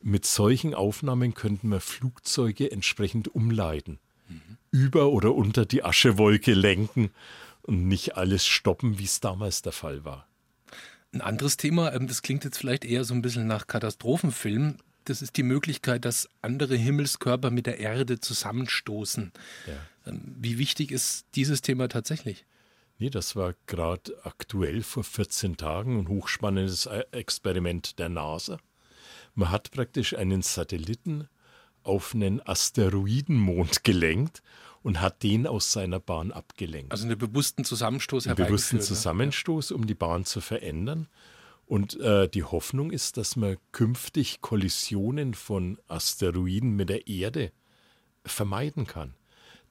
mit 0.01 0.27
solchen 0.27 0.75
Aufnahmen 0.75 1.35
könnten 1.35 1.69
wir 1.69 1.81
Flugzeuge 1.81 2.73
entsprechend 2.73 3.33
umleiten. 3.33 4.01
Mhm. 4.29 4.57
Über 4.73 5.11
oder 5.11 5.35
unter 5.35 5.67
die 5.67 5.85
Aschewolke 5.85 6.55
lenken 6.55 7.11
und 7.63 7.87
nicht 7.87 8.17
alles 8.17 8.47
stoppen, 8.47 8.99
wie 8.99 9.05
es 9.05 9.21
damals 9.21 9.63
der 9.63 9.73
Fall 9.73 10.05
war. 10.05 10.27
Ein 11.13 11.21
anderes 11.21 11.57
Thema, 11.57 11.93
ähm, 11.93 12.07
das 12.07 12.23
klingt 12.23 12.45
jetzt 12.45 12.59
vielleicht 12.59 12.85
eher 12.85 13.05
so 13.05 13.15
ein 13.15 13.23
bisschen 13.23 13.47
nach 13.47 13.67
Katastrophenfilm, 13.67 14.77
das 15.05 15.23
ist 15.23 15.37
die 15.37 15.43
Möglichkeit, 15.43 16.05
dass 16.05 16.29
andere 16.43 16.77
Himmelskörper 16.77 17.51
mit 17.51 17.67
der 17.67 17.79
Erde 17.79 18.21
zusammenstoßen. 18.21 19.33
Ja. 19.67 19.73
Ähm, 20.11 20.35
wie 20.39 20.59
wichtig 20.59 20.93
ist 20.93 21.27
dieses 21.35 21.61
Thema 21.61 21.89
tatsächlich? 21.89 22.45
Nee, 22.99 23.11
das 23.11 23.35
war 23.35 23.55
gerade 23.67 24.17
aktuell 24.23 24.83
vor 24.83 25.03
14 25.03 25.57
Tagen 25.57 26.01
ein 26.01 26.09
hochspannendes 26.09 26.87
äh, 26.87 27.05
Experiment 27.11 27.99
der 27.99 28.09
NASA. 28.09 28.59
Man 29.35 29.51
hat 29.51 29.71
praktisch 29.73 30.15
einen 30.15 30.43
Satelliten 30.43 31.29
auf 31.83 32.15
einen 32.15 32.41
Asteroidenmond 32.47 33.83
gelenkt 33.83 34.43
und 34.83 35.01
hat 35.01 35.23
den 35.23 35.47
aus 35.47 35.73
seiner 35.73 36.01
Bahn 36.01 36.33
abgelenkt. 36.33 36.93
Also 36.93 37.07
einen 37.07 37.19
bewussten 37.19 37.65
Zusammenstoß 37.65 38.27
Einen 38.27 38.37
bewussten 38.37 38.77
ne? 38.77 38.83
Zusammenstoß, 38.83 39.73
um 39.73 39.87
die 39.87 39.95
Bahn 39.95 40.25
zu 40.25 40.41
verändern. 40.41 41.09
Und 41.67 41.99
äh, 42.01 42.29
die 42.29 42.45
Hoffnung 42.45 42.91
ist, 42.91 43.17
dass 43.17 43.37
man 43.37 43.57
künftig 43.71 44.41
Kollisionen 44.41 45.35
von 45.35 45.79
Asteroiden 45.89 46.77
mit 46.77 46.89
der 46.89 47.07
Erde 47.07 47.53
vermeiden 48.25 48.87
kann. 48.87 49.15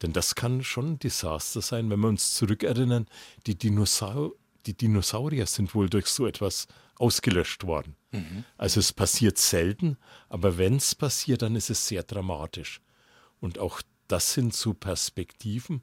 Denn 0.02 0.14
das 0.14 0.36
kann 0.36 0.64
schon 0.64 0.94
ein 0.94 1.00
Desaster 1.00 1.62
sein, 1.62 1.90
wenn 1.90 2.00
wir 2.00 2.08
uns 2.08 2.34
zurückerinnern, 2.34 3.08
die, 3.46 3.58
Dinosaur 3.58 4.34
die 4.66 4.76
Dinosaurier 4.76 5.46
sind 5.48 5.74
wohl 5.74 5.90
durch 5.90 6.08
so 6.08 6.28
etwas 6.28 6.68
ausgelöscht 6.96 7.66
worden. 7.66 7.96
Mhm. 8.12 8.44
Also 8.58 8.80
es 8.80 8.94
passiert 8.94 9.38
selten, 9.38 9.98
aber 10.30 10.58
wenn 10.58 10.76
es 10.76 10.94
passiert, 10.94 11.42
dann 11.42 11.56
ist 11.56 11.70
es 11.70 11.88
sehr 11.88 12.04
dramatisch. 12.04 12.82
Und 13.40 13.58
auch 13.58 13.82
das 14.12 14.34
sind 14.34 14.54
so 14.54 14.74
Perspektiven, 14.74 15.82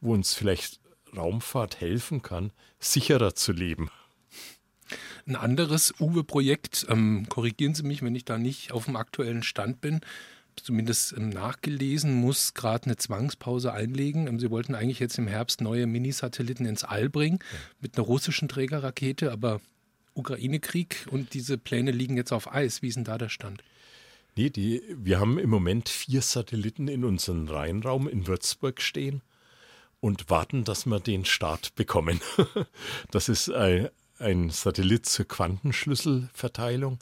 wo 0.00 0.12
uns 0.12 0.34
vielleicht 0.34 0.80
Raumfahrt 1.16 1.80
helfen 1.80 2.22
kann, 2.22 2.52
sicherer 2.78 3.34
zu 3.34 3.52
leben. 3.52 3.90
Ein 5.26 5.36
anderes 5.36 5.94
Uwe-Projekt, 6.00 6.86
ähm, 6.90 7.26
korrigieren 7.28 7.74
Sie 7.74 7.82
mich, 7.82 8.02
wenn 8.02 8.14
ich 8.14 8.24
da 8.24 8.38
nicht 8.38 8.72
auf 8.72 8.86
dem 8.86 8.96
aktuellen 8.96 9.42
Stand 9.42 9.80
bin, 9.80 10.00
zumindest 10.56 11.14
ähm, 11.16 11.30
nachgelesen, 11.30 12.14
muss 12.14 12.54
gerade 12.54 12.86
eine 12.86 12.96
Zwangspause 12.96 13.72
einlegen. 13.72 14.26
Ähm, 14.26 14.38
Sie 14.38 14.50
wollten 14.50 14.74
eigentlich 14.74 14.98
jetzt 14.98 15.18
im 15.18 15.28
Herbst 15.28 15.60
neue 15.60 15.86
Minisatelliten 15.86 16.66
ins 16.66 16.84
All 16.84 17.08
bringen 17.08 17.38
ja. 17.40 17.58
mit 17.80 17.96
einer 17.96 18.06
russischen 18.06 18.48
Trägerrakete, 18.48 19.32
aber 19.32 19.60
Ukraine-Krieg 20.14 21.06
und 21.10 21.32
diese 21.32 21.56
Pläne 21.56 21.90
liegen 21.90 22.16
jetzt 22.16 22.32
auf 22.32 22.52
Eis. 22.52 22.82
Wie 22.82 22.88
ist 22.88 22.96
denn 22.96 23.04
da 23.04 23.16
der 23.16 23.30
Stand? 23.30 23.62
Nee, 24.34 24.48
die, 24.48 24.82
wir 24.96 25.20
haben 25.20 25.38
im 25.38 25.50
Moment 25.50 25.90
vier 25.90 26.22
Satelliten 26.22 26.88
in 26.88 27.04
unserem 27.04 27.48
Rheinraum 27.48 28.08
in 28.08 28.26
Würzburg 28.26 28.80
stehen 28.80 29.20
und 30.00 30.30
warten, 30.30 30.64
dass 30.64 30.86
wir 30.86 31.00
den 31.00 31.26
Start 31.26 31.74
bekommen. 31.74 32.20
das 33.10 33.28
ist 33.28 33.50
ein, 33.50 33.90
ein 34.18 34.48
Satellit 34.48 35.04
zur 35.04 35.26
Quantenschlüsselverteilung. 35.26 36.98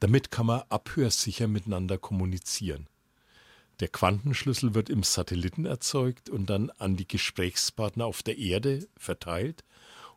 Damit 0.00 0.30
kann 0.30 0.46
man 0.46 0.62
abhörsicher 0.70 1.48
miteinander 1.48 1.98
kommunizieren. 1.98 2.88
Der 3.80 3.88
Quantenschlüssel 3.88 4.74
wird 4.74 4.88
im 4.88 5.02
Satelliten 5.02 5.66
erzeugt 5.66 6.30
und 6.30 6.48
dann 6.48 6.70
an 6.70 6.96
die 6.96 7.06
Gesprächspartner 7.06 8.06
auf 8.06 8.22
der 8.22 8.38
Erde 8.38 8.88
verteilt. 8.96 9.64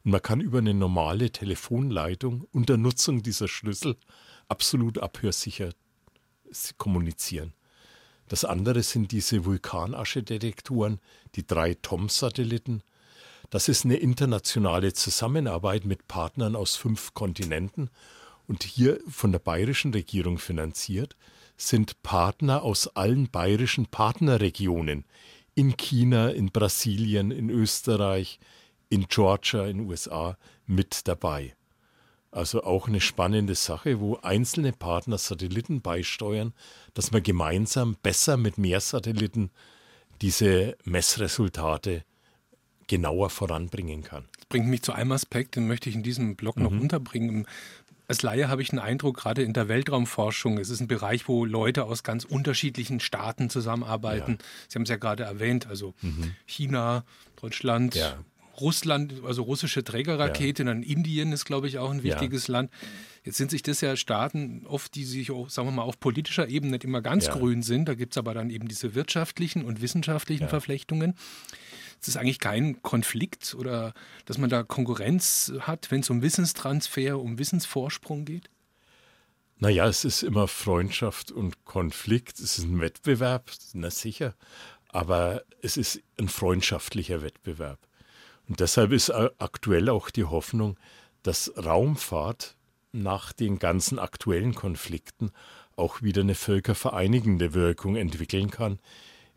Und 0.06 0.12
man 0.12 0.22
kann 0.22 0.40
über 0.40 0.60
eine 0.60 0.74
normale 0.74 1.30
Telefonleitung 1.32 2.48
unter 2.54 2.78
Nutzung 2.78 3.22
dieser 3.22 3.50
Schlüssel 3.50 3.98
absolut 4.48 4.98
abhörsicher 5.00 5.74
kommunizieren. 6.78 7.54
Das 8.28 8.46
andere 8.46 8.84
sind 8.84 9.12
diese 9.12 9.46
Vulkanaschedetektoren, 9.46 11.00
die 11.36 11.46
drei 11.46 11.76
TOM-Satelliten. 11.76 12.82
Das 13.50 13.68
ist 13.68 13.86
eine 13.86 13.98
internationale 13.98 14.94
Zusammenarbeit 14.94 15.86
mit 15.86 16.08
Partnern 16.08 16.56
aus 16.56 16.76
fünf 16.76 17.14
Kontinenten 17.14 17.90
und 18.48 18.64
hier 18.64 19.00
von 19.08 19.32
der 19.32 19.40
bayerischen 19.40 19.94
Regierung 19.94 20.38
finanziert, 20.38 21.16
sind 21.58 22.02
Partner 22.02 22.64
aus 22.64 22.88
allen 22.96 23.30
bayerischen 23.30 23.86
Partnerregionen 23.86 25.06
in 25.56 25.78
China, 25.78 26.30
in 26.30 26.52
Brasilien, 26.52 27.32
in 27.32 27.50
Österreich, 27.50 28.40
in 28.90 29.06
Georgia, 29.08 29.66
in 29.66 29.82
USA 29.82 30.38
mit 30.66 31.08
dabei. 31.08 31.56
Also 32.34 32.64
auch 32.64 32.88
eine 32.88 33.00
spannende 33.00 33.54
Sache, 33.54 34.00
wo 34.00 34.18
einzelne 34.18 34.74
Partner 34.74 35.20
Satelliten 35.20 35.82
beisteuern, 35.82 36.54
dass 36.96 37.12
man 37.12 37.22
gemeinsam 37.22 37.96
besser 38.02 38.38
mit 38.38 38.58
mehr 38.58 38.80
Satelliten 38.80 39.52
diese 40.22 40.76
Messresultate 40.84 42.04
genauer 42.88 43.30
voranbringen 43.30 44.04
kann. 44.04 44.26
Das 44.38 44.46
bringt 44.48 44.68
mich 44.68 44.82
zu 44.82 44.94
einem 44.94 45.12
Aspekt, 45.12 45.56
den 45.56 45.68
möchte 45.68 45.90
ich 45.90 45.96
in 45.96 46.02
diesem 46.02 46.36
Blog 46.36 46.58
mhm. 46.58 46.64
noch 46.64 46.72
unterbringen. 46.72 47.48
Als 48.08 48.24
Laie 48.24 48.50
habe 48.50 48.64
ich 48.64 48.72
einen 48.72 48.80
Eindruck, 48.80 49.18
gerade 49.18 49.44
in 49.44 49.54
der 49.54 49.68
Weltraumforschung, 49.68 50.58
es 50.58 50.70
ist 50.70 50.82
ein 50.82 50.88
Bereich, 50.88 51.28
wo 51.28 51.46
Leute 51.46 51.86
aus 51.86 52.04
ganz 52.04 52.26
unterschiedlichen 52.26 53.00
Staaten 53.00 53.50
zusammenarbeiten. 53.50 54.34
Ja. 54.34 54.46
Sie 54.70 54.76
haben 54.76 54.84
es 54.84 54.90
ja 54.90 54.98
gerade 54.98 55.24
erwähnt, 55.24 55.68
also 55.68 55.94
mhm. 56.02 56.36
China, 56.46 57.06
Deutschland, 57.40 57.96
ja. 57.96 58.18
Russland, 58.60 59.14
also 59.26 59.44
russische 59.44 59.84
Trägerrakete, 59.84 60.64
ja. 60.64 60.68
dann 60.68 60.84
Indien 60.84 61.32
ist, 61.32 61.46
glaube 61.46 61.68
ich, 61.68 61.80
auch 61.80 61.92
ein 61.92 62.04
wichtiges 62.04 62.48
ja. 62.48 62.54
Land. 62.54 62.72
Jetzt 63.24 63.38
sind 63.38 63.52
sich 63.52 63.64
das 63.64 63.82
ja 63.82 63.96
Staaten 63.96 64.66
oft, 64.68 64.94
die 64.96 65.06
sich 65.06 65.32
auch, 65.32 65.50
sagen 65.50 65.68
wir 65.68 65.72
mal, 65.72 65.84
auf 65.84 66.00
politischer 66.00 66.48
Ebene 66.48 66.74
nicht 66.74 66.84
immer 66.84 67.02
ganz 67.02 67.28
ja. 67.28 67.34
grün 67.34 67.64
sind. 67.64 67.86
Da 67.88 67.96
gibt 67.96 68.14
es 68.14 68.18
aber 68.18 68.34
dann 68.34 68.50
eben 68.50 68.68
diese 68.68 68.96
wirtschaftlichen 68.96 69.64
und 69.64 69.82
wissenschaftlichen 69.82 70.50
Verflechtungen. 70.50 71.16
Es 72.02 72.10
ist 72.10 72.18
eigentlich 72.18 72.40
kein 72.40 72.82
Konflikt 72.82 73.56
oder 73.58 73.94
dass 74.26 74.38
man 74.38 74.50
da 74.50 74.64
Konkurrenz 74.64 75.54
hat, 75.62 75.90
wenn 75.90 76.02
es 76.02 76.10
um 76.10 76.22
Wissenstransfer, 76.22 77.18
um 77.18 77.40
Wissensvorsprung 77.40 78.26
geht? 78.26 78.50
Naja, 79.58 79.88
es 79.88 80.04
ist 80.04 80.24
immer 80.24 80.50
Freundschaft 80.50 81.32
und 81.32 81.64
Konflikt. 81.64 82.40
Es 82.40 82.58
ist 82.58 82.66
ein 82.66 82.82
Wettbewerb, 82.82 83.50
na 83.74 83.90
sicher. 83.90 84.36
Aber 84.90 85.44
es 85.62 85.78
ist 85.78 86.02
ein 86.20 86.28
freundschaftlicher 86.28 87.22
Wettbewerb. 87.22 87.80
Und 88.48 88.60
deshalb 88.60 88.92
ist 88.92 89.10
aktuell 89.12 89.90
auch 89.90 90.10
die 90.10 90.26
Hoffnung, 90.26 90.78
dass 91.24 91.54
Raumfahrt 91.58 92.58
nach 92.92 93.34
den 93.34 93.60
ganzen 93.60 93.98
aktuellen 94.00 94.54
Konflikten 94.54 95.32
auch 95.76 96.02
wieder 96.02 96.22
eine 96.22 96.36
völkervereinigende 96.36 97.54
Wirkung 97.54 97.96
entwickeln 97.96 98.52
kann, 98.52 98.80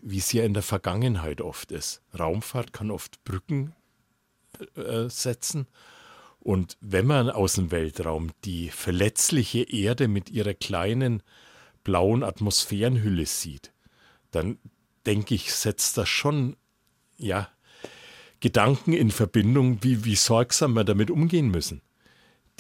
wie 0.01 0.19
es 0.19 0.33
ja 0.33 0.45
in 0.45 0.55
der 0.55 0.63
Vergangenheit 0.63 1.41
oft 1.41 1.73
ist. 1.73 2.03
Raumfahrt 2.19 2.73
kann 2.73 2.91
oft 2.91 3.25
Brücken 3.25 3.75
äh, 4.75 5.09
setzen. 5.09 5.67
Und 6.41 6.77
wenn 6.81 7.07
man 7.07 7.31
aus 7.31 7.55
dem 7.55 7.71
Weltraum 7.71 8.31
die 8.45 8.71
verletzliche 8.71 9.63
Erde 9.63 10.07
mit 10.07 10.31
ihrer 10.31 10.55
kleinen 10.55 11.23
blauen 11.83 12.23
Atmosphärenhülle 12.23 13.27
sieht, 13.27 13.73
dann 14.31 14.59
denke 15.07 15.35
ich, 15.35 15.53
setzt 15.55 15.97
das 15.97 16.09
schon 16.09 16.57
ja 17.17 17.49
Gedanken 18.47 18.93
in 18.93 19.11
Verbindung, 19.11 19.83
wie, 19.83 20.05
wie 20.05 20.15
sorgsam 20.15 20.75
wir 20.75 20.85
damit 20.85 21.11
umgehen 21.11 21.51
müssen. 21.51 21.83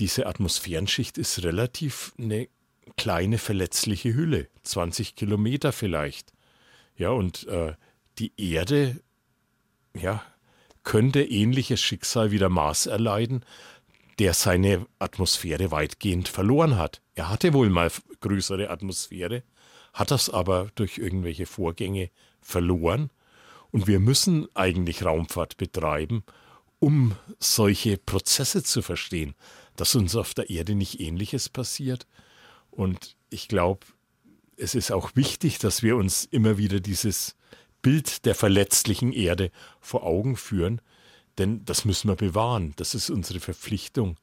Diese 0.00 0.26
Atmosphärenschicht 0.26 1.16
ist 1.16 1.44
relativ 1.44 2.12
eine 2.18 2.48
kleine 2.96 3.38
verletzliche 3.38 4.12
Hülle, 4.12 4.48
20 4.64 5.14
Kilometer 5.14 5.70
vielleicht. 5.70 6.32
Ja, 6.96 7.10
und 7.10 7.46
äh, 7.46 7.74
die 8.18 8.32
Erde, 8.36 9.00
ja, 9.94 10.24
könnte 10.82 11.22
ähnliches 11.22 11.80
Schicksal 11.80 12.32
wie 12.32 12.38
der 12.38 12.48
Mars 12.48 12.86
erleiden, 12.86 13.44
der 14.18 14.34
seine 14.34 14.86
Atmosphäre 14.98 15.70
weitgehend 15.70 16.26
verloren 16.26 16.78
hat. 16.78 17.00
Er 17.14 17.30
hatte 17.30 17.52
wohl 17.52 17.70
mal 17.70 17.92
größere 18.18 18.70
Atmosphäre, 18.70 19.44
hat 19.92 20.10
das 20.10 20.30
aber 20.30 20.68
durch 20.74 20.98
irgendwelche 20.98 21.46
Vorgänge 21.46 22.10
verloren. 22.40 23.10
Und 23.76 23.86
wir 23.86 24.00
müssen 24.00 24.48
eigentlich 24.54 25.04
Raumfahrt 25.04 25.58
betreiben, 25.58 26.24
um 26.78 27.14
solche 27.38 27.98
Prozesse 27.98 28.62
zu 28.62 28.80
verstehen, 28.80 29.34
dass 29.76 29.94
uns 29.94 30.16
auf 30.16 30.32
der 30.32 30.48
Erde 30.48 30.74
nicht 30.74 30.98
ähnliches 30.98 31.50
passiert. 31.50 32.06
Und 32.70 33.18
ich 33.28 33.48
glaube, 33.48 33.84
es 34.56 34.74
ist 34.74 34.92
auch 34.92 35.14
wichtig, 35.14 35.58
dass 35.58 35.82
wir 35.82 35.96
uns 35.96 36.24
immer 36.24 36.56
wieder 36.56 36.80
dieses 36.80 37.36
Bild 37.82 38.24
der 38.24 38.34
verletzlichen 38.34 39.12
Erde 39.12 39.50
vor 39.78 40.04
Augen 40.04 40.38
führen, 40.38 40.80
denn 41.36 41.62
das 41.66 41.84
müssen 41.84 42.08
wir 42.08 42.16
bewahren. 42.16 42.72
Das 42.76 42.94
ist 42.94 43.10
unsere 43.10 43.40
Verpflichtung 43.40 44.16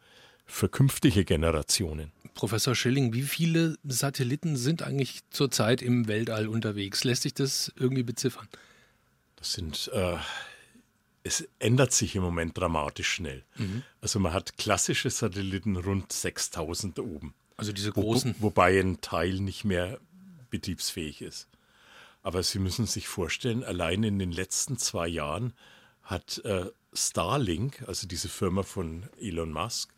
für 0.48 0.68
künftige 0.68 1.26
Generationen. 1.26 2.12
Professor 2.34 2.74
Schilling, 2.74 3.14
wie 3.14 3.22
viele 3.22 3.78
Satelliten 3.84 4.56
sind 4.56 4.82
eigentlich 4.82 5.20
zurzeit 5.30 5.84
im 5.84 6.08
Weltall 6.08 6.48
unterwegs? 6.48 7.04
Lässt 7.04 7.22
sich 7.22 7.36
das 7.36 7.72
irgendwie 7.78 8.02
beziffern? 8.02 8.48
Das 9.44 9.52
sind, 9.52 9.92
äh, 9.92 10.16
es 11.24 11.46
ändert 11.60 11.92
sich 11.92 12.16
im 12.16 12.24
Moment 12.24 12.58
dramatisch 12.58 13.10
schnell. 13.10 13.44
Mhm. 13.58 13.84
Also 14.00 14.18
man 14.22 14.32
hat 14.32 14.58
klassische 14.58 15.10
Satelliten 15.10 15.76
rund 15.76 16.14
6000 16.14 17.00
oben. 17.00 17.34
Also 17.58 17.74
diese 17.74 17.92
großen. 17.92 18.36
Wo, 18.40 18.44
wobei 18.48 18.80
ein 18.80 19.02
Teil 19.02 19.42
nicht 19.42 19.66
mehr 19.66 20.00
betriebsfähig 20.50 21.22
ist. 21.22 21.50
Aber 22.22 22.42
Sie 22.42 22.58
müssen 22.58 22.86
sich 22.86 23.10
vorstellen, 23.10 23.66
allein 23.66 24.04
in 24.04 24.18
den 24.18 24.32
letzten 24.32 24.78
zwei 24.78 25.10
Jahren 25.10 25.52
hat 26.04 26.38
äh, 26.46 26.68
Starlink, 26.94 27.84
also 27.86 28.08
diese 28.08 28.30
Firma 28.30 28.64
von 28.64 29.10
Elon 29.20 29.52
Musk, 29.52 29.94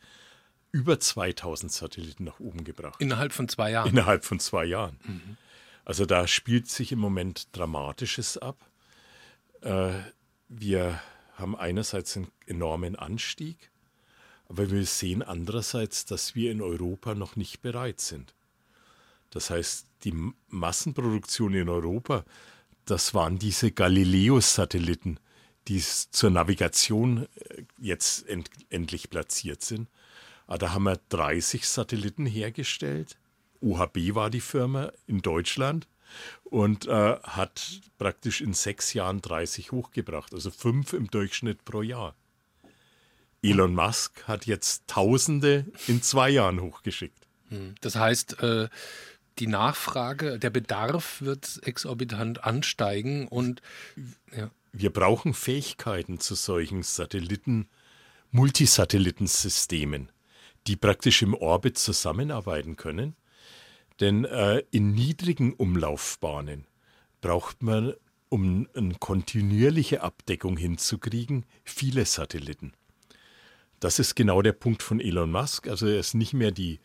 über 0.72 1.00
2000 1.00 1.72
Satelliten 1.72 2.24
nach 2.24 2.40
oben 2.40 2.64
gebracht. 2.64 3.00
Innerhalb 3.00 3.32
von 3.32 3.48
zwei 3.48 3.70
Jahren? 3.70 3.92
Innerhalb 3.92 4.26
von 4.26 4.40
zwei 4.40 4.66
Jahren. 4.66 4.98
Mhm. 5.04 5.38
Also 5.84 6.08
da 6.08 6.26
spielt 6.26 6.68
sich 6.68 6.92
im 6.92 6.98
Moment 6.98 7.56
Dramatisches 7.56 8.40
ab. 8.40 8.58
Äh, 9.66 9.94
wir 10.48 11.02
haben 11.34 11.56
einerseits 11.56 12.16
einen 12.16 12.32
enormen 12.46 12.96
Anstieg, 12.96 13.72
aber 14.48 14.70
wir 14.70 14.86
sehen 14.86 15.24
andererseits, 15.24 16.06
dass 16.06 16.36
wir 16.36 16.52
in 16.52 16.62
Europa 16.62 17.16
noch 17.16 17.36
nicht 17.36 17.62
bereit 17.62 18.00
sind. 18.00 18.34
Das 19.32 19.50
heißt, 19.50 19.88
die 20.04 20.14
Massenproduktion 20.50 21.56
in 21.56 21.68
Europa, 21.68 22.24
das 22.86 23.14
waren 23.14 23.40
diese 23.40 23.72
Galileo-Satelliten, 23.72 25.20
die 25.68 25.82
zur 25.82 26.30
Navigation 26.30 27.28
äh, 27.36 27.64
jetzt 27.80 28.30
end 28.30 28.50
endlich 28.70 29.10
platziert 29.10 29.64
sind. 29.64 29.90
Aber 30.46 30.54
ah, 30.54 30.58
da 30.60 30.74
haben 30.74 30.84
wir 30.84 31.00
30 31.10 31.68
Satelliten 31.68 32.28
hergestellt. 32.28 33.18
OHB 33.62 34.14
war 34.14 34.30
die 34.30 34.42
Firma 34.42 34.92
in 35.08 35.24
Deutschland 35.24 35.88
und 36.44 36.88
äh, 36.88 37.18
hat 37.24 37.82
praktisch 37.98 38.42
in 38.42 38.54
sechs 38.54 38.94
Jahren 38.94 39.22
30 39.22 39.72
hochgebracht, 39.72 40.34
also 40.34 40.52
fünf 40.52 40.94
im 40.94 41.08
Durchschnitt 41.08 41.66
pro 41.66 41.82
Jahr. 41.82 42.16
Elon 43.42 43.76
Musk 43.76 44.28
hat 44.28 44.46
jetzt 44.46 44.88
Tausende 44.88 45.66
in 45.88 46.02
zwei 46.02 46.30
Jahren 46.30 46.62
hochgeschickt. 46.62 47.28
Hm. 47.50 47.76
Das 47.82 47.96
heißt, 47.96 48.42
äh, 48.42 48.70
die 49.40 49.48
Nachfrage, 49.48 50.40
der 50.40 50.50
Bedarf 50.50 51.22
wird 51.22 51.60
exorbitant 51.64 52.44
ansteigen 52.44 53.28
und 53.28 53.62
ja. 54.36 54.50
wir 54.72 54.92
brauchen 54.92 55.34
Fähigkeiten 55.34 56.20
zu 56.20 56.36
solchen 56.36 56.84
Satelliten, 56.84 57.68
Multisatellitensystemen, 58.32 60.12
die 60.68 60.76
praktisch 60.76 61.22
im 61.22 61.34
Orbit 61.34 61.78
zusammenarbeiten 61.78 62.76
können. 62.76 63.16
Denn 64.00 64.26
äh, 64.26 64.64
in 64.72 64.92
niedrigen 64.94 65.54
Umlaufbahnen 65.54 66.68
braucht 67.22 67.64
man, 67.64 67.94
um 68.30 68.68
eine 68.74 68.96
kontinuierliche 68.96 70.02
Abdeckung 70.02 70.58
hinzukriegen, 70.58 71.46
viele 71.64 72.06
Satelliten. 72.06 72.74
Das 73.80 74.00
ist 74.00 74.16
genau 74.16 74.42
der 74.42 74.54
Punkt 74.54 74.84
von 74.84 75.00
Elon 75.00 75.32
Musk. 75.32 75.68
Also 75.68 75.88
er 75.88 76.00
ist 76.00 76.16
nicht 76.16 76.34
mehr 76.34 76.52
die 76.52 76.80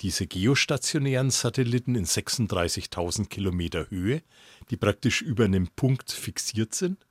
diese 0.00 0.26
geostationären 0.26 1.30
Satelliten 1.30 1.94
in 1.94 2.06
36.000 2.06 3.28
Kilometer 3.28 3.90
Höhe, 3.90 4.22
die 4.70 4.76
praktisch 4.76 5.22
über 5.22 5.44
einem 5.44 5.68
Punkt 5.68 6.12
fixiert 6.12 6.74
sind, 6.74 7.04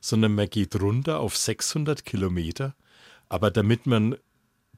sondern 0.00 0.34
man 0.34 0.48
geht 0.48 0.80
runter 0.80 1.20
auf 1.20 1.36
600 1.36 2.04
Kilometer. 2.04 2.74
Aber 3.28 3.50
damit 3.50 3.86
man 3.86 4.16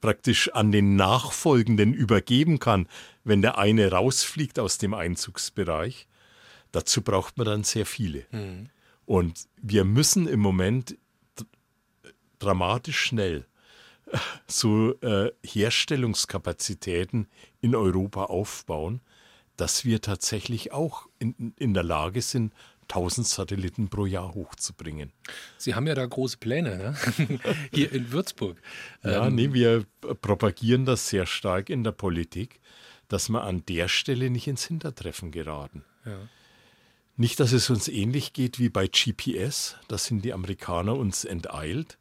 praktisch 0.01 0.51
an 0.53 0.71
den 0.71 0.97
Nachfolgenden 0.97 1.95
übergeben 1.95 2.59
kann, 2.59 2.89
wenn 3.25 3.43
der 3.43 3.59
eine 3.59 3.91
rausfliegt 3.91 4.59
aus 4.59 4.79
dem 4.79 4.95
Einzugsbereich, 4.95 6.07
dazu 6.72 7.03
braucht 7.03 7.39
man 7.39 7.47
dann 7.47 7.64
sehr 7.64 7.87
viele. 7.87 8.27
Mhm. 8.31 8.68
Und 9.07 9.49
wir 9.61 9.85
müssen 9.85 10.27
im 10.27 10.41
Moment 10.41 10.97
dramatisch 12.39 13.01
schnell 13.01 13.47
so 14.47 14.95
äh, 15.01 15.33
Herstellungskapazitäten 15.43 17.27
in 17.61 17.75
Europa 17.75 18.25
aufbauen, 18.25 19.01
dass 19.57 19.85
wir 19.85 20.01
tatsächlich 20.01 20.72
auch 20.72 21.09
in, 21.18 21.55
in 21.57 21.75
der 21.75 21.85
Lage 21.85 22.22
sind, 22.22 22.53
1000 22.83 23.27
Satelliten 23.27 23.89
pro 23.89 24.05
Jahr 24.05 24.35
hochzubringen. 24.35 25.12
Sie 25.57 25.75
haben 25.75 25.87
ja 25.87 25.95
da 25.95 26.05
große 26.05 26.37
Pläne, 26.37 26.77
ne? 26.77 27.41
hier 27.72 27.91
in 27.93 28.12
Würzburg. 28.12 28.61
Ja, 29.03 29.27
ähm, 29.27 29.37
nee, 29.37 29.53
wir 29.53 29.87
propagieren 30.20 30.85
das 30.85 31.09
sehr 31.09 31.25
stark 31.25 31.70
in 31.70 31.83
der 31.83 31.93
Politik, 31.93 32.61
dass 33.09 33.29
wir 33.29 33.45
an 33.45 33.65
der 33.67 33.89
Stelle 33.89 34.31
nicht 34.31 34.47
ins 34.47 34.65
Hintertreffen 34.65 35.31
geraten. 35.31 35.85
Ja. 36.05 36.19
Nicht, 37.17 37.39
dass 37.39 37.53
es 37.53 37.71
uns 37.71 37.89
ähnlich 37.89 38.33
geht 38.33 38.59
wie 38.59 38.69
bei 38.69 38.89
GPS, 38.89 39.77
da 39.89 39.99
sind 39.99 40.25
die 40.25 40.33
Amerikaner 40.33 40.97
uns 40.97 41.25
enteilt. 41.25 41.99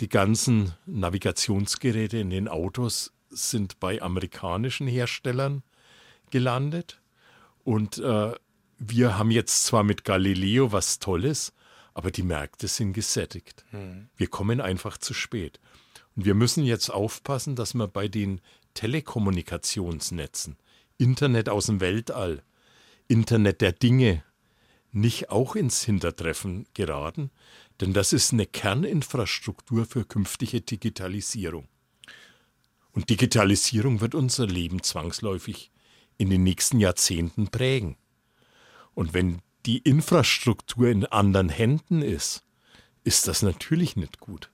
Die 0.00 0.08
ganzen 0.08 0.74
Navigationsgeräte 0.86 2.18
in 2.18 2.30
den 2.30 2.48
Autos 2.48 3.12
sind 3.30 3.80
bei 3.80 4.02
amerikanischen 4.02 4.86
Herstellern 4.86 5.62
gelandet. 6.30 7.00
Und 7.64 7.98
äh, 7.98 8.32
wir 8.78 9.18
haben 9.18 9.30
jetzt 9.30 9.64
zwar 9.64 9.82
mit 9.82 10.04
Galileo 10.04 10.72
was 10.72 10.98
Tolles, 10.98 11.52
aber 11.94 12.10
die 12.10 12.22
Märkte 12.22 12.68
sind 12.68 12.92
gesättigt. 12.92 13.64
Mhm. 13.72 14.08
Wir 14.16 14.28
kommen 14.28 14.60
einfach 14.60 14.98
zu 14.98 15.14
spät. 15.14 15.60
Und 16.16 16.24
wir 16.24 16.34
müssen 16.34 16.64
jetzt 16.64 16.90
aufpassen, 16.90 17.56
dass 17.56 17.74
wir 17.74 17.86
bei 17.86 18.08
den 18.08 18.40
Telekommunikationsnetzen, 18.80 20.56
Internet 20.96 21.50
aus 21.50 21.66
dem 21.66 21.80
Weltall, 21.80 22.42
Internet 23.08 23.60
der 23.60 23.72
Dinge, 23.72 24.24
nicht 24.90 25.28
auch 25.28 25.54
ins 25.54 25.84
Hintertreffen 25.84 26.66
geraten, 26.72 27.30
denn 27.82 27.92
das 27.92 28.14
ist 28.14 28.32
eine 28.32 28.46
Kerninfrastruktur 28.46 29.84
für 29.84 30.06
künftige 30.06 30.62
Digitalisierung. 30.62 31.68
Und 32.92 33.10
Digitalisierung 33.10 34.00
wird 34.00 34.14
unser 34.14 34.46
Leben 34.46 34.82
zwangsläufig 34.82 35.70
in 36.16 36.30
den 36.30 36.42
nächsten 36.42 36.80
Jahrzehnten 36.80 37.48
prägen. 37.48 37.98
Und 38.94 39.12
wenn 39.12 39.42
die 39.66 39.80
Infrastruktur 39.80 40.88
in 40.88 41.04
anderen 41.04 41.50
Händen 41.50 42.00
ist, 42.00 42.44
ist 43.04 43.28
das 43.28 43.42
natürlich 43.42 43.96
nicht 43.96 44.20
gut. 44.20 44.49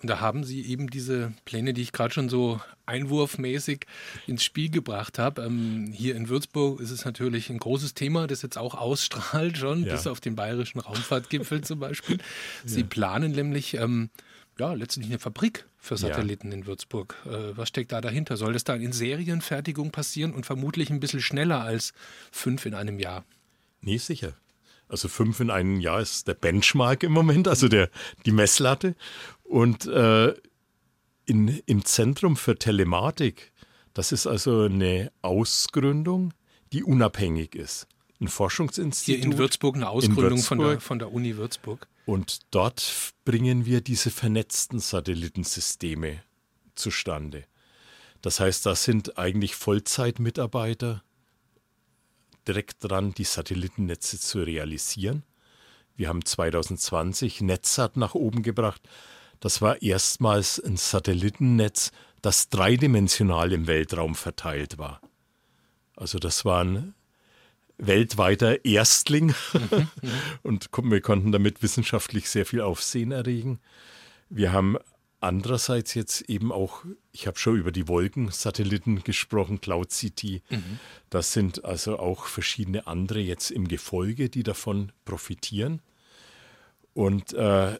Und 0.00 0.08
da 0.08 0.20
haben 0.20 0.44
Sie 0.44 0.64
eben 0.64 0.88
diese 0.88 1.32
Pläne, 1.44 1.74
die 1.74 1.82
ich 1.82 1.92
gerade 1.92 2.14
schon 2.14 2.28
so 2.28 2.60
einwurfmäßig 2.86 3.86
ins 4.28 4.44
Spiel 4.44 4.70
gebracht 4.70 5.18
habe. 5.18 5.42
Ähm, 5.42 5.92
hier 5.92 6.14
in 6.14 6.28
Würzburg 6.28 6.80
ist 6.80 6.90
es 6.92 7.04
natürlich 7.04 7.50
ein 7.50 7.58
großes 7.58 7.94
Thema, 7.94 8.28
das 8.28 8.42
jetzt 8.42 8.58
auch 8.58 8.74
ausstrahlt 8.74 9.58
schon, 9.58 9.84
ja. 9.84 9.92
bis 9.92 10.06
auf 10.06 10.20
den 10.20 10.36
bayerischen 10.36 10.78
Raumfahrtgipfel 10.78 11.62
zum 11.62 11.80
Beispiel. 11.80 12.18
Sie 12.64 12.80
ja. 12.80 12.86
planen 12.86 13.32
nämlich 13.32 13.74
ähm, 13.74 14.10
ja, 14.58 14.72
letztlich 14.72 15.06
eine 15.06 15.18
Fabrik 15.18 15.66
für 15.78 15.96
Satelliten 15.96 16.48
ja. 16.48 16.58
in 16.58 16.66
Würzburg. 16.66 17.16
Äh, 17.26 17.56
was 17.56 17.68
steckt 17.68 17.90
da 17.90 18.00
dahinter? 18.00 18.36
Soll 18.36 18.52
das 18.52 18.64
dann 18.64 18.80
in 18.80 18.92
Serienfertigung 18.92 19.90
passieren 19.90 20.32
und 20.32 20.46
vermutlich 20.46 20.90
ein 20.90 21.00
bisschen 21.00 21.20
schneller 21.20 21.62
als 21.62 21.92
fünf 22.30 22.66
in 22.66 22.74
einem 22.74 22.98
Jahr? 22.98 23.24
Nee, 23.80 23.98
sicher. 23.98 24.34
Also 24.88 25.08
fünf 25.08 25.38
in 25.40 25.50
einem 25.50 25.80
Jahr 25.80 26.00
ist 26.00 26.28
der 26.28 26.34
Benchmark 26.34 27.02
im 27.02 27.12
Moment, 27.12 27.46
also 27.46 27.68
der, 27.68 27.90
die 28.24 28.32
Messlatte. 28.32 28.96
Und 29.48 29.86
äh, 29.86 30.34
in, 31.24 31.48
im 31.66 31.84
Zentrum 31.84 32.36
für 32.36 32.58
Telematik, 32.58 33.52
das 33.94 34.12
ist 34.12 34.26
also 34.26 34.62
eine 34.62 35.10
Ausgründung, 35.22 36.34
die 36.72 36.84
unabhängig 36.84 37.54
ist. 37.54 37.86
Ein 38.20 38.28
Forschungsinstitut. 38.28 39.22
Hier 39.22 39.24
in 39.24 39.38
Würzburg 39.38 39.76
eine 39.76 39.88
Ausgründung 39.88 40.38
Würzburg, 40.38 40.46
von, 40.46 40.58
der, 40.58 40.80
von 40.80 40.98
der 40.98 41.12
Uni 41.12 41.36
Würzburg. 41.36 41.88
Und 42.04 42.40
dort 42.50 43.14
bringen 43.24 43.64
wir 43.64 43.80
diese 43.80 44.10
vernetzten 44.10 44.80
Satellitensysteme 44.80 46.22
zustande. 46.74 47.44
Das 48.20 48.40
heißt, 48.40 48.66
da 48.66 48.74
sind 48.74 49.18
eigentlich 49.18 49.54
Vollzeitmitarbeiter 49.54 51.02
direkt 52.46 52.76
dran, 52.80 53.14
die 53.14 53.24
Satellitennetze 53.24 54.18
zu 54.18 54.42
realisieren. 54.42 55.22
Wir 55.96 56.08
haben 56.08 56.24
2020 56.24 57.40
Netzsat 57.40 57.96
nach 57.96 58.14
oben 58.14 58.42
gebracht. 58.42 58.82
Das 59.40 59.62
war 59.62 59.82
erstmals 59.82 60.58
ein 60.58 60.76
Satellitennetz, 60.76 61.92
das 62.22 62.48
dreidimensional 62.48 63.52
im 63.52 63.66
Weltraum 63.66 64.14
verteilt 64.14 64.78
war. 64.78 65.00
Also 65.96 66.18
das 66.18 66.44
war 66.44 66.64
ein 66.64 66.94
weltweiter 67.76 68.64
Erstling 68.64 69.34
mhm, 69.52 69.88
und 70.42 70.68
wir 70.82 71.00
konnten 71.00 71.32
damit 71.32 71.62
wissenschaftlich 71.62 72.28
sehr 72.28 72.44
viel 72.44 72.60
Aufsehen 72.60 73.12
erregen. 73.12 73.60
Wir 74.28 74.52
haben 74.52 74.76
andererseits 75.20 75.94
jetzt 75.94 76.22
eben 76.22 76.52
auch, 76.52 76.84
ich 77.12 77.26
habe 77.26 77.38
schon 77.38 77.56
über 77.56 77.72
die 77.72 77.88
Wolkensatelliten 77.88 79.02
gesprochen, 79.04 79.60
Cloud 79.60 79.92
City. 79.92 80.42
Mhm. 80.50 80.78
Das 81.10 81.32
sind 81.32 81.64
also 81.64 81.98
auch 81.98 82.26
verschiedene 82.26 82.86
andere 82.86 83.20
jetzt 83.20 83.50
im 83.50 83.68
Gefolge, 83.68 84.28
die 84.28 84.42
davon 84.42 84.92
profitieren. 85.04 85.80
Und 86.94 87.32
äh, 87.32 87.78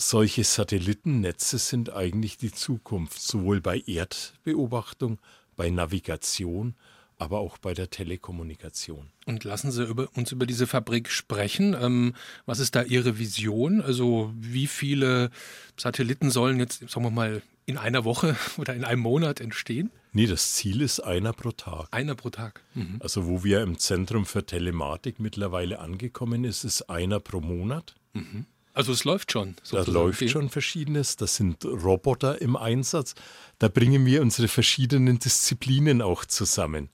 solche 0.00 0.44
Satellitennetze 0.44 1.58
sind 1.58 1.92
eigentlich 1.92 2.36
die 2.36 2.52
Zukunft, 2.52 3.20
sowohl 3.20 3.60
bei 3.60 3.82
Erdbeobachtung, 3.86 5.18
bei 5.56 5.70
Navigation, 5.70 6.74
aber 7.18 7.40
auch 7.40 7.58
bei 7.58 7.74
der 7.74 7.90
Telekommunikation. 7.90 9.10
Und 9.26 9.44
lassen 9.44 9.70
Sie 9.70 9.84
über, 9.84 10.08
uns 10.14 10.32
über 10.32 10.46
diese 10.46 10.66
Fabrik 10.66 11.10
sprechen. 11.10 11.76
Ähm, 11.78 12.14
was 12.46 12.60
ist 12.60 12.74
da 12.74 12.82
Ihre 12.82 13.18
Vision? 13.18 13.82
Also 13.82 14.32
wie 14.34 14.66
viele 14.66 15.30
Satelliten 15.76 16.30
sollen 16.30 16.58
jetzt, 16.58 16.88
sagen 16.88 17.04
wir 17.04 17.10
mal, 17.10 17.42
in 17.66 17.76
einer 17.76 18.04
Woche 18.04 18.36
oder 18.56 18.74
in 18.74 18.84
einem 18.84 19.02
Monat 19.02 19.40
entstehen? 19.40 19.90
Nee, 20.12 20.26
das 20.26 20.54
Ziel 20.54 20.80
ist 20.80 21.00
einer 21.00 21.32
pro 21.32 21.52
Tag. 21.52 21.88
Einer 21.90 22.14
pro 22.14 22.30
Tag. 22.30 22.62
Mhm. 22.74 22.96
Also 23.00 23.26
wo 23.26 23.44
wir 23.44 23.62
im 23.62 23.78
Zentrum 23.78 24.24
für 24.24 24.44
Telematik 24.44 25.20
mittlerweile 25.20 25.78
angekommen 25.78 26.44
ist, 26.44 26.64
ist 26.64 26.88
einer 26.88 27.20
pro 27.20 27.40
Monat. 27.40 27.94
Mhm. 28.14 28.46
Also 28.72 28.92
es 28.92 29.04
läuft 29.04 29.32
schon. 29.32 29.56
Da 29.70 29.82
läuft 29.82 30.28
schon 30.30 30.48
verschiedenes. 30.48 31.16
Das 31.16 31.36
sind 31.36 31.64
Roboter 31.64 32.40
im 32.40 32.56
Einsatz. 32.56 33.14
Da 33.58 33.68
bringen 33.68 34.06
wir 34.06 34.22
unsere 34.22 34.48
verschiedenen 34.48 35.18
Disziplinen 35.18 36.02
auch 36.02 36.24
zusammen. 36.24 36.88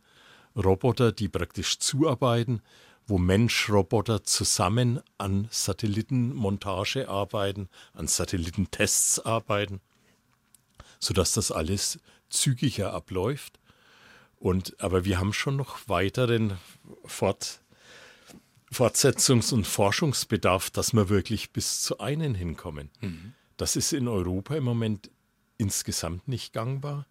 Roboter, 0.56 1.12
die 1.12 1.28
praktisch 1.28 1.78
zuarbeiten, 1.78 2.62
wo 3.06 3.18
Mensch-Roboter 3.18 4.24
zusammen 4.24 5.00
an 5.18 5.48
Satellitenmontage 5.50 7.08
arbeiten, 7.08 7.68
an 7.92 8.08
Satellitentests 8.08 9.20
arbeiten, 9.20 9.80
sodass 10.98 11.32
das 11.34 11.52
alles 11.52 12.00
zügiger 12.30 12.92
abläuft. 12.92 13.60
Und, 14.38 14.80
aber 14.80 15.04
wir 15.04 15.18
haben 15.18 15.32
schon 15.32 15.56
noch 15.56 15.78
weiteren 15.88 16.58
Fort, 17.04 17.60
Fortsetzungs- 18.72 19.52
und 19.52 19.66
Forschungsbedarf, 19.66 20.70
dass 20.70 20.92
wir 20.92 21.08
wirklich 21.08 21.52
bis 21.52 21.82
zu 21.82 21.98
einen 21.98 22.34
hinkommen. 22.34 22.90
Mhm. 23.00 23.34
Das 23.56 23.76
ist 23.76 23.92
in 23.92 24.08
Europa 24.08 24.56
im 24.56 24.64
Moment 24.64 25.10
insgesamt 25.58 26.28
nicht 26.28 26.52
gangbar. 26.52 27.06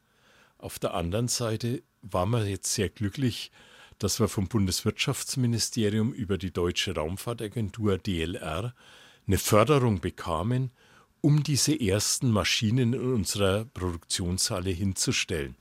Auf 0.57 0.79
der 0.79 0.93
anderen 0.93 1.27
Seite 1.27 1.81
waren 2.01 2.29
wir 2.29 2.45
jetzt 2.45 2.73
sehr 2.73 2.89
glücklich, 2.89 3.51
dass 3.99 4.19
wir 4.19 4.27
vom 4.27 4.47
Bundeswirtschaftsministerium 4.47 6.13
über 6.13 6.37
die 6.37 6.51
Deutsche 6.51 6.95
Raumfahrtagentur 6.95 7.97
DLR 7.97 8.73
eine 9.27 9.37
Förderung 9.37 10.01
bekamen, 10.01 10.71
um 11.21 11.43
diese 11.43 11.79
ersten 11.79 12.29
Maschinen 12.29 12.93
in 12.93 13.13
unserer 13.13 13.65
Produktionshalle 13.65 14.69
hinzustellen. 14.69 15.55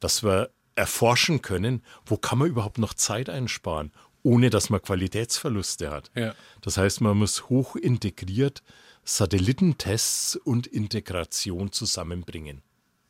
Dass 0.00 0.22
wir 0.22 0.50
erforschen 0.74 1.42
können, 1.42 1.82
wo 2.06 2.16
kann 2.16 2.38
man 2.38 2.48
überhaupt 2.48 2.78
noch 2.78 2.94
Zeit 2.94 3.28
einsparen, 3.28 3.92
ohne 4.22 4.50
dass 4.50 4.70
man 4.70 4.82
Qualitätsverluste 4.82 5.90
hat. 5.90 6.10
Ja. 6.14 6.34
Das 6.60 6.76
heißt, 6.76 7.00
man 7.00 7.16
muss 7.16 7.48
hoch 7.48 7.76
integriert 7.76 8.62
Satellitentests 9.04 10.36
und 10.36 10.66
Integration 10.66 11.72
zusammenbringen. 11.72 12.62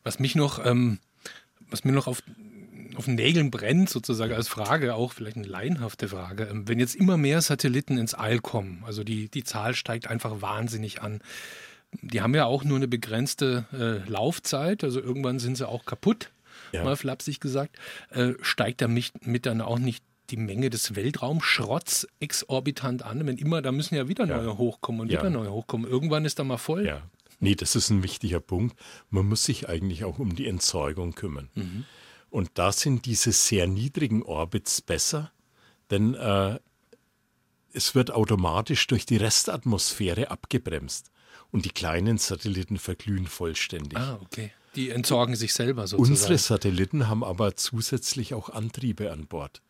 Was 0.05 0.19
mich 0.19 0.35
noch, 0.35 0.65
ähm, 0.65 0.99
was 1.71 1.85
mir 1.85 1.93
noch 1.93 2.07
auf 2.07 2.23
auf 2.97 3.07
den 3.07 3.15
Nägeln 3.15 3.51
brennt, 3.51 3.89
sozusagen 3.89 4.35
als 4.35 4.49
Frage, 4.49 4.95
auch 4.95 5.13
vielleicht 5.13 5.37
eine 5.37 5.47
laienhafte 5.47 6.09
Frage. 6.09 6.45
Ähm, 6.45 6.69
wenn 6.69 6.79
jetzt 6.79 6.95
immer 6.95 7.17
mehr 7.17 7.41
Satelliten 7.41 7.99
ins 7.99 8.15
All 8.15 8.39
kommen, 8.39 8.83
also 8.87 9.05
die, 9.05 9.29
die 9.29 9.45
Zahl 9.45 9.75
steigt 9.75 10.09
einfach 10.09 10.43
wahnsinnig 10.43 11.03
an. 11.03 11.21
Die 12.01 12.23
haben 12.23 12.35
ja 12.35 12.47
auch 12.47 12.65
nur 12.65 12.77
eine 12.77 12.89
begrenzte 12.89 13.67
äh, 13.73 14.09
Laufzeit, 14.09 14.83
also 14.85 15.01
irgendwann 15.01 15.39
sind 15.39 15.57
sie 15.57 15.69
auch 15.69 15.85
kaputt, 15.85 16.31
ja. 16.73 16.85
mal 16.85 16.97
flapsig 16.97 17.41
gesagt. 17.41 17.77
Äh, 18.11 18.33
steigt 18.41 18.81
damit 18.81 19.27
mit 19.27 19.47
dann 19.47 19.61
auch 19.61 19.79
nicht 19.79 20.05
die 20.33 20.37
Menge 20.37 20.71
des 20.71 20.97
Weltraumschrotts 20.97 22.09
exorbitant 22.19 23.05
an? 23.05 23.27
Wenn 23.27 23.39
immer, 23.39 23.63
da 23.63 23.71
müssen 23.71 23.95
ja 23.95 24.09
wieder 24.09 24.27
neue 24.27 24.47
ja. 24.47 24.57
hochkommen 24.57 25.03
und 25.03 25.11
ja. 25.11 25.21
wieder 25.21 25.31
neue 25.31 25.53
hochkommen. 25.53 25.89
Irgendwann 25.89 26.25
ist 26.25 26.39
da 26.39 26.45
mal 26.45 26.57
voll. 26.57 26.87
Ja. 26.87 27.03
Nee, 27.39 27.55
das 27.55 27.77
ist 27.77 27.91
ein 27.91 28.03
wichtiger 28.03 28.41
Punkt. 28.41 28.77
Man 29.11 29.29
muss 29.29 29.45
sich 29.45 29.69
eigentlich 29.69 30.05
auch 30.05 30.19
um 30.19 30.35
die 30.35 30.47
Entsorgung 30.47 31.15
kümmern. 31.15 31.51
Mhm. 31.55 31.85
Und 32.31 32.51
da 32.55 32.73
sind 32.73 33.05
diese 33.05 33.33
sehr 33.33 33.67
niedrigen 33.67 34.23
Orbits 34.23 34.81
besser, 34.81 35.33
denn 35.91 36.15
äh, 36.15 36.59
es 37.75 37.95
wird 37.95 38.11
automatisch 38.11 38.87
durch 38.87 39.07
die 39.07 39.17
Restatmosphäre 39.17 40.31
abgebremst 40.31 41.11
und 41.51 41.65
die 41.65 41.71
kleinen 41.71 42.19
Satelliten 42.19 42.79
verglühen 42.79 43.27
vollständig. 43.27 43.99
Ah, 43.99 44.19
okay. 44.23 44.53
Die 44.75 44.91
entsorgen 44.91 45.35
sich 45.37 45.53
selber 45.53 45.87
sozusagen. 45.87 46.11
Unsere 46.11 46.39
Satelliten 46.39 47.09
haben 47.09 47.23
aber 47.23 47.57
zusätzlich 47.57 48.33
auch 48.35 48.49
Antriebe 48.49 49.13
an 49.13 49.27
Bord. 49.27 49.61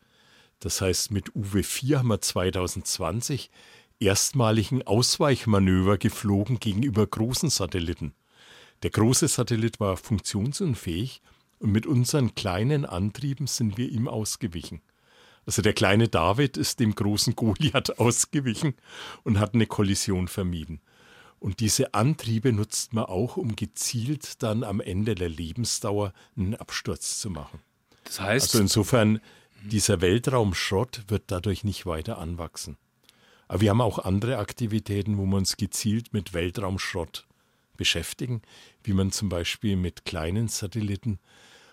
Das 0.63 0.81
heißt, 0.81 1.11
mit 1.11 1.33
UW4 1.33 1.99
haben 1.99 2.09
wir 2.09 2.21
2020 2.21 3.51
erstmalig 3.99 4.71
ein 4.71 4.87
Ausweichmanöver 4.87 5.99
geflogen 5.99 6.61
gegenüber 6.61 7.05
großen 7.05 7.51
Satelliten. 7.51 8.15
Der 8.85 8.91
große 8.91 9.27
Satellit 9.27 9.81
war 9.81 9.97
funktionsunfähig 9.97 11.21
und 11.59 11.73
mit 11.73 11.85
unseren 11.85 12.37
kleinen 12.37 12.85
Antrieben 12.85 13.49
sind 13.49 13.77
wir 13.77 13.89
ihm 13.89 14.07
ausgewichen. 14.07 14.83
Also 15.47 15.63
der 15.63 15.73
kleine 15.73 16.07
David 16.07 16.57
ist 16.57 16.79
dem 16.79 16.95
großen 16.95 17.35
Goliath 17.35 17.99
ausgewichen 17.99 18.75
und 19.25 19.41
hat 19.41 19.55
eine 19.55 19.67
Kollision 19.67 20.29
vermieden. 20.29 20.81
Und 21.41 21.59
diese 21.59 21.93
Antriebe 21.93 22.53
nutzt 22.53 22.93
man 22.93 23.07
auch, 23.07 23.37
um 23.37 23.57
gezielt 23.57 24.45
dann 24.45 24.63
am 24.63 24.81
Ende 24.81 25.17
der 25.17 25.29
Lebensdauer 25.29 26.13
einen 26.37 26.55
Absturz 26.55 27.19
zu 27.19 27.31
machen. 27.31 27.59
Das 28.05 28.21
heißt. 28.21 28.55
Also 28.55 28.61
insofern, 28.61 29.21
dieser 29.65 30.01
Weltraumschrott 30.01 31.05
wird 31.09 31.25
dadurch 31.29 31.65
nicht 31.65 31.87
weiter 31.87 32.19
anwachsen. 32.19 32.77
Aber 33.49 33.61
wir 33.61 33.71
haben 33.71 33.81
auch 33.81 33.99
andere 33.99 34.39
Aktivitäten, 34.39 35.19
wo 35.19 35.27
wir 35.27 35.37
uns 35.37 35.57
gezielt 35.57 36.13
mit 36.13 36.33
Weltraumschrott 36.33 37.27
beschäftigen, 37.77 38.43
wie 38.83 38.93
man 38.93 39.13
zum 39.13 39.29
Beispiel 39.29 39.77
mit 39.77 40.05
kleinen 40.05 40.49
Satelliten 40.49 41.19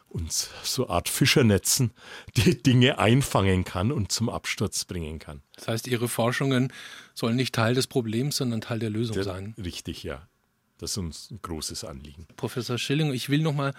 und 0.10 0.32
so 0.64 0.90
Art 0.90 1.08
Fischernetzen 1.08 1.92
die 2.36 2.62
Dinge 2.62 2.98
einfangen 2.98 3.64
kann 3.64 3.92
und 3.92 4.12
zum 4.12 4.30
Absturz 4.30 4.86
bringen 4.86 5.20
kann. 5.20 5.42
Das 5.56 5.68
heißt, 5.68 5.88
Ihre 5.88 6.08
Forschungen 6.08 6.74
sollen 7.14 7.36
nicht 7.36 7.54
Teil 7.54 7.76
des 7.76 7.88
Problems, 7.88 8.38
sondern 8.38 8.62
Teil 8.62 8.80
der 8.80 8.90
Lösung 8.90 9.14
der, 9.16 9.24
sein. 9.24 9.54
Richtig, 9.64 10.04
ja. 10.04 10.28
Das 10.80 10.92
ist 10.92 10.98
uns 10.98 11.32
ein 11.32 11.40
großes 11.42 11.84
Anliegen. 11.84 12.26
Professor 12.38 12.78
Schilling, 12.78 13.14
ich 13.14 13.30
will 13.30 13.42
noch 13.42 13.54
mal 13.54 13.74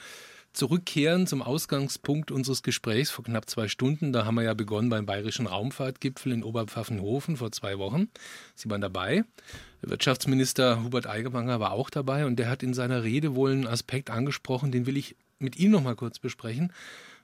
zurückkehren 0.52 1.26
zum 1.26 1.42
Ausgangspunkt 1.42 2.30
unseres 2.30 2.62
Gesprächs 2.62 3.10
vor 3.10 3.24
knapp 3.24 3.48
zwei 3.48 3.68
Stunden. 3.68 4.12
Da 4.12 4.24
haben 4.24 4.34
wir 4.34 4.42
ja 4.42 4.54
begonnen 4.54 4.88
beim 4.88 5.06
Bayerischen 5.06 5.46
Raumfahrtgipfel 5.46 6.32
in 6.32 6.42
Oberpfaffenhofen 6.42 7.36
vor 7.36 7.52
zwei 7.52 7.78
Wochen. 7.78 8.08
Sie 8.54 8.68
waren 8.68 8.80
dabei. 8.80 9.24
Wirtschaftsminister 9.82 10.82
Hubert 10.82 11.06
Aigewanger 11.06 11.60
war 11.60 11.72
auch 11.72 11.90
dabei 11.90 12.26
und 12.26 12.36
der 12.36 12.50
hat 12.50 12.62
in 12.62 12.74
seiner 12.74 13.02
Rede 13.02 13.34
wohl 13.34 13.52
einen 13.52 13.66
Aspekt 13.66 14.10
angesprochen, 14.10 14.72
den 14.72 14.86
will 14.86 14.96
ich 14.96 15.16
mit 15.38 15.56
ihm 15.56 15.70
noch 15.70 15.82
mal 15.82 15.96
kurz 15.96 16.18
besprechen. 16.18 16.72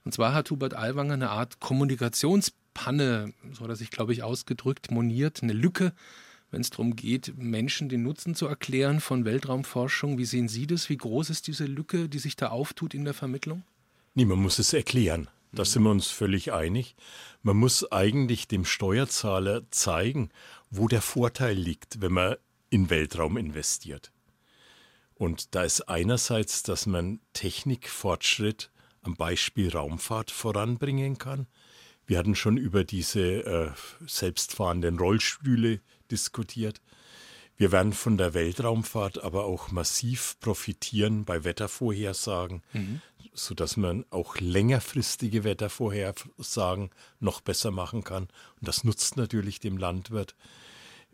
Und 0.05 0.12
zwar 0.12 0.33
hat 0.33 0.51
Hubert 0.51 0.77
Aiwanger 0.77 1.14
eine 1.14 1.31
Art 1.31 1.59
Kommunikationspanne, 1.61 3.33
so 3.53 3.64
hat 3.64 3.70
er 3.70 3.77
sich, 3.77 3.91
glaube 3.91 4.12
ich, 4.12 4.22
ausgedrückt, 4.22 4.91
moniert, 4.91 5.43
eine 5.43 5.53
Lücke, 5.53 5.93
wenn 6.51 6.61
es 6.61 6.70
darum 6.70 6.97
geht, 6.97 7.36
Menschen 7.36 7.88
den 7.88 8.03
Nutzen 8.03 8.34
zu 8.34 8.47
erklären 8.47 9.01
von 9.01 9.24
Weltraumforschung. 9.24 10.18
Wie 10.18 10.24
sehen 10.24 10.49
Sie 10.49 10.66
das? 10.66 10.88
Wie 10.88 10.97
groß 10.97 11.30
ist 11.30 11.47
diese 11.47 11.66
Lücke, 11.66 12.09
die 12.09 12.18
sich 12.18 12.36
da 12.36 12.49
auftut 12.49 12.94
in 12.94 13.05
der 13.05 13.14
Vermittlung? 13.14 13.64
Nee, 14.14 14.24
man 14.24 14.38
muss 14.38 14.59
es 14.59 14.72
erklären. 14.72 15.28
Da 15.53 15.64
sind 15.64 15.82
wir 15.82 15.90
uns 15.90 16.09
völlig 16.09 16.53
einig. 16.53 16.97
Man 17.42 17.57
muss 17.57 17.90
eigentlich 17.90 18.49
dem 18.49 18.64
Steuerzahler 18.64 19.62
zeigen, 19.70 20.30
wo 20.70 20.88
der 20.88 21.03
Vorteil 21.03 21.57
liegt, 21.57 22.01
wenn 22.01 22.12
man 22.12 22.36
in 22.70 22.90
Weltraum 22.90 23.36
investiert. 23.36 24.12
Und 25.14 25.55
da 25.55 25.64
ist 25.64 25.88
einerseits, 25.88 26.62
dass 26.62 26.86
man 26.86 27.20
Technikfortschritt 27.32 28.70
am 29.03 29.14
Beispiel 29.14 29.70
Raumfahrt 29.70 30.30
voranbringen 30.30 31.16
kann. 31.16 31.47
Wir 32.07 32.18
hatten 32.18 32.34
schon 32.34 32.57
über 32.57 32.84
diese 32.84 33.20
äh, 33.22 33.70
selbstfahrenden 34.07 34.99
Rollstühle 34.99 35.80
diskutiert. 36.11 36.80
Wir 37.57 37.72
werden 37.72 37.92
von 37.92 38.18
der 38.18 38.34
Weltraumfahrt 38.34 39.22
aber 39.22 39.44
auch 39.44 39.70
massiv 39.70 40.36
profitieren 40.40 41.24
bei 41.24 41.44
Wettervorhersagen, 41.44 42.62
mhm. 42.72 43.00
sodass 43.32 43.76
man 43.76 44.04
auch 44.11 44.36
längerfristige 44.38 45.42
Wettervorhersagen 45.44 46.90
noch 47.18 47.40
besser 47.40 47.70
machen 47.70 48.04
kann. 48.04 48.24
Und 48.61 48.68
das 48.68 48.84
nutzt 48.84 49.16
natürlich 49.16 49.59
dem 49.59 49.78
Landwirt. 49.78 50.36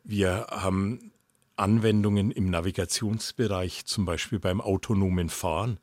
Wir 0.03 0.49
haben 0.51 1.13
Anwendungen 1.55 2.33
im 2.33 2.51
Navigationsbereich, 2.51 3.85
zum 3.85 4.05
Beispiel 4.05 4.41
beim 4.41 4.61
autonomen 4.61 5.29
Fahren. 5.29 5.79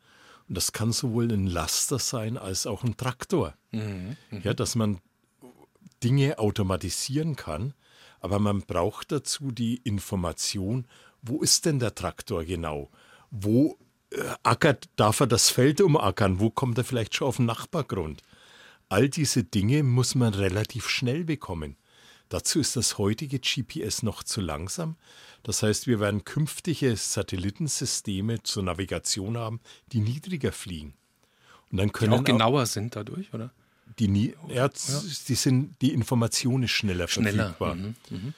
Und 0.49 0.57
das 0.57 0.74
kann 0.74 0.91
sowohl 0.91 1.32
ein 1.32 1.47
Laster 1.47 1.99
sein 1.99 2.38
als 2.38 2.68
auch 2.68 2.84
ein 2.84 2.97
Traktor. 2.97 3.53
Mhm. 3.72 4.18
Mhm. 4.30 4.41
Ja, 4.43 4.53
dass 4.53 4.76
man 4.76 4.99
Dinge 6.03 6.38
automatisieren 6.38 7.38
kann 7.38 7.74
aber 8.20 8.39
man 8.39 8.61
braucht 8.61 9.11
dazu 9.11 9.51
die 9.51 9.78
Information, 9.84 10.86
wo 11.22 11.41
ist 11.41 11.65
denn 11.65 11.80
der 11.80 11.95
Traktor 11.95 12.43
genau? 12.43 12.89
Wo 13.32 13.78
äh, 14.11 14.22
ackert, 14.43 14.89
darf 14.95 15.20
er 15.20 15.28
das 15.28 15.49
Feld 15.49 15.82
umackern? 15.82 16.39
Wo 16.39 16.49
kommt 16.49 16.78
er 16.78 16.84
vielleicht 16.84 17.15
schon 17.15 17.28
auf 17.28 17.38
den 17.38 17.45
Nachbargrund? 17.45 18.22
All 18.88 19.09
diese 19.09 19.43
Dinge 19.43 19.84
muss 19.84 20.15
man 20.15 20.34
relativ 20.34 20.89
schnell 20.89 21.24
bekommen. 21.24 21.78
Dazu 22.30 22.59
ist 22.59 22.76
das 22.76 22.97
heutige 22.97 23.39
GPS 23.39 24.03
noch 24.03 24.24
zu 24.24 24.41
langsam. 24.41 24.97
Das 25.43 25.63
heißt, 25.63 25.88
wir 25.88 25.99
werden 25.99 26.26
künftige 26.26 26.95
Satellitensysteme 26.95 28.43
zur 28.43 28.63
Navigation 28.63 29.38
haben, 29.38 29.59
die 29.91 29.99
niedriger 29.99 30.51
fliegen. 30.51 30.93
Und 31.72 31.78
dann 31.78 31.91
können 31.91 32.11
die 32.11 32.20
auch 32.20 32.24
genauer 32.24 32.63
auch, 32.63 32.67
sind 32.67 32.95
dadurch, 32.95 33.34
oder? 33.34 33.51
Die, 33.98 34.08
nie, 34.08 34.36
ja, 34.48 34.70
die, 34.70 35.36
sind, 35.36 35.76
die 35.82 35.94
Information 35.94 36.64
ist 36.64 36.72
schneller, 36.72 37.08
schneller. 37.08 37.54
verfügbar. 37.54 37.76
Mhm. 37.76 37.96
Mhm. 38.10 38.34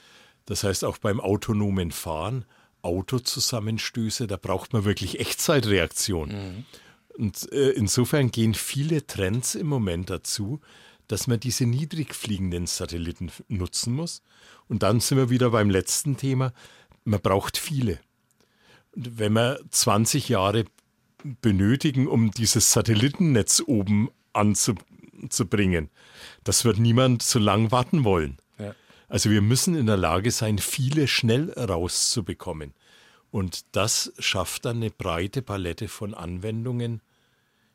Das 0.45 0.63
heißt, 0.63 0.85
auch 0.85 0.97
beim 0.97 1.19
autonomen 1.19 1.91
Fahren, 1.91 2.45
Autozusammenstöße, 2.81 4.27
da 4.27 4.37
braucht 4.37 4.73
man 4.73 4.85
wirklich 4.85 5.19
Echtzeitreaktion. 5.19 6.29
Mhm. 6.29 6.65
Und 7.17 7.51
äh, 7.51 7.71
insofern 7.71 8.31
gehen 8.31 8.53
viele 8.53 9.05
Trends 9.05 9.55
im 9.55 9.67
Moment 9.67 10.09
dazu, 10.09 10.61
dass 11.07 11.27
man 11.27 11.39
diese 11.39 11.65
niedrig 11.65 12.15
fliegenden 12.15 12.67
Satelliten 12.67 13.31
nutzen 13.49 13.93
muss. 13.93 14.21
Und 14.67 14.83
dann 14.83 15.01
sind 15.01 15.17
wir 15.17 15.29
wieder 15.29 15.51
beim 15.51 15.69
letzten 15.69 16.17
Thema. 16.17 16.53
Man 17.03 17.19
braucht 17.19 17.57
viele. 17.57 17.99
Und 18.95 19.19
wenn 19.19 19.33
wir 19.33 19.59
20 19.69 20.29
Jahre 20.29 20.65
benötigen, 21.41 22.07
um 22.07 22.31
dieses 22.31 22.71
Satellitennetz 22.71 23.61
oben 23.65 24.09
anzubieten, 24.33 24.90
zu 25.29 25.47
bringen. 25.47 25.89
Das 26.43 26.65
wird 26.65 26.79
niemand 26.79 27.23
so 27.23 27.39
lang 27.39 27.71
warten 27.71 28.03
wollen. 28.03 28.37
Ja. 28.57 28.75
Also 29.07 29.29
wir 29.29 29.41
müssen 29.41 29.75
in 29.75 29.87
der 29.87 29.97
Lage 29.97 30.31
sein, 30.31 30.57
viele 30.57 31.07
schnell 31.07 31.51
rauszubekommen. 31.51 32.73
Und 33.31 33.65
das 33.75 34.11
schafft 34.19 34.65
dann 34.65 34.77
eine 34.77 34.89
breite 34.89 35.41
Palette 35.41 35.87
von 35.87 36.13
Anwendungen. 36.13 37.01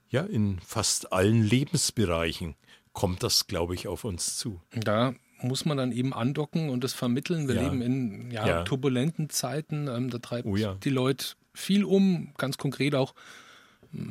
Ja, 0.08 0.22
in 0.22 0.60
fast 0.60 1.12
allen 1.12 1.42
Lebensbereichen 1.42 2.54
kommt 2.92 3.22
das, 3.22 3.46
glaube 3.46 3.74
ich, 3.74 3.88
auf 3.88 4.04
uns 4.04 4.36
zu. 4.36 4.60
Da 4.70 5.14
muss 5.40 5.64
man 5.64 5.76
dann 5.76 5.92
eben 5.92 6.12
andocken 6.12 6.70
und 6.70 6.84
das 6.84 6.92
vermitteln. 6.92 7.48
Wir 7.48 7.56
ja. 7.56 7.62
leben 7.62 7.82
in 7.82 8.30
ja, 8.30 8.46
ja. 8.46 8.62
turbulenten 8.62 9.30
Zeiten. 9.30 9.88
Ähm, 9.88 10.10
da 10.10 10.18
treibt 10.18 10.46
oh, 10.46 10.56
die 10.56 10.90
Leute 10.90 11.26
viel 11.52 11.84
um, 11.84 12.32
ganz 12.36 12.58
konkret 12.58 12.94
auch 12.94 13.14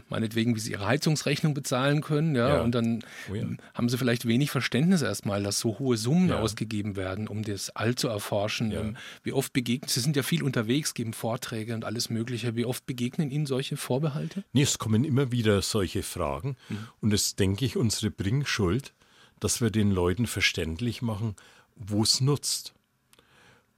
meinetwegen, 0.09 0.55
wie 0.55 0.59
sie 0.59 0.71
ihre 0.71 0.85
Heizungsrechnung 0.85 1.53
bezahlen 1.53 2.01
können, 2.01 2.35
ja, 2.35 2.55
ja. 2.55 2.61
und 2.61 2.73
dann 2.73 3.03
oh 3.31 3.35
ja. 3.35 3.45
haben 3.73 3.89
sie 3.89 3.97
vielleicht 3.97 4.27
wenig 4.27 4.51
Verständnis 4.51 5.01
erstmal, 5.01 5.43
dass 5.43 5.59
so 5.59 5.79
hohe 5.79 5.97
Summen 5.97 6.29
ja. 6.29 6.39
ausgegeben 6.39 6.95
werden, 6.95 7.27
um 7.27 7.43
das 7.43 7.69
All 7.75 7.95
zu 7.95 8.07
erforschen. 8.07 8.71
Ähm, 8.71 8.97
wie 9.23 9.33
oft 9.33 9.53
begegnen, 9.53 9.89
Sie 9.89 9.99
sind 9.99 10.15
ja 10.15 10.23
viel 10.23 10.43
unterwegs, 10.43 10.93
geben 10.93 11.13
Vorträge 11.13 11.73
und 11.73 11.85
alles 11.85 12.09
Mögliche. 12.09 12.55
Wie 12.55 12.65
oft 12.65 12.85
begegnen 12.85 13.31
Ihnen 13.31 13.45
solche 13.45 13.77
Vorbehalte? 13.77 14.43
Nee, 14.53 14.63
es 14.63 14.77
kommen 14.77 15.03
immer 15.03 15.31
wieder 15.31 15.61
solche 15.61 16.03
Fragen 16.03 16.55
mhm. 16.69 16.87
und 17.01 17.13
es 17.13 17.35
denke 17.35 17.65
ich 17.65 17.77
unsere 17.77 18.11
Bringschuld, 18.11 18.93
dass 19.39 19.61
wir 19.61 19.69
den 19.69 19.91
Leuten 19.91 20.27
verständlich 20.27 21.01
machen, 21.01 21.35
wo 21.75 22.03
es 22.03 22.21
nutzt. 22.21 22.73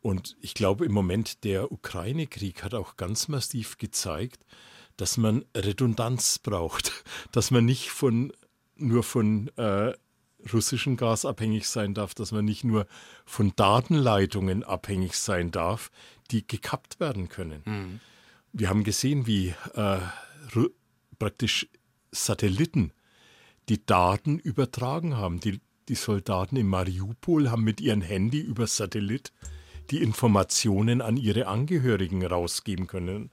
Und 0.02 0.38
ich 0.42 0.54
glaube, 0.54 0.86
im 0.86 0.92
Moment 0.92 1.44
der 1.44 1.72
Ukraine-Krieg 1.72 2.64
hat 2.64 2.74
auch 2.74 2.96
ganz 2.96 3.28
massiv 3.28 3.78
gezeigt, 3.78 4.46
dass 4.98 5.18
man 5.18 5.46
Redundanz 5.56 6.40
braucht, 6.40 7.04
dass 7.32 7.52
man 7.52 7.66
nicht 7.66 7.90
von, 7.90 8.34
nur 8.76 9.04
von 9.04 9.50
äh, 9.58 9.94
russischem 10.54 10.98
Gas 10.98 11.26
abhängig 11.26 11.68
sein 11.68 11.94
darf, 11.94 12.14
dass 12.14 12.32
man 12.32 12.46
nicht 12.46 12.64
nur 12.64 12.88
von 13.26 13.54
Datenleitungen 13.56 14.64
abhängig 14.64 15.16
sein 15.16 15.52
darf, 15.52 15.92
die 16.32 16.46
gekappt 16.46 17.00
werden 17.00 17.30
können. 17.30 17.62
Mhm. 17.66 18.00
Wir 18.54 18.70
haben 18.70 18.84
gesehen, 18.84 19.28
wie 19.28 19.54
äh, 19.76 20.00
praktisch 21.20 21.68
Satelliten 22.12 22.92
die 23.70 23.86
Daten 23.86 24.40
übertragen 24.40 25.18
haben. 25.18 25.40
Die, 25.40 25.60
die 25.90 25.96
Soldaten 25.96 26.56
in 26.56 26.68
Mariupol 26.68 27.50
haben 27.52 27.64
mit 27.64 27.82
ihrem 27.82 28.02
Handy 28.02 28.40
über 28.40 28.68
Satellit 28.68 29.32
die 29.92 30.02
Informationen 30.02 31.02
an 31.02 31.18
ihre 31.18 31.48
Angehörigen 31.48 32.26
rausgeben 32.26 32.88
können. 32.88 33.30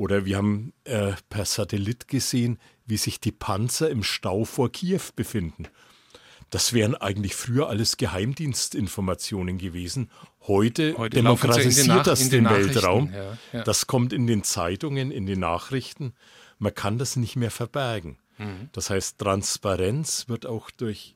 Oder 0.00 0.24
wir 0.24 0.38
haben 0.38 0.72
äh, 0.84 1.12
per 1.28 1.44
Satellit 1.44 2.08
gesehen, 2.08 2.58
wie 2.86 2.96
sich 2.96 3.20
die 3.20 3.32
Panzer 3.32 3.90
im 3.90 4.02
Stau 4.02 4.46
vor 4.46 4.72
Kiew 4.72 5.02
befinden. 5.14 5.68
Das 6.48 6.72
wären 6.72 6.94
eigentlich 6.94 7.34
früher 7.34 7.68
alles 7.68 7.98
Geheimdienstinformationen 7.98 9.58
gewesen. 9.58 10.10
Heute, 10.46 10.96
Heute 10.96 11.16
demokratisiert 11.16 12.06
das 12.06 12.30
den, 12.30 12.44
den 12.44 12.48
Weltraum. 12.48 13.12
Ja, 13.12 13.36
ja. 13.52 13.62
Das 13.62 13.88
kommt 13.88 14.14
in 14.14 14.26
den 14.26 14.42
Zeitungen, 14.42 15.10
in 15.10 15.26
den 15.26 15.40
Nachrichten. 15.40 16.14
Man 16.58 16.74
kann 16.74 16.96
das 16.96 17.16
nicht 17.16 17.36
mehr 17.36 17.50
verbergen. 17.50 18.16
Mhm. 18.38 18.70
Das 18.72 18.88
heißt, 18.88 19.18
Transparenz 19.18 20.30
wird 20.30 20.46
auch 20.46 20.70
durch 20.70 21.14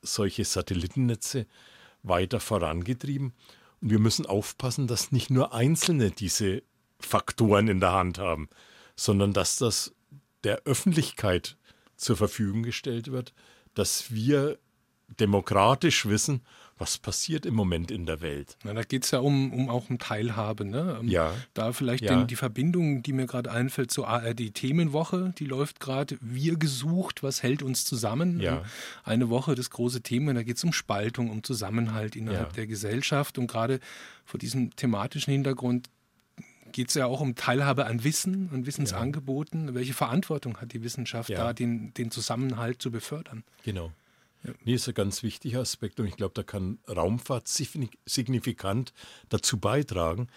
solche 0.00 0.46
Satellitennetze 0.46 1.46
weiter 2.02 2.40
vorangetrieben. 2.40 3.34
Und 3.82 3.90
wir 3.90 3.98
müssen 3.98 4.24
aufpassen, 4.24 4.86
dass 4.86 5.12
nicht 5.12 5.28
nur 5.28 5.52
Einzelne 5.52 6.12
diese 6.12 6.62
Faktoren 7.06 7.68
in 7.68 7.80
der 7.80 7.92
Hand 7.92 8.18
haben, 8.18 8.48
sondern 8.96 9.32
dass 9.32 9.56
das 9.56 9.94
der 10.44 10.62
Öffentlichkeit 10.64 11.56
zur 11.96 12.16
Verfügung 12.16 12.62
gestellt 12.62 13.12
wird, 13.12 13.32
dass 13.74 14.12
wir 14.12 14.58
demokratisch 15.20 16.06
wissen, 16.06 16.42
was 16.78 16.98
passiert 16.98 17.46
im 17.46 17.54
Moment 17.54 17.92
in 17.92 18.06
der 18.06 18.20
Welt. 18.22 18.56
Na, 18.64 18.72
da 18.72 18.82
geht 18.82 19.04
es 19.04 19.12
ja 19.12 19.20
um, 19.20 19.52
um 19.52 19.68
auch 19.68 19.88
um 19.88 19.98
Teilhabe. 19.98 20.64
Ne? 20.64 20.98
Um 20.98 21.06
ja. 21.06 21.32
Da 21.54 21.72
vielleicht 21.72 22.04
ja. 22.04 22.16
den, 22.16 22.26
die 22.26 22.34
Verbindung, 22.34 23.02
die 23.04 23.12
mir 23.12 23.26
gerade 23.26 23.52
einfällt 23.52 23.92
zur 23.92 24.08
ARD-Themenwoche, 24.08 25.32
die 25.38 25.44
läuft 25.44 25.78
gerade. 25.78 26.18
Wir 26.20 26.56
gesucht, 26.56 27.22
was 27.22 27.42
hält 27.42 27.62
uns 27.62 27.84
zusammen? 27.84 28.40
Ja. 28.40 28.64
Eine 29.04 29.28
Woche, 29.28 29.54
das 29.54 29.70
große 29.70 30.02
Thema, 30.02 30.34
da 30.34 30.42
geht 30.42 30.56
es 30.56 30.64
um 30.64 30.72
Spaltung, 30.72 31.30
um 31.30 31.44
Zusammenhalt 31.44 32.16
innerhalb 32.16 32.48
ja. 32.48 32.54
der 32.54 32.66
Gesellschaft. 32.66 33.38
Und 33.38 33.46
gerade 33.46 33.78
vor 34.24 34.38
diesem 34.38 34.74
thematischen 34.74 35.32
Hintergrund 35.32 35.88
geht 36.72 36.88
es 36.88 36.94
ja 36.94 37.06
auch 37.06 37.20
um 37.20 37.34
Teilhabe 37.34 37.86
an 37.86 38.04
Wissen, 38.04 38.50
an 38.52 38.66
Wissensangeboten. 38.66 39.68
Ja. 39.68 39.74
Welche 39.74 39.94
Verantwortung 39.94 40.58
hat 40.58 40.72
die 40.72 40.82
Wissenschaft 40.82 41.30
ja. 41.30 41.38
da, 41.38 41.52
den, 41.52 41.94
den 41.94 42.10
Zusammenhalt 42.10 42.82
zu 42.82 42.90
befördern? 42.90 43.44
Genau. 43.64 43.92
Ja. 44.44 44.52
Nee, 44.64 44.74
ist 44.74 44.88
ein 44.88 44.94
ganz 44.94 45.22
wichtiger 45.22 45.60
Aspekt 45.60 46.00
und 46.00 46.06
ich 46.06 46.16
glaube, 46.16 46.34
da 46.34 46.42
kann 46.42 46.78
Raumfahrt 46.88 47.46
signifikant 47.46 48.92
dazu 49.28 49.58
beitragen, 49.58 50.28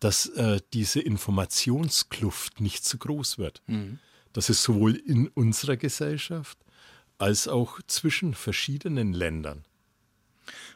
dass 0.00 0.26
äh, 0.26 0.60
diese 0.74 1.00
Informationskluft 1.00 2.60
nicht 2.60 2.84
zu 2.84 2.98
groß 2.98 3.38
wird. 3.38 3.62
Mhm. 3.66 3.98
Das 4.34 4.50
ist 4.50 4.62
sowohl 4.62 4.94
in 4.94 5.28
unserer 5.28 5.78
Gesellschaft 5.78 6.58
als 7.16 7.48
auch 7.48 7.80
zwischen 7.86 8.34
verschiedenen 8.34 9.14
Ländern 9.14 9.64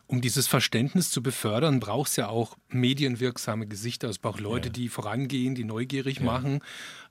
um 0.07 0.21
dieses 0.21 0.47
Verständnis 0.47 1.11
zu 1.11 1.23
befördern, 1.23 1.79
braucht 1.79 2.11
es 2.11 2.17
ja 2.17 2.29
auch 2.29 2.57
medienwirksame 2.69 3.67
Gesichter. 3.67 4.09
Es 4.09 4.19
braucht 4.19 4.41
Leute, 4.41 4.69
ja. 4.69 4.73
die 4.73 4.89
vorangehen, 4.89 5.55
die 5.55 5.65
neugierig 5.65 6.19
ja. 6.19 6.25
machen, 6.25 6.61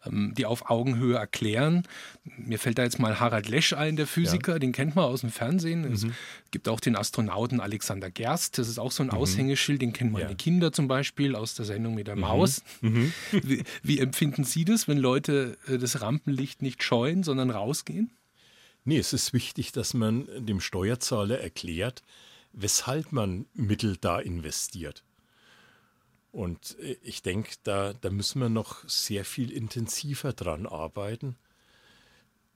ähm, 0.06 0.34
die 0.38 0.46
auf 0.46 0.70
Augenhöhe 0.70 1.16
erklären. 1.16 1.84
Mir 2.24 2.60
fällt 2.60 2.78
da 2.78 2.84
jetzt 2.84 3.00
mal 3.00 3.20
Harald 3.20 3.48
Lesch 3.48 3.74
ein, 3.74 3.96
der 3.96 4.08
Physiker, 4.08 4.54
ja. 4.54 4.60
den 4.60 4.72
kennt 4.72 4.96
man 4.96 5.06
aus 5.06 5.22
dem 5.22 5.30
Fernsehen. 5.30 5.88
Mhm. 5.88 5.94
Es 5.94 6.08
gibt 6.52 6.68
auch 6.68 6.80
den 6.80 6.96
Astronauten 6.96 7.60
Alexander 7.62 8.12
Gerst, 8.12 8.58
das 8.58 8.68
ist 8.68 8.80
auch 8.80 8.92
so 8.92 9.04
ein 9.04 9.08
mhm. 9.08 9.14
Aushängeschild, 9.14 9.82
den 9.82 9.94
kennen 9.94 10.12
meine 10.12 10.36
Kinder 10.36 10.72
zum 10.72 10.88
Beispiel 10.88 11.36
aus 11.36 11.56
der 11.56 11.66
Sendung 11.66 11.96
mit 11.96 12.08
der 12.08 12.16
mhm. 12.16 12.22
Maus. 12.22 12.64
Mhm. 12.82 13.14
Wie, 13.44 13.64
wie 13.84 14.00
empfinden 14.00 14.44
Sie 14.44 14.66
das, 14.66 14.88
wenn 14.88 14.98
Leute 14.98 15.58
äh, 15.68 15.78
das 15.78 16.02
Rampenlicht 16.02 16.62
nicht 16.62 16.84
scheuen, 16.84 17.24
sondern 17.24 17.50
rausgehen? 17.50 18.12
Nee, 18.86 18.98
es 18.98 19.14
ist 19.14 19.34
wichtig, 19.34 19.72
dass 19.72 19.94
man 19.94 20.28
dem 20.38 20.60
Steuerzahler 20.60 21.40
erklärt, 21.40 22.04
weshalb 22.52 23.12
man 23.12 23.46
Mittel 23.54 23.98
da 23.98 24.20
investiert. 24.20 25.04
Und 26.32 26.78
äh, 26.80 26.98
ich 27.02 27.22
denke, 27.22 27.52
da, 27.64 27.94
da 27.94 28.10
müssen 28.10 28.42
wir 28.42 28.50
noch 28.50 28.88
sehr 28.88 29.26
viel 29.26 29.52
intensiver 29.52 30.34
dran 30.34 30.66
arbeiten. 30.66 31.38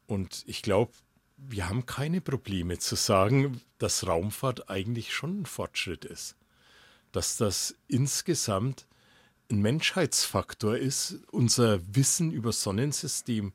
Und 0.05 0.43
ich 0.45 0.61
glaube, 0.61 0.93
wir 1.37 1.67
haben 1.67 1.85
keine 1.85 2.21
Probleme 2.21 2.77
zu 2.79 2.95
sagen, 2.95 3.61
dass 3.79 4.05
Raumfahrt 4.07 4.69
eigentlich 4.69 5.13
schon 5.13 5.41
ein 5.41 5.45
Fortschritt 5.45 6.05
ist. 6.05 6.35
Dass 7.11 7.37
das 7.37 7.75
insgesamt 7.87 8.87
ein 9.49 9.61
Menschheitsfaktor 9.61 10.77
ist, 10.77 11.19
unser 11.31 11.79
Wissen 11.95 12.31
über 12.31 12.51
Sonnensystem 12.51 13.53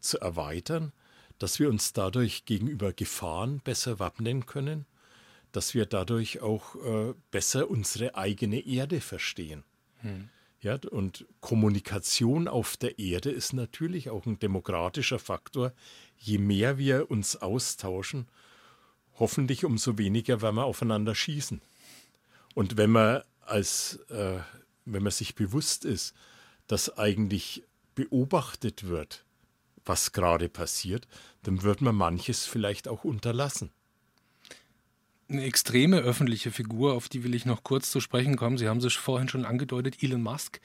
zu 0.00 0.20
erweitern, 0.20 0.92
dass 1.38 1.58
wir 1.58 1.68
uns 1.68 1.92
dadurch 1.92 2.44
gegenüber 2.44 2.92
Gefahren 2.92 3.60
besser 3.60 3.98
wappnen 3.98 4.46
können, 4.46 4.84
dass 5.52 5.74
wir 5.74 5.86
dadurch 5.86 6.40
auch 6.40 6.76
äh, 6.76 7.14
besser 7.30 7.70
unsere 7.70 8.14
eigene 8.14 8.60
Erde 8.66 9.00
verstehen. 9.00 9.64
Hm. 10.00 10.28
Ja, 10.60 10.78
und 10.90 11.26
Kommunikation 11.40 12.46
auf 12.46 12.76
der 12.76 12.98
Erde 12.98 13.30
ist 13.30 13.54
natürlich 13.54 14.10
auch 14.10 14.26
ein 14.26 14.38
demokratischer 14.38 15.18
Faktor. 15.18 15.72
Je 16.18 16.36
mehr 16.38 16.76
wir 16.76 17.10
uns 17.10 17.36
austauschen, 17.36 18.28
hoffentlich 19.18 19.64
umso 19.64 19.96
weniger 19.96 20.42
werden 20.42 20.56
wir 20.56 20.64
aufeinander 20.64 21.14
schießen. 21.14 21.62
Und 22.54 22.76
wenn 22.76 22.90
man 22.90 23.22
als 23.40 23.96
äh, 24.10 24.40
wenn 24.84 25.02
man 25.02 25.12
sich 25.12 25.34
bewusst 25.34 25.84
ist, 25.84 26.14
dass 26.66 26.96
eigentlich 26.96 27.64
beobachtet 27.94 28.86
wird, 28.86 29.24
was 29.84 30.12
gerade 30.12 30.48
passiert, 30.48 31.08
dann 31.42 31.62
wird 31.62 31.80
man 31.80 31.94
manches 31.94 32.46
vielleicht 32.46 32.88
auch 32.88 33.04
unterlassen. 33.04 33.70
Eine 35.30 35.44
extreme 35.44 35.98
öffentliche 35.98 36.50
Figur, 36.50 36.94
auf 36.94 37.08
die 37.08 37.22
will 37.22 37.36
ich 37.36 37.46
noch 37.46 37.62
kurz 37.62 37.92
zu 37.92 38.00
sprechen 38.00 38.36
kommen. 38.36 38.58
Sie 38.58 38.68
haben 38.68 38.78
es 38.78 38.94
vorhin 38.94 39.28
schon 39.28 39.44
angedeutet, 39.44 40.02
Elon 40.02 40.22
Musk. 40.22 40.60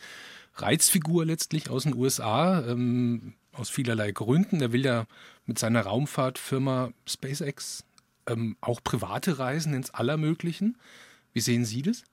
Reizfigur 0.55 1.23
letztlich 1.23 1.69
aus 1.69 1.83
den 1.83 1.93
USA, 1.93 2.65
ähm, 2.65 3.33
aus 3.51 3.69
vielerlei 3.69 4.11
Gründen. 4.11 4.61
Er 4.61 4.71
will 4.71 4.83
ja 4.83 5.05
mit 5.45 5.59
seiner 5.59 5.81
Raumfahrtfirma 5.81 6.93
SpaceX 7.05 7.83
ähm, 8.25 8.57
auch 8.59 8.83
private 8.83 9.37
Reisen 9.37 9.75
ins 9.75 9.91
Allermöglichen. 9.91 10.77
Wie 11.33 11.41
sehen 11.41 11.63
Sie 11.63 11.83
das? 11.83 12.03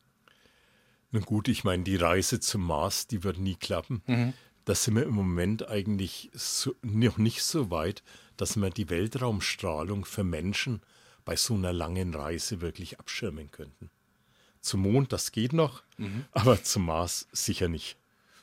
Na 1.10 1.20
gut, 1.20 1.48
ich 1.48 1.64
meine, 1.64 1.84
die 1.84 1.96
Reise 1.96 2.38
zum 2.40 2.66
Mars, 2.66 3.06
die 3.06 3.24
wird 3.24 3.38
nie 3.38 3.54
klappen. 3.54 4.02
Mhm. 4.06 4.34
Da 4.66 4.74
sind 4.74 4.96
wir 4.96 5.04
im 5.04 5.14
Moment 5.14 5.68
eigentlich 5.68 6.30
so, 6.34 6.74
noch 6.82 7.16
nicht 7.16 7.42
so 7.42 7.70
weit, 7.70 8.02
dass 8.36 8.56
wir 8.56 8.68
die 8.68 8.90
Weltraumstrahlung 8.90 10.04
für 10.04 10.24
Menschen 10.24 10.82
bei 11.24 11.36
so 11.36 11.54
einer 11.54 11.72
langen 11.72 12.14
Reise 12.14 12.60
wirklich 12.60 12.98
abschirmen 12.98 13.50
könnten. 13.50 13.90
Zum 14.60 14.82
Mond, 14.82 15.12
das 15.12 15.32
geht 15.32 15.52
noch, 15.52 15.82
mhm. 15.96 16.24
aber 16.32 16.62
zum 16.62 16.86
Mars 16.86 17.26
sicher 17.32 17.68
nicht. 17.68 17.96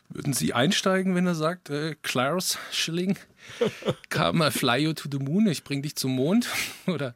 Würden 0.09 0.33
Sie 0.33 0.53
einsteigen, 0.53 1.13
wenn 1.13 1.27
er 1.27 1.35
sagt, 1.35 1.69
äh, 1.69 1.95
Klaus 2.01 2.57
Schilling, 2.71 3.17
come 4.09 4.47
I 4.47 4.51
fly 4.51 4.77
you 4.77 4.93
to 4.93 5.07
the 5.09 5.19
moon, 5.19 5.47
ich 5.47 5.63
bring 5.63 5.81
dich 5.81 5.95
zum 5.95 6.15
Mond? 6.15 6.49
Oder 6.87 7.13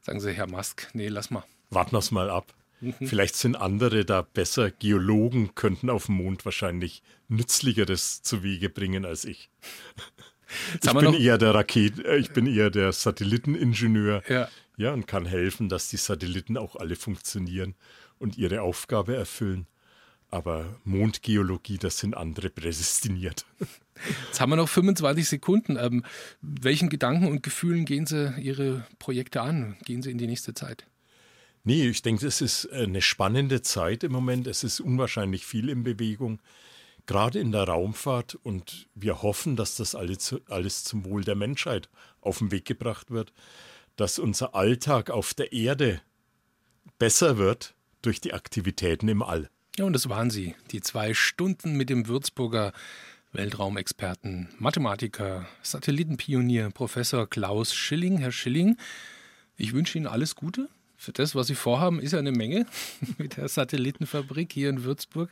sagen 0.00 0.20
Sie, 0.20 0.32
Herr 0.32 0.48
Musk, 0.48 0.88
nee, 0.94 1.08
lass 1.08 1.30
mal. 1.30 1.44
Warten 1.70 1.92
wir 1.92 1.98
es 1.98 2.12
mal 2.12 2.30
ab. 2.30 2.54
Mhm. 2.80 2.94
Vielleicht 3.06 3.36
sind 3.36 3.56
andere 3.56 4.04
da 4.04 4.22
besser. 4.22 4.70
Geologen 4.70 5.54
könnten 5.54 5.90
auf 5.90 6.06
dem 6.06 6.16
Mond 6.16 6.44
wahrscheinlich 6.44 7.02
nützlicheres 7.28 8.22
zu 8.22 8.42
Wege 8.42 8.68
bringen 8.68 9.04
als 9.04 9.24
ich. 9.24 9.50
ich 10.82 10.92
bin 10.92 11.14
eher 11.14 11.38
der 11.38 11.54
Raket, 11.54 12.04
äh, 12.04 12.16
ich 12.16 12.30
bin 12.30 12.46
eher 12.46 12.70
der 12.70 12.92
Satelliteningenieur. 12.92 14.22
Ja. 14.28 14.48
Ja, 14.76 14.92
und 14.92 15.06
kann 15.06 15.26
helfen, 15.26 15.68
dass 15.68 15.88
die 15.88 15.96
Satelliten 15.96 16.56
auch 16.56 16.76
alle 16.76 16.96
funktionieren 16.96 17.74
und 18.18 18.36
ihre 18.38 18.62
Aufgabe 18.62 19.16
erfüllen. 19.16 19.66
Aber 20.28 20.80
Mondgeologie, 20.84 21.78
das 21.78 21.98
sind 21.98 22.16
andere 22.16 22.50
prädestiniert. 22.50 23.46
Jetzt 24.26 24.40
haben 24.40 24.50
wir 24.50 24.56
noch 24.56 24.68
25 24.68 25.28
Sekunden. 25.28 25.76
Ähm, 25.76 26.04
welchen 26.40 26.88
Gedanken 26.88 27.28
und 27.28 27.42
Gefühlen 27.42 27.84
gehen 27.84 28.06
Sie 28.06 28.34
Ihre 28.38 28.86
Projekte 28.98 29.40
an? 29.40 29.76
Gehen 29.84 30.02
Sie 30.02 30.10
in 30.10 30.18
die 30.18 30.26
nächste 30.26 30.52
Zeit? 30.52 30.86
Nee, 31.64 31.88
ich 31.88 32.02
denke, 32.02 32.26
es 32.26 32.40
ist 32.40 32.70
eine 32.70 33.02
spannende 33.02 33.62
Zeit 33.62 34.04
im 34.04 34.12
Moment. 34.12 34.46
Es 34.46 34.64
ist 34.64 34.80
unwahrscheinlich 34.80 35.46
viel 35.46 35.68
in 35.68 35.82
Bewegung, 35.82 36.40
gerade 37.06 37.38
in 37.38 37.52
der 37.52 37.64
Raumfahrt. 37.64 38.34
Und 38.34 38.88
wir 38.94 39.22
hoffen, 39.22 39.56
dass 39.56 39.76
das 39.76 39.94
alles, 39.94 40.36
alles 40.48 40.84
zum 40.84 41.04
Wohl 41.04 41.24
der 41.24 41.34
Menschheit 41.34 41.88
auf 42.20 42.38
den 42.38 42.50
Weg 42.52 42.66
gebracht 42.66 43.10
wird, 43.10 43.32
dass 43.96 44.18
unser 44.18 44.54
Alltag 44.54 45.10
auf 45.10 45.34
der 45.34 45.52
Erde 45.52 46.00
besser 46.98 47.38
wird 47.38 47.74
durch 48.02 48.20
die 48.20 48.32
Aktivitäten 48.32 49.08
im 49.08 49.22
All. 49.22 49.50
Ja, 49.76 49.84
und 49.84 49.92
das 49.92 50.08
waren 50.08 50.30
sie, 50.30 50.54
die 50.70 50.80
zwei 50.80 51.12
Stunden 51.12 51.76
mit 51.76 51.90
dem 51.90 52.06
Würzburger 52.06 52.72
Weltraumexperten, 53.32 54.48
Mathematiker, 54.58 55.46
Satellitenpionier, 55.62 56.70
Professor 56.70 57.28
Klaus 57.28 57.74
Schilling. 57.74 58.16
Herr 58.18 58.32
Schilling, 58.32 58.78
ich 59.56 59.74
wünsche 59.74 59.98
Ihnen 59.98 60.06
alles 60.06 60.34
Gute 60.34 60.68
für 60.96 61.12
das, 61.12 61.34
was 61.34 61.46
Sie 61.48 61.54
vorhaben, 61.54 62.00
ist 62.00 62.12
ja 62.12 62.18
eine 62.18 62.32
Menge 62.32 62.66
mit 63.18 63.36
der 63.36 63.48
Satellitenfabrik 63.48 64.52
hier 64.52 64.70
in 64.70 64.84
Würzburg, 64.84 65.30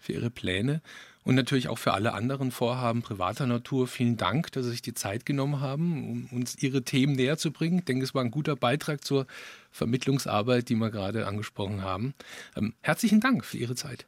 für 0.00 0.12
Ihre 0.14 0.30
Pläne 0.30 0.80
und 1.24 1.34
natürlich 1.34 1.68
auch 1.68 1.78
für 1.78 1.94
alle 1.94 2.14
anderen 2.14 2.50
Vorhaben 2.50 3.02
privater 3.02 3.46
Natur. 3.46 3.86
Vielen 3.86 4.16
Dank, 4.16 4.52
dass 4.52 4.64
Sie 4.64 4.70
sich 4.70 4.82
die 4.82 4.94
Zeit 4.94 5.24
genommen 5.26 5.60
haben, 5.60 6.10
um 6.10 6.38
uns 6.38 6.56
Ihre 6.60 6.82
Themen 6.82 7.14
näher 7.14 7.38
zu 7.38 7.52
bringen. 7.52 7.78
Ich 7.78 7.84
denke, 7.84 8.04
es 8.04 8.14
war 8.14 8.22
ein 8.22 8.30
guter 8.30 8.56
Beitrag 8.56 9.04
zur 9.04 9.26
Vermittlungsarbeit, 9.70 10.68
die 10.68 10.74
wir 10.74 10.90
gerade 10.90 11.26
angesprochen 11.26 11.82
haben. 11.82 12.14
Ähm, 12.56 12.74
herzlichen 12.80 13.20
Dank 13.20 13.44
für 13.44 13.58
Ihre 13.58 13.74
Zeit. 13.74 14.06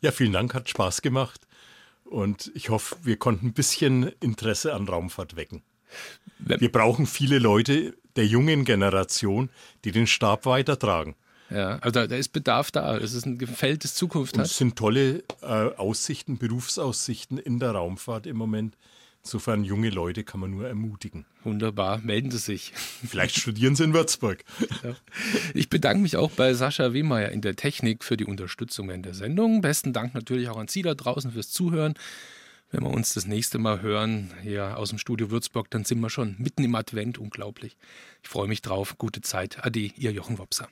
Ja, 0.00 0.10
vielen 0.10 0.32
Dank, 0.32 0.54
hat 0.54 0.68
Spaß 0.68 1.02
gemacht 1.02 1.46
und 2.04 2.50
ich 2.54 2.68
hoffe, 2.68 2.96
wir 3.02 3.16
konnten 3.16 3.46
ein 3.46 3.52
bisschen 3.52 4.12
Interesse 4.20 4.74
an 4.74 4.88
Raumfahrt 4.88 5.36
wecken. 5.36 5.62
Wir 6.38 6.72
brauchen 6.72 7.06
viele 7.06 7.38
Leute 7.38 7.96
der 8.16 8.26
jungen 8.26 8.64
Generation, 8.64 9.50
die 9.84 9.92
den 9.92 10.06
Stab 10.06 10.44
weitertragen. 10.44 11.14
Ja, 11.52 11.78
also 11.80 12.06
da, 12.06 12.16
ist 12.16 12.32
Bedarf 12.32 12.70
da. 12.70 12.96
Es 12.96 13.14
ist 13.14 13.26
ein 13.26 13.38
Feld, 13.46 13.84
das 13.84 13.94
Zukunft 13.94 14.38
hat. 14.38 14.46
Es 14.46 14.56
sind 14.56 14.76
tolle 14.76 15.22
äh, 15.42 15.46
Aussichten, 15.46 16.38
Berufsaussichten 16.38 17.38
in 17.38 17.58
der 17.58 17.72
Raumfahrt 17.72 18.26
im 18.26 18.36
Moment. 18.36 18.76
Insofern, 19.24 19.62
junge 19.62 19.90
Leute 19.90 20.24
kann 20.24 20.40
man 20.40 20.50
nur 20.50 20.66
ermutigen. 20.66 21.26
Wunderbar, 21.44 21.98
melden 21.98 22.32
Sie 22.32 22.38
sich. 22.38 22.72
Vielleicht 22.74 23.38
studieren 23.38 23.76
Sie 23.76 23.84
in 23.84 23.94
Würzburg. 23.94 24.44
Ja. 24.82 24.96
Ich 25.54 25.68
bedanke 25.68 26.02
mich 26.02 26.16
auch 26.16 26.30
bei 26.32 26.54
Sascha 26.54 26.92
Wehmeier 26.92 27.28
in 27.28 27.40
der 27.40 27.54
Technik 27.54 28.02
für 28.02 28.16
die 28.16 28.24
Unterstützung 28.24 28.90
in 28.90 29.02
der 29.02 29.14
Sendung. 29.14 29.60
Besten 29.60 29.92
Dank 29.92 30.14
natürlich 30.14 30.48
auch 30.48 30.56
an 30.56 30.66
Sie 30.66 30.82
da 30.82 30.94
draußen 30.94 31.32
fürs 31.32 31.50
Zuhören. 31.50 31.94
Wenn 32.72 32.82
wir 32.82 32.90
uns 32.90 33.14
das 33.14 33.26
nächste 33.26 33.58
Mal 33.58 33.80
hören, 33.82 34.32
hier 34.42 34.78
aus 34.78 34.88
dem 34.88 34.98
Studio 34.98 35.30
Würzburg, 35.30 35.70
dann 35.70 35.84
sind 35.84 36.00
wir 36.00 36.10
schon 36.10 36.34
mitten 36.38 36.64
im 36.64 36.74
Advent, 36.74 37.18
unglaublich. 37.18 37.76
Ich 38.22 38.28
freue 38.28 38.48
mich 38.48 38.62
drauf. 38.62 38.96
Gute 38.98 39.20
Zeit. 39.20 39.64
Ade, 39.64 39.78
Ihr 39.78 40.10
Jochen 40.10 40.38
Wopser. 40.38 40.68